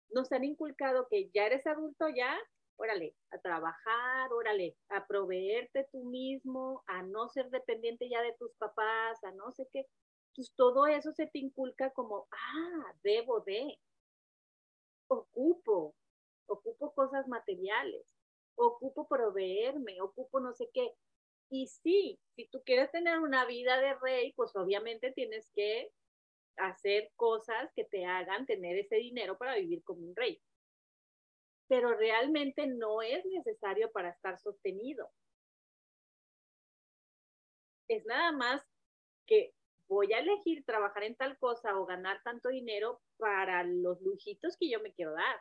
nos 0.09 0.32
han 0.32 0.45
inculcado 0.45 1.07
que 1.11 1.28
ya 1.34 1.45
eres 1.45 1.66
adulto 1.66 2.09
ya 2.09 2.34
órale, 2.76 3.14
a 3.30 3.39
trabajar, 3.39 4.32
órale, 4.32 4.74
a 4.89 5.07
proveerte 5.07 5.87
tú 5.93 6.05
mismo, 6.05 6.82
a 6.87 7.03
no 7.03 7.28
ser 7.28 7.51
dependiente 7.51 8.09
ya 8.09 8.22
de 8.22 8.34
tus 8.39 8.55
papás, 8.55 9.22
a 9.22 9.32
no 9.32 9.53
sé 9.53 9.68
qué. 9.70 9.87
Pues 10.34 10.53
todo 10.55 10.87
eso 10.87 11.12
se 11.12 11.26
te 11.26 11.39
inculca 11.39 11.91
como, 11.91 12.26
ah, 12.30 12.95
debo 13.03 13.41
de, 13.41 13.78
ocupo, 15.09 15.95
ocupo 16.47 16.95
cosas 16.95 17.26
materiales, 17.28 18.16
ocupo 18.57 19.07
proveerme, 19.07 20.01
ocupo 20.01 20.41
no 20.41 20.53
sé 20.53 20.69
qué. 20.73 20.95
Y 21.51 21.69
sí, 21.69 22.19
si 22.35 22.49
tú 22.49 22.63
quieres 22.65 22.91
tener 22.91 23.19
una 23.21 23.45
vida 23.47 23.81
de 23.81 23.95
rey, 23.95 24.33
pues 24.33 24.55
obviamente 24.57 25.13
tienes 25.13 25.51
que 25.55 25.93
hacer 26.57 27.13
cosas 27.17 27.71
que 27.75 27.85
te 27.85 28.05
hagan 28.05 28.47
tener 28.47 28.77
ese 28.79 28.97
dinero 28.97 29.39
para 29.39 29.57
vivir 29.57 29.83
como 29.85 30.01
un 30.01 30.17
rey. 30.17 30.43
Pero 31.69 31.95
realmente 31.95 32.67
no 32.67 33.03
es 33.03 33.25
necesario 33.27 33.91
para 33.93 34.11
estar 34.11 34.39
sostenido. 34.39 35.11
Es 37.89 38.05
nada 38.07 38.33
más 38.33 38.63
que 39.27 39.55
voy 39.89 40.13
a 40.13 40.19
elegir 40.19 40.65
trabajar 40.65 41.05
en 41.05 41.17
tal 41.17 41.39
cosa 41.39 41.79
o 41.79 41.87
ganar 41.87 42.21
tanto 42.25 42.49
dinero 42.49 43.01
para 43.19 43.63
los 43.65 44.01
lujitos 44.01 44.57
que 44.57 44.69
yo 44.69 44.81
me 44.81 44.93
quiero 44.93 45.13
dar, 45.13 45.41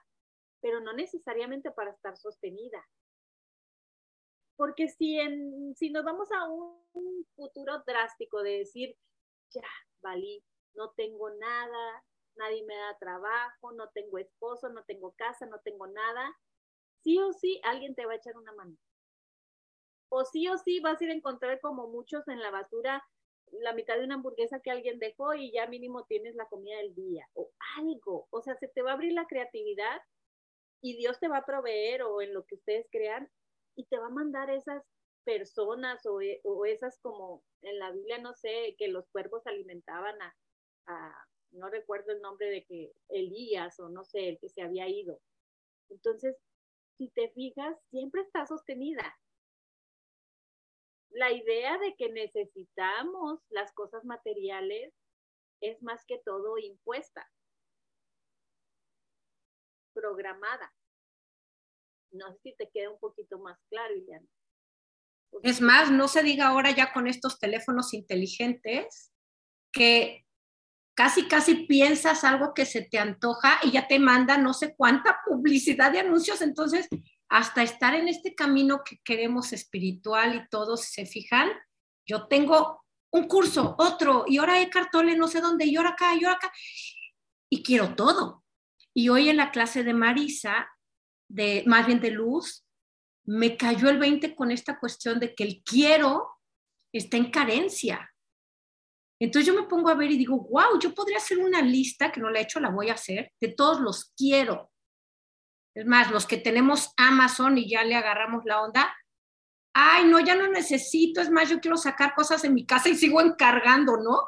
pero 0.62 0.80
no 0.82 0.94
necesariamente 0.94 1.72
para 1.72 1.92
estar 1.92 2.18
sostenida. 2.18 2.86
Porque 4.56 4.88
si, 4.88 5.20
en, 5.20 5.76
si 5.76 5.90
nos 5.90 6.04
vamos 6.06 6.32
a 6.32 6.48
un 6.48 7.26
futuro 7.36 7.84
drástico 7.86 8.42
de 8.42 8.60
decir, 8.60 8.98
ya, 9.52 9.68
valí, 10.02 10.44
no 10.76 10.92
tengo 10.92 11.30
nada, 11.32 12.04
nadie 12.36 12.64
me 12.64 12.76
da 12.76 12.98
trabajo, 12.98 13.72
no 13.74 13.90
tengo 13.90 14.18
esposo, 14.18 14.70
no 14.70 14.84
tengo 14.84 15.14
casa, 15.14 15.46
no 15.46 15.60
tengo 15.60 15.88
nada, 15.88 16.36
sí 17.04 17.18
o 17.20 17.34
sí 17.34 17.60
alguien 17.64 17.96
te 17.96 18.06
va 18.06 18.14
a 18.14 18.18
echar 18.18 18.38
una 18.38 18.54
mano. 18.54 18.78
O 20.10 20.24
sí 20.24 20.48
o 20.48 20.58
sí 20.58 20.80
vas 20.80 21.02
a 21.02 21.04
ir 21.04 21.10
a 21.12 21.16
encontrar 21.16 21.60
como 21.60 21.88
muchos 21.88 22.28
en 22.28 22.40
la 22.40 22.52
basura 22.52 23.04
la 23.62 23.74
mitad 23.74 23.98
de 23.98 24.04
una 24.04 24.16
hamburguesa 24.16 24.60
que 24.60 24.72
alguien 24.72 25.00
dejó 25.00 25.34
y 25.34 25.52
ya 25.52 25.68
mínimo 25.68 26.06
tienes 26.06 26.36
la 26.36 26.48
comida 26.48 26.78
del 26.78 26.96
día 26.96 27.28
o 27.34 27.52
algo. 27.78 28.28
O 28.30 28.42
sea, 28.42 28.56
se 28.56 28.68
te 28.68 28.82
va 28.82 28.92
a 28.92 28.94
abrir 28.94 29.14
la 29.14 29.28
creatividad 29.28 30.02
y 30.82 30.98
Dios 30.98 31.20
te 31.20 31.28
va 31.28 31.38
a 31.38 31.46
proveer 31.46 32.04
o 32.04 32.22
en 32.22 32.34
lo 32.34 32.46
que 32.46 32.56
ustedes 32.56 32.88
crean 32.92 33.30
y 33.76 33.86
te 33.86 33.98
va 33.98 34.08
a 34.08 34.10
mandar 34.10 34.50
esas 34.50 34.84
personas 35.24 36.06
o, 36.06 36.22
e, 36.22 36.40
o 36.44 36.66
esas 36.66 37.00
como 37.00 37.44
en 37.62 37.80
la 37.80 37.92
Biblia, 37.92 38.20
no 38.20 38.34
sé, 38.34 38.76
que 38.78 38.88
los 38.88 39.08
cuervos 39.10 39.46
alimentaban 39.48 40.22
a, 40.22 40.36
a, 40.88 41.28
no 41.52 41.70
recuerdo 41.70 42.12
el 42.12 42.22
nombre 42.22 42.50
de 42.50 42.66
que 42.66 42.92
Elías 43.10 43.80
o 43.80 43.90
no 43.90 44.04
sé, 44.04 44.30
el 44.30 44.40
que 44.40 44.50
se 44.50 44.62
había 44.62 44.88
ido. 44.88 45.20
Entonces, 45.90 46.36
si 46.98 47.10
te 47.10 47.30
fijas, 47.32 47.76
siempre 47.90 48.22
está 48.22 48.46
sostenida 48.46 49.16
la 51.16 51.32
idea 51.32 51.78
de 51.78 51.96
que 51.96 52.10
necesitamos 52.12 53.40
las 53.50 53.72
cosas 53.74 54.04
materiales 54.04 54.94
es 55.62 55.82
más 55.82 56.04
que 56.06 56.20
todo 56.20 56.58
impuesta, 56.58 57.26
programada. 59.94 60.74
No 62.16 62.26
si 62.42 62.56
te 62.56 62.70
queda 62.74 62.90
un 62.90 63.00
poquito 63.00 63.40
más 63.40 63.58
claro, 63.70 63.96
Iliana. 63.96 64.28
Es 65.44 65.62
más, 65.62 65.92
no 65.92 66.08
se 66.08 66.24
diga 66.24 66.48
ahora 66.48 66.72
ya 66.72 66.94
con 66.94 67.08
estos 67.08 67.40
teléfonos 67.40 67.94
inteligentes 67.94 69.12
que 69.72 70.26
casi, 70.96 71.28
casi 71.28 71.66
piensas 71.66 72.24
algo 72.24 72.54
que 72.54 72.66
se 72.66 72.84
te 72.84 72.98
antoja 72.98 73.60
y 73.64 73.72
ya 73.72 73.88
te 73.88 74.00
manda 74.00 74.38
no 74.38 74.54
sé 74.54 74.76
cuánta 74.76 75.20
publicidad 75.26 75.92
de 75.92 76.00
anuncios. 76.00 76.42
Entonces, 76.42 76.88
hasta 77.30 77.64
estar 77.64 77.94
en 77.96 78.08
este 78.08 78.34
camino 78.34 78.82
que 78.84 79.00
queremos 79.04 79.52
espiritual 79.52 80.36
y 80.36 80.50
todos 80.50 80.86
se 80.86 81.06
fijan, 81.06 81.50
yo 82.08 82.28
tengo 82.28 82.82
un 83.12 83.28
curso, 83.28 83.76
otro, 83.78 84.26
y 84.28 84.38
ahora 84.38 84.56
hay 84.56 84.70
no 85.18 85.28
sé 85.28 85.42
dónde, 85.42 85.66
y 85.66 85.76
ahora 85.76 85.92
acá, 85.92 86.14
y 86.16 86.26
ahora 86.26 86.38
acá, 86.38 86.52
y 87.50 87.64
quiero 87.64 87.96
todo. 87.96 88.44
Y 88.94 89.10
hoy 89.10 89.30
en 89.30 89.38
la 89.38 89.52
clase 89.52 89.84
de 89.84 89.94
Marisa, 89.94 90.68
de 91.36 91.64
más 91.66 91.86
bien 91.86 92.00
de 92.00 92.12
Luz, 92.12 92.66
me 93.26 93.58
cayó 93.58 93.90
el 93.90 93.98
20 93.98 94.36
con 94.36 94.52
esta 94.52 94.80
cuestión 94.80 95.20
de 95.20 95.36
que 95.36 95.44
el 95.44 95.64
quiero 95.64 96.30
está 96.94 97.18
en 97.18 97.30
carencia. 97.30 98.10
Entonces 99.20 99.48
yo 99.48 99.60
me 99.60 99.68
pongo 99.68 99.90
a 99.90 99.96
ver 99.96 100.12
y 100.12 100.18
digo, 100.18 100.48
wow, 100.50 100.80
yo 100.80 100.94
podría 100.94 101.18
hacer 101.18 101.40
una 101.40 101.62
lista, 101.62 102.12
que 102.12 102.22
no 102.22 102.30
la 102.30 102.40
he 102.40 102.44
hecho, 102.44 102.60
la 102.60 102.70
voy 102.70 102.90
a 102.90 102.94
hacer, 102.94 103.32
de 103.42 103.50
todos 103.50 103.82
los 103.82 104.14
quiero. 104.16 104.72
Es 105.76 105.86
más, 105.86 106.10
los 106.12 106.26
que 106.26 106.38
tenemos 106.38 106.94
Amazon 106.96 107.58
y 107.58 107.70
ya 107.70 107.84
le 107.84 107.96
agarramos 107.96 108.44
la 108.46 108.62
onda, 108.62 108.96
ay, 109.74 110.06
no, 110.06 110.22
ya 110.22 110.36
no 110.36 110.48
necesito, 110.48 111.20
es 111.20 111.30
más, 111.30 111.50
yo 111.50 111.60
quiero 111.60 111.76
sacar 111.76 112.16
cosas 112.16 112.46
en 112.46 112.54
mi 112.54 112.66
casa 112.66 112.88
y 112.88 112.96
sigo 112.96 113.20
encargando, 113.20 113.98
¿no? 113.98 114.28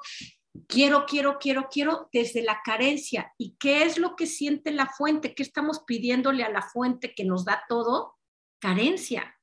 Quiero, 0.67 1.05
quiero, 1.05 1.37
quiero, 1.39 1.67
quiero 1.69 2.09
desde 2.11 2.41
la 2.41 2.61
carencia. 2.63 3.33
¿Y 3.37 3.55
qué 3.59 3.83
es 3.83 3.97
lo 3.97 4.15
que 4.15 4.25
siente 4.25 4.71
la 4.71 4.87
fuente? 4.87 5.35
¿Qué 5.35 5.43
estamos 5.43 5.83
pidiéndole 5.85 6.43
a 6.43 6.49
la 6.49 6.61
fuente 6.61 7.13
que 7.13 7.25
nos 7.25 7.45
da 7.45 7.63
todo? 7.67 8.15
Carencia. 8.59 9.37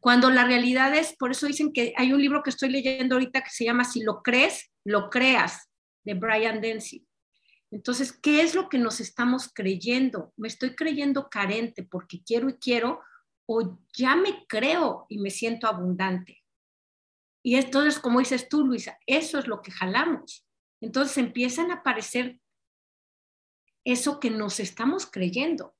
Cuando 0.00 0.30
la 0.30 0.44
realidad 0.44 0.94
es, 0.94 1.16
por 1.16 1.30
eso 1.30 1.46
dicen 1.46 1.72
que 1.72 1.94
hay 1.96 2.12
un 2.12 2.20
libro 2.20 2.42
que 2.42 2.50
estoy 2.50 2.70
leyendo 2.70 3.14
ahorita 3.14 3.42
que 3.42 3.50
se 3.50 3.64
llama 3.64 3.84
Si 3.84 4.02
lo 4.02 4.22
crees, 4.22 4.70
lo 4.84 5.10
creas, 5.10 5.70
de 6.04 6.14
Brian 6.14 6.60
Dency. 6.60 7.06
Entonces, 7.70 8.12
¿qué 8.12 8.42
es 8.42 8.54
lo 8.54 8.68
que 8.68 8.78
nos 8.78 9.00
estamos 9.00 9.50
creyendo? 9.52 10.32
¿Me 10.36 10.48
estoy 10.48 10.74
creyendo 10.74 11.30
carente 11.30 11.82
porque 11.82 12.22
quiero 12.22 12.50
y 12.50 12.54
quiero 12.54 13.00
o 13.46 13.78
ya 13.96 14.14
me 14.14 14.46
creo 14.46 15.06
y 15.08 15.18
me 15.18 15.30
siento 15.30 15.66
abundante? 15.66 16.41
Y 17.44 17.56
entonces, 17.56 17.98
como 17.98 18.20
dices 18.20 18.48
tú, 18.48 18.64
Luisa, 18.64 18.98
eso 19.06 19.38
es 19.38 19.46
lo 19.46 19.62
que 19.62 19.72
jalamos. 19.72 20.46
Entonces 20.80 21.18
empiezan 21.18 21.70
a 21.70 21.76
aparecer 21.76 22.38
eso 23.84 24.20
que 24.20 24.30
nos 24.30 24.60
estamos 24.60 25.06
creyendo, 25.06 25.74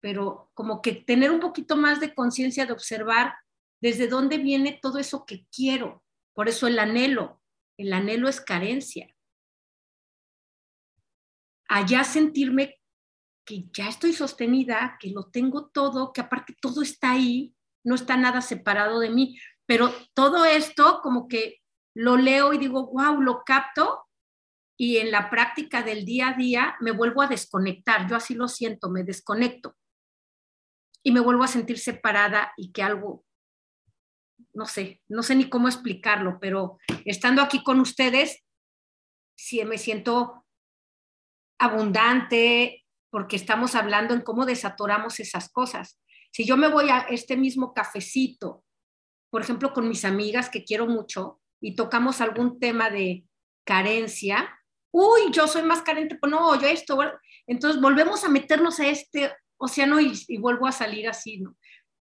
pero 0.00 0.50
como 0.54 0.82
que 0.82 0.92
tener 0.92 1.30
un 1.30 1.40
poquito 1.40 1.76
más 1.76 2.00
de 2.00 2.14
conciencia 2.14 2.66
de 2.66 2.72
observar 2.72 3.34
desde 3.80 4.06
dónde 4.06 4.38
viene 4.38 4.78
todo 4.80 4.98
eso 4.98 5.26
que 5.26 5.46
quiero. 5.54 6.04
Por 6.32 6.48
eso 6.48 6.66
el 6.68 6.78
anhelo, 6.78 7.42
el 7.76 7.92
anhelo 7.92 8.28
es 8.28 8.40
carencia 8.40 9.14
allá 11.70 12.02
sentirme 12.02 12.80
que 13.46 13.68
ya 13.72 13.88
estoy 13.88 14.12
sostenida, 14.12 14.98
que 15.00 15.10
lo 15.10 15.30
tengo 15.30 15.68
todo, 15.68 16.12
que 16.12 16.20
aparte 16.20 16.54
todo 16.60 16.82
está 16.82 17.12
ahí, 17.12 17.54
no 17.84 17.94
está 17.94 18.16
nada 18.16 18.40
separado 18.42 18.98
de 18.98 19.10
mí, 19.10 19.38
pero 19.70 19.94
todo 20.14 20.44
esto 20.44 20.98
como 21.00 21.28
que 21.28 21.60
lo 21.94 22.16
leo 22.16 22.52
y 22.52 22.58
digo, 22.58 22.90
wow, 22.90 23.20
lo 23.20 23.44
capto 23.44 24.04
y 24.76 24.96
en 24.96 25.12
la 25.12 25.30
práctica 25.30 25.84
del 25.84 26.04
día 26.04 26.30
a 26.30 26.32
día 26.32 26.76
me 26.80 26.90
vuelvo 26.90 27.22
a 27.22 27.28
desconectar, 27.28 28.08
yo 28.08 28.16
así 28.16 28.34
lo 28.34 28.48
siento, 28.48 28.90
me 28.90 29.04
desconecto 29.04 29.76
y 31.04 31.12
me 31.12 31.20
vuelvo 31.20 31.44
a 31.44 31.46
sentir 31.46 31.78
separada 31.78 32.52
y 32.56 32.72
que 32.72 32.82
algo, 32.82 33.24
no 34.54 34.66
sé, 34.66 35.00
no 35.06 35.22
sé 35.22 35.36
ni 35.36 35.48
cómo 35.48 35.68
explicarlo, 35.68 36.40
pero 36.40 36.78
estando 37.04 37.40
aquí 37.40 37.62
con 37.62 37.78
ustedes, 37.78 38.42
sí 39.36 39.64
me 39.64 39.78
siento 39.78 40.46
abundante, 41.60 42.84
porque 43.08 43.36
estamos 43.36 43.76
hablando 43.76 44.14
en 44.14 44.22
cómo 44.22 44.46
desatoramos 44.46 45.20
esas 45.20 45.48
cosas. 45.48 46.00
Si 46.32 46.44
yo 46.44 46.56
me 46.56 46.66
voy 46.66 46.90
a 46.90 47.02
este 47.02 47.36
mismo 47.36 47.72
cafecito, 47.72 48.64
por 49.30 49.42
ejemplo, 49.42 49.72
con 49.72 49.88
mis 49.88 50.04
amigas 50.04 50.48
que 50.50 50.64
quiero 50.64 50.86
mucho, 50.86 51.40
y 51.60 51.76
tocamos 51.76 52.20
algún 52.20 52.58
tema 52.58 52.90
de 52.90 53.24
carencia, 53.64 54.58
uy, 54.92 55.30
yo 55.30 55.46
soy 55.46 55.62
más 55.62 55.82
carente, 55.82 56.16
pues 56.16 56.30
no, 56.30 56.60
yo 56.60 56.66
esto, 56.66 56.98
entonces 57.46 57.80
volvemos 57.80 58.24
a 58.24 58.28
meternos 58.28 58.80
a 58.80 58.88
este 58.88 59.32
océano 59.58 60.00
y, 60.00 60.38
vuelvo 60.38 60.66
a 60.66 60.72
salir 60.72 61.08
así. 61.08 61.42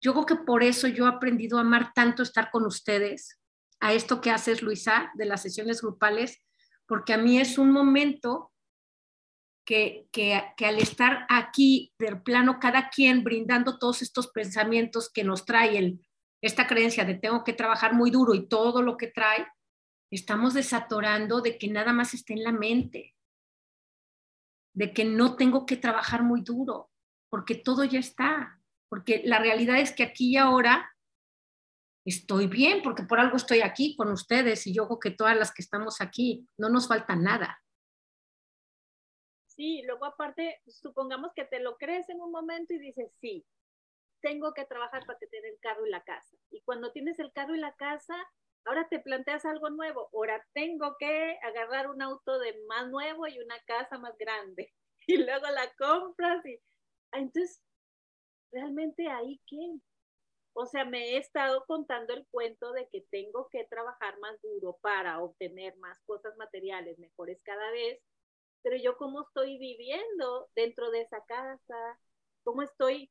Yo 0.00 0.12
creo 0.12 0.26
que 0.26 0.36
por 0.36 0.62
eso 0.62 0.86
yo 0.86 1.06
he 1.06 1.08
aprendido 1.08 1.58
a 1.58 1.62
amar 1.62 1.92
tanto 1.92 2.22
estar 2.22 2.50
con 2.50 2.64
ustedes, 2.64 3.38
a 3.80 3.92
esto 3.92 4.20
que 4.20 4.30
haces, 4.30 4.62
Luisa, 4.62 5.10
de 5.14 5.26
las 5.26 5.42
sesiones 5.42 5.82
grupales, 5.82 6.42
porque 6.86 7.12
a 7.12 7.18
mí 7.18 7.38
es 7.38 7.58
un 7.58 7.70
momento 7.70 8.52
que, 9.64 10.08
al 10.64 10.78
estar 10.78 11.26
aquí 11.28 11.92
del 11.98 12.22
plano 12.22 12.58
cada 12.58 12.88
quien 12.88 13.22
brindando 13.22 13.78
todos 13.78 14.02
estos 14.02 14.28
pensamientos 14.28 15.10
que 15.12 15.24
nos 15.24 15.44
trae 15.44 15.76
el, 15.76 16.00
esta 16.40 16.66
creencia 16.66 17.04
de 17.04 17.14
tengo 17.14 17.44
que 17.44 17.52
trabajar 17.52 17.94
muy 17.94 18.10
duro 18.10 18.34
y 18.34 18.48
todo 18.48 18.82
lo 18.82 18.96
que 18.96 19.08
trae, 19.08 19.46
estamos 20.10 20.54
desatorando 20.54 21.40
de 21.40 21.58
que 21.58 21.68
nada 21.68 21.92
más 21.92 22.14
esté 22.14 22.34
en 22.34 22.44
la 22.44 22.52
mente, 22.52 23.14
de 24.74 24.92
que 24.92 25.04
no 25.04 25.36
tengo 25.36 25.66
que 25.66 25.76
trabajar 25.76 26.22
muy 26.22 26.42
duro, 26.42 26.90
porque 27.30 27.54
todo 27.54 27.84
ya 27.84 27.98
está, 27.98 28.62
porque 28.88 29.22
la 29.24 29.38
realidad 29.38 29.80
es 29.80 29.92
que 29.92 30.04
aquí 30.04 30.32
y 30.32 30.36
ahora 30.36 30.90
estoy 32.06 32.46
bien, 32.46 32.82
porque 32.82 33.02
por 33.02 33.20
algo 33.20 33.36
estoy 33.36 33.60
aquí 33.60 33.96
con 33.96 34.10
ustedes 34.10 34.66
y 34.66 34.74
yo 34.74 34.86
creo 34.86 34.98
que 34.98 35.10
todas 35.10 35.36
las 35.36 35.52
que 35.52 35.62
estamos 35.62 36.00
aquí, 36.00 36.48
no 36.56 36.70
nos 36.70 36.88
falta 36.88 37.16
nada. 37.16 37.60
Sí, 39.46 39.82
luego 39.84 40.06
aparte, 40.06 40.62
supongamos 40.68 41.32
que 41.34 41.44
te 41.44 41.60
lo 41.60 41.76
crees 41.76 42.08
en 42.08 42.20
un 42.20 42.30
momento 42.30 42.72
y 42.72 42.78
dices, 42.78 43.12
sí, 43.20 43.44
tengo 44.20 44.52
que 44.54 44.64
trabajar 44.64 45.04
para 45.06 45.18
tener 45.18 45.44
el 45.46 45.58
carro 45.60 45.86
y 45.86 45.90
la 45.90 46.02
casa. 46.04 46.36
Y 46.50 46.62
cuando 46.62 46.92
tienes 46.92 47.18
el 47.18 47.32
carro 47.32 47.54
y 47.54 47.58
la 47.58 47.74
casa, 47.76 48.14
ahora 48.64 48.88
te 48.88 49.00
planteas 49.00 49.44
algo 49.44 49.70
nuevo. 49.70 50.10
Ahora 50.12 50.44
tengo 50.52 50.96
que 50.98 51.38
agarrar 51.42 51.88
un 51.90 52.02
auto 52.02 52.38
de 52.38 52.58
más 52.68 52.88
nuevo 52.88 53.26
y 53.26 53.38
una 53.40 53.58
casa 53.66 53.98
más 53.98 54.16
grande. 54.18 54.72
Y 55.10 55.16
luego 55.16 55.46
la 55.46 55.72
compras 55.78 56.44
y 56.44 56.60
ah, 57.12 57.20
entonces, 57.20 57.62
realmente 58.52 59.08
ahí 59.08 59.40
qué? 59.46 59.80
O 60.52 60.66
sea, 60.66 60.84
me 60.84 61.14
he 61.14 61.16
estado 61.16 61.64
contando 61.66 62.12
el 62.12 62.26
cuento 62.30 62.72
de 62.72 62.88
que 62.90 63.02
tengo 63.10 63.48
que 63.48 63.64
trabajar 63.64 64.18
más 64.20 64.38
duro 64.42 64.76
para 64.82 65.22
obtener 65.22 65.76
más 65.78 65.98
cosas 66.04 66.36
materiales 66.36 66.98
mejores 66.98 67.40
cada 67.42 67.70
vez, 67.70 68.02
pero 68.62 68.76
yo 68.76 68.98
cómo 68.98 69.22
estoy 69.22 69.56
viviendo 69.58 70.50
dentro 70.54 70.90
de 70.90 71.02
esa 71.02 71.24
casa, 71.24 72.00
cómo 72.44 72.62
estoy 72.62 73.10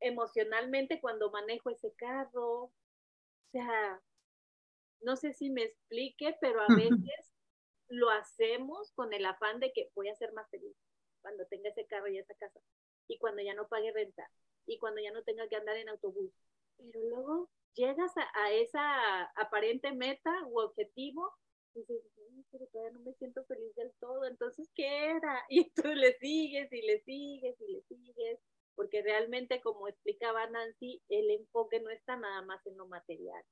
emocionalmente 0.00 1.00
cuando 1.00 1.30
manejo 1.30 1.70
ese 1.70 1.92
carro. 1.94 2.64
O 2.64 2.72
sea, 3.52 4.00
no 5.00 5.16
sé 5.16 5.32
si 5.32 5.50
me 5.50 5.64
explique, 5.64 6.36
pero 6.40 6.60
a 6.60 6.66
veces 6.68 7.32
lo 7.88 8.10
hacemos 8.10 8.92
con 8.92 9.12
el 9.12 9.26
afán 9.26 9.60
de 9.60 9.72
que 9.72 9.90
voy 9.94 10.08
a 10.08 10.16
ser 10.16 10.32
más 10.32 10.48
feliz 10.50 10.76
cuando 11.20 11.44
tenga 11.46 11.70
ese 11.70 11.86
carro 11.86 12.08
y 12.08 12.18
esa 12.18 12.34
casa, 12.34 12.60
y 13.08 13.18
cuando 13.18 13.42
ya 13.42 13.54
no 13.54 13.68
pague 13.68 13.92
renta, 13.92 14.30
y 14.66 14.78
cuando 14.78 15.00
ya 15.02 15.12
no 15.12 15.22
tenga 15.22 15.48
que 15.48 15.56
andar 15.56 15.76
en 15.76 15.88
autobús. 15.88 16.32
Pero 16.78 17.00
luego 17.08 17.50
llegas 17.74 18.12
a, 18.16 18.52
esa 18.52 19.24
aparente 19.36 19.92
meta 19.92 20.32
u 20.46 20.60
objetivo 20.60 21.30
y 21.74 21.80
dices, 21.80 22.02
pero 22.50 22.66
todavía 22.68 22.92
no 22.92 23.00
me 23.00 23.12
siento 23.14 23.44
feliz 23.44 23.74
del 23.76 23.92
todo, 24.00 24.24
entonces, 24.24 24.70
¿qué 24.74 25.10
era? 25.10 25.44
Y 25.48 25.70
tú 25.70 25.88
le 25.88 26.16
sigues 26.18 26.72
y 26.72 26.82
le 26.82 27.00
sigues 27.00 27.60
y 27.60 27.72
le 27.72 27.82
sigues 27.82 28.40
porque 28.74 29.02
realmente, 29.02 29.60
como 29.60 29.88
explicaba 29.88 30.48
Nancy, 30.48 31.02
el 31.08 31.30
enfoque 31.30 31.80
no 31.80 31.90
está 31.90 32.16
nada 32.16 32.42
más 32.42 32.64
en 32.66 32.76
lo 32.76 32.86
material. 32.86 33.42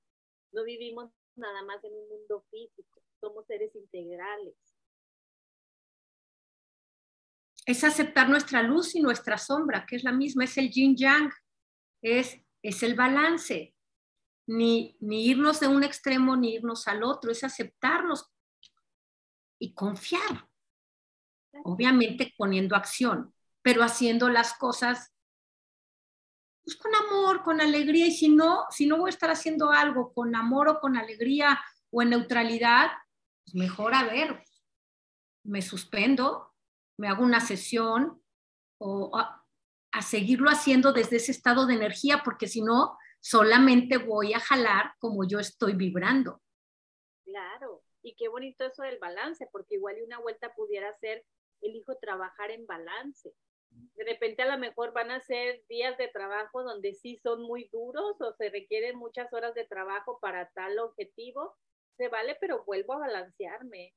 No 0.53 0.65
vivimos 0.65 1.11
nada 1.37 1.63
más 1.63 1.83
en 1.85 1.93
un 1.93 2.09
mundo 2.09 2.45
físico, 2.51 3.03
somos 3.21 3.47
seres 3.47 3.75
integrales. 3.75 4.55
Es 7.67 7.85
aceptar 7.85 8.29
nuestra 8.29 8.63
luz 8.63 8.95
y 8.95 9.01
nuestra 9.01 9.37
sombra, 9.37 9.85
que 9.87 9.97
es 9.97 10.05
la 10.05 10.13
misma, 10.13 10.45
es 10.45 10.57
el 10.57 10.71
yin 10.71 10.97
yang, 10.97 11.31
es, 12.03 12.41
es 12.63 12.83
el 12.83 12.95
balance. 12.95 13.75
Ni, 14.47 14.97
ni 15.01 15.27
irnos 15.27 15.61
de 15.61 15.69
un 15.69 15.85
extremo 15.85 16.35
ni 16.35 16.55
irnos 16.55 16.89
al 16.89 17.03
otro, 17.03 17.31
es 17.31 17.45
aceptarnos 17.45 18.33
y 19.59 19.75
confiar. 19.75 20.49
Obviamente 21.65 22.33
poniendo 22.37 22.75
acción, 22.77 23.35
pero 23.69 23.83
haciendo 23.83 24.31
las 24.31 24.55
cosas 24.55 25.13
pues 26.65 26.75
con 26.77 26.95
amor, 26.95 27.43
con 27.43 27.61
alegría, 27.61 28.07
y 28.07 28.13
si 28.13 28.31
no, 28.31 28.65
si 28.71 28.87
no 28.87 28.97
voy 28.97 29.11
a 29.11 29.13
estar 29.13 29.31
haciendo 29.31 29.71
algo 29.71 30.15
con 30.15 30.35
amor 30.35 30.71
o 30.71 30.81
con 30.81 30.97
alegría 30.97 31.61
o 31.91 32.01
en 32.01 32.09
neutralidad, 32.09 32.89
pues 33.45 33.55
mejor 33.57 33.93
a 33.93 34.05
ver, 34.05 34.43
me 35.45 35.61
suspendo, 35.61 36.55
me 36.97 37.09
hago 37.09 37.23
una 37.23 37.41
sesión 37.41 38.23
o 38.79 39.15
a, 39.15 39.47
a 39.93 40.01
seguirlo 40.01 40.49
haciendo 40.49 40.95
desde 40.95 41.17
ese 41.17 41.33
estado 41.33 41.67
de 41.67 41.75
energía, 41.75 42.23
porque 42.25 42.49
si 42.49 42.63
no, 42.63 42.97
solamente 43.21 43.99
voy 43.99 44.33
a 44.33 44.41
jalar 44.41 44.95
como 44.99 45.29
yo 45.29 45.41
estoy 45.41 45.75
vibrando. 45.75 46.41
Claro, 47.27 47.83
y 48.01 48.17
qué 48.17 48.29
bonito 48.29 48.65
eso 48.65 48.81
del 48.81 48.99
balance, 48.99 49.47
porque 49.53 49.75
igual 49.75 49.99
y 49.99 50.05
una 50.05 50.21
vuelta 50.21 50.55
pudiera 50.55 50.91
ser, 51.01 51.27
elijo 51.61 51.99
trabajar 51.99 52.51
en 52.51 52.67
balance 52.67 53.35
de 53.71 54.05
repente 54.05 54.43
a 54.43 54.47
lo 54.47 54.59
mejor 54.59 54.93
van 54.93 55.11
a 55.11 55.21
ser 55.21 55.65
días 55.69 55.99
de 55.99 56.09
trabajo 56.09 56.63
donde 56.63 56.95
sí 56.95 57.17
son 57.17 57.43
muy 57.43 57.69
duros 57.73 58.21
o 58.21 58.33
se 58.33 58.49
requieren 58.51 58.97
muchas 58.97 59.33
horas 59.33 59.55
de 59.55 59.65
trabajo 59.67 60.19
para 60.21 60.51
tal 60.51 60.79
objetivo, 60.79 61.57
se 61.97 62.09
vale, 62.09 62.37
pero 62.41 62.65
vuelvo 62.65 62.95
a 62.95 62.99
balancearme. 62.99 63.95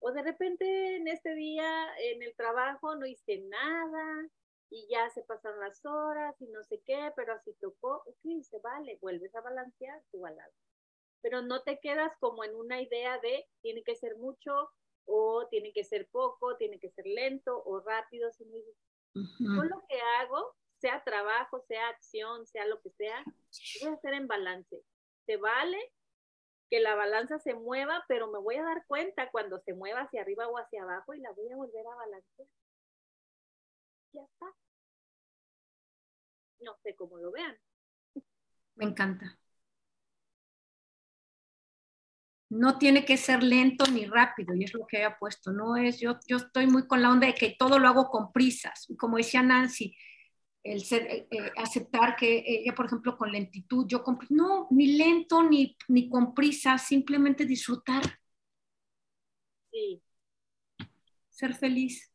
O 0.00 0.12
de 0.12 0.22
repente 0.22 0.96
en 0.96 1.08
este 1.08 1.34
día 1.34 1.86
en 1.98 2.22
el 2.22 2.34
trabajo 2.34 2.96
no 2.96 3.06
hice 3.06 3.38
nada 3.48 4.28
y 4.70 4.86
ya 4.90 5.08
se 5.10 5.22
pasaron 5.22 5.60
las 5.60 5.84
horas 5.84 6.34
y 6.40 6.46
no 6.48 6.62
sé 6.64 6.82
qué, 6.84 7.12
pero 7.16 7.32
así 7.32 7.54
tocó, 7.60 8.02
ok, 8.06 8.42
se 8.42 8.58
vale, 8.58 8.98
vuelves 9.00 9.34
a 9.34 9.40
balancear 9.40 10.02
tu 10.10 10.20
balance. 10.20 10.58
Pero 11.20 11.42
no 11.42 11.62
te 11.62 11.78
quedas 11.80 12.12
como 12.20 12.44
en 12.44 12.54
una 12.54 12.80
idea 12.80 13.18
de 13.18 13.46
tiene 13.60 13.82
que 13.82 13.96
ser 13.96 14.16
mucho 14.16 14.70
o 15.04 15.46
tiene 15.48 15.72
que 15.72 15.84
ser 15.84 16.08
poco, 16.10 16.56
tiene 16.56 16.78
que 16.78 16.90
ser 16.90 17.06
lento 17.06 17.62
o 17.64 17.80
rápido, 17.80 18.30
yo 19.14 19.62
lo 19.64 19.84
que 19.88 20.00
hago, 20.18 20.54
sea 20.78 21.02
trabajo, 21.04 21.64
sea 21.66 21.88
acción, 21.88 22.46
sea 22.46 22.66
lo 22.66 22.80
que 22.80 22.90
sea, 22.90 23.24
voy 23.80 23.90
a 23.90 23.94
hacer 23.94 24.14
en 24.14 24.28
balance. 24.28 24.82
Se 25.26 25.36
vale 25.36 25.78
que 26.70 26.80
la 26.80 26.94
balanza 26.94 27.38
se 27.38 27.54
mueva, 27.54 28.04
pero 28.08 28.30
me 28.30 28.38
voy 28.38 28.56
a 28.56 28.62
dar 28.62 28.84
cuenta 28.86 29.30
cuando 29.30 29.58
se 29.60 29.74
mueva 29.74 30.02
hacia 30.02 30.22
arriba 30.22 30.48
o 30.48 30.58
hacia 30.58 30.82
abajo 30.82 31.14
y 31.14 31.20
la 31.20 31.32
voy 31.32 31.50
a 31.50 31.56
volver 31.56 31.86
a 31.86 31.94
balancear. 31.94 32.48
Ya 34.12 34.22
está. 34.22 34.46
No 36.60 36.76
sé 36.82 36.94
cómo 36.96 37.18
lo 37.18 37.30
vean. 37.30 37.56
Me 38.74 38.84
encanta. 38.84 39.38
No 42.50 42.78
tiene 42.78 43.04
que 43.04 43.16
ser 43.16 43.42
lento 43.42 43.84
ni 43.86 44.06
rápido, 44.06 44.54
y 44.54 44.64
es 44.64 44.74
lo 44.74 44.86
que 44.86 44.98
había 44.98 45.18
puesto, 45.18 45.52
no 45.52 45.76
es, 45.76 46.00
yo, 46.00 46.18
yo 46.26 46.38
estoy 46.38 46.66
muy 46.66 46.86
con 46.86 47.02
la 47.02 47.10
onda 47.10 47.26
de 47.26 47.34
que 47.34 47.56
todo 47.58 47.78
lo 47.78 47.88
hago 47.88 48.08
con 48.10 48.32
prisas, 48.32 48.86
como 48.98 49.18
decía 49.18 49.42
Nancy, 49.42 49.94
el 50.64 50.80
ser, 50.84 51.02
eh, 51.02 51.28
eh, 51.30 51.50
aceptar 51.56 52.16
que 52.16 52.44
ella, 52.46 52.74
por 52.74 52.86
ejemplo, 52.86 53.16
con 53.16 53.32
lentitud, 53.32 53.86
yo 53.88 54.02
con, 54.02 54.18
no, 54.30 54.68
ni 54.70 54.96
lento 54.96 55.42
ni, 55.42 55.76
ni 55.88 56.08
con 56.08 56.34
prisa, 56.34 56.78
simplemente 56.78 57.46
disfrutar. 57.46 58.02
Sí. 59.70 60.02
Ser 61.30 61.54
feliz. 61.54 62.10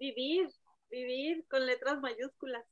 Vivir, 0.00 0.48
vivir 0.90 1.44
con 1.48 1.66
letras 1.66 2.00
mayúsculas. 2.00 2.64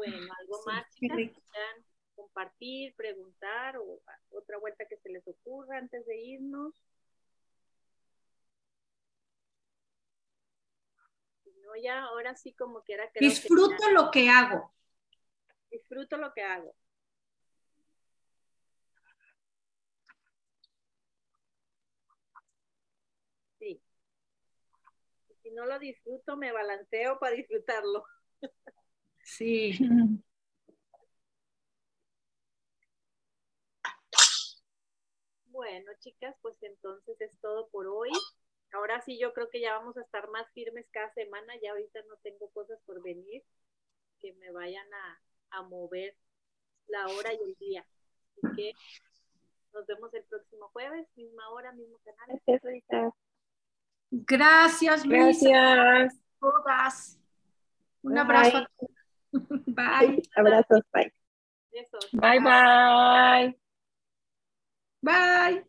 Bueno, 0.00 0.32
algo 0.40 0.62
más, 0.64 0.88
chicas, 0.94 1.18
quieran 1.18 1.84
compartir, 2.14 2.94
preguntar 2.94 3.76
o 3.76 4.00
otra 4.30 4.56
vuelta 4.56 4.86
que 4.86 4.96
se 4.96 5.10
les 5.10 5.28
ocurra 5.28 5.76
antes 5.76 6.06
de 6.06 6.16
irnos. 6.16 6.74
Si 11.44 11.50
no, 11.60 11.76
ya 11.76 12.04
ahora 12.04 12.34
sí 12.34 12.54
como 12.54 12.82
quiera 12.82 13.10
que 13.12 13.20
Disfruto 13.20 13.90
lo 13.90 14.10
que 14.10 14.30
hago. 14.30 14.72
Disfruto 15.70 16.16
lo 16.16 16.32
que 16.32 16.44
hago. 16.44 16.74
Sí. 23.58 23.82
Si 25.42 25.50
no 25.50 25.66
lo 25.66 25.78
disfruto, 25.78 26.38
me 26.38 26.52
balanceo 26.52 27.18
para 27.18 27.36
disfrutarlo. 27.36 28.04
Sí. 29.30 29.78
Bueno, 35.46 35.92
chicas, 36.00 36.34
pues 36.42 36.56
entonces 36.62 37.20
es 37.20 37.38
todo 37.40 37.68
por 37.68 37.86
hoy. 37.86 38.10
Ahora 38.72 39.00
sí, 39.02 39.18
yo 39.20 39.32
creo 39.32 39.48
que 39.48 39.60
ya 39.60 39.78
vamos 39.78 39.96
a 39.96 40.00
estar 40.00 40.28
más 40.30 40.50
firmes 40.52 40.86
cada 40.90 41.12
semana. 41.14 41.52
Ya 41.62 41.70
ahorita 41.70 42.00
no 42.08 42.16
tengo 42.22 42.50
cosas 42.50 42.80
por 42.86 43.02
venir 43.02 43.42
que 44.20 44.32
me 44.34 44.50
vayan 44.50 44.86
a, 45.52 45.62
mover 45.62 46.16
la 46.88 47.06
hora 47.08 47.32
y 47.32 47.42
el 47.44 47.54
día. 47.56 47.86
Así 48.36 48.56
que 48.56 48.72
nos 49.72 49.86
vemos 49.86 50.12
el 50.14 50.24
próximo 50.24 50.68
jueves, 50.72 51.06
misma 51.14 51.50
hora, 51.50 51.72
mismo 51.72 51.98
canal. 51.98 52.40
Gracias, 52.46 52.62
Gracias, 54.10 55.06
Luisa. 55.06 55.50
Gracias. 55.50 56.20
Todas. 56.40 57.20
Un 58.02 58.18
abrazo 58.18 58.56
a 58.56 58.70
todos. 58.76 58.99
Bye. 59.66 60.18
Abrazos, 60.36 60.82
bye. 60.92 61.10
Besos. 61.72 62.10
Bye, 62.12 62.40
bye. 62.40 63.54
Bye. 65.02 65.62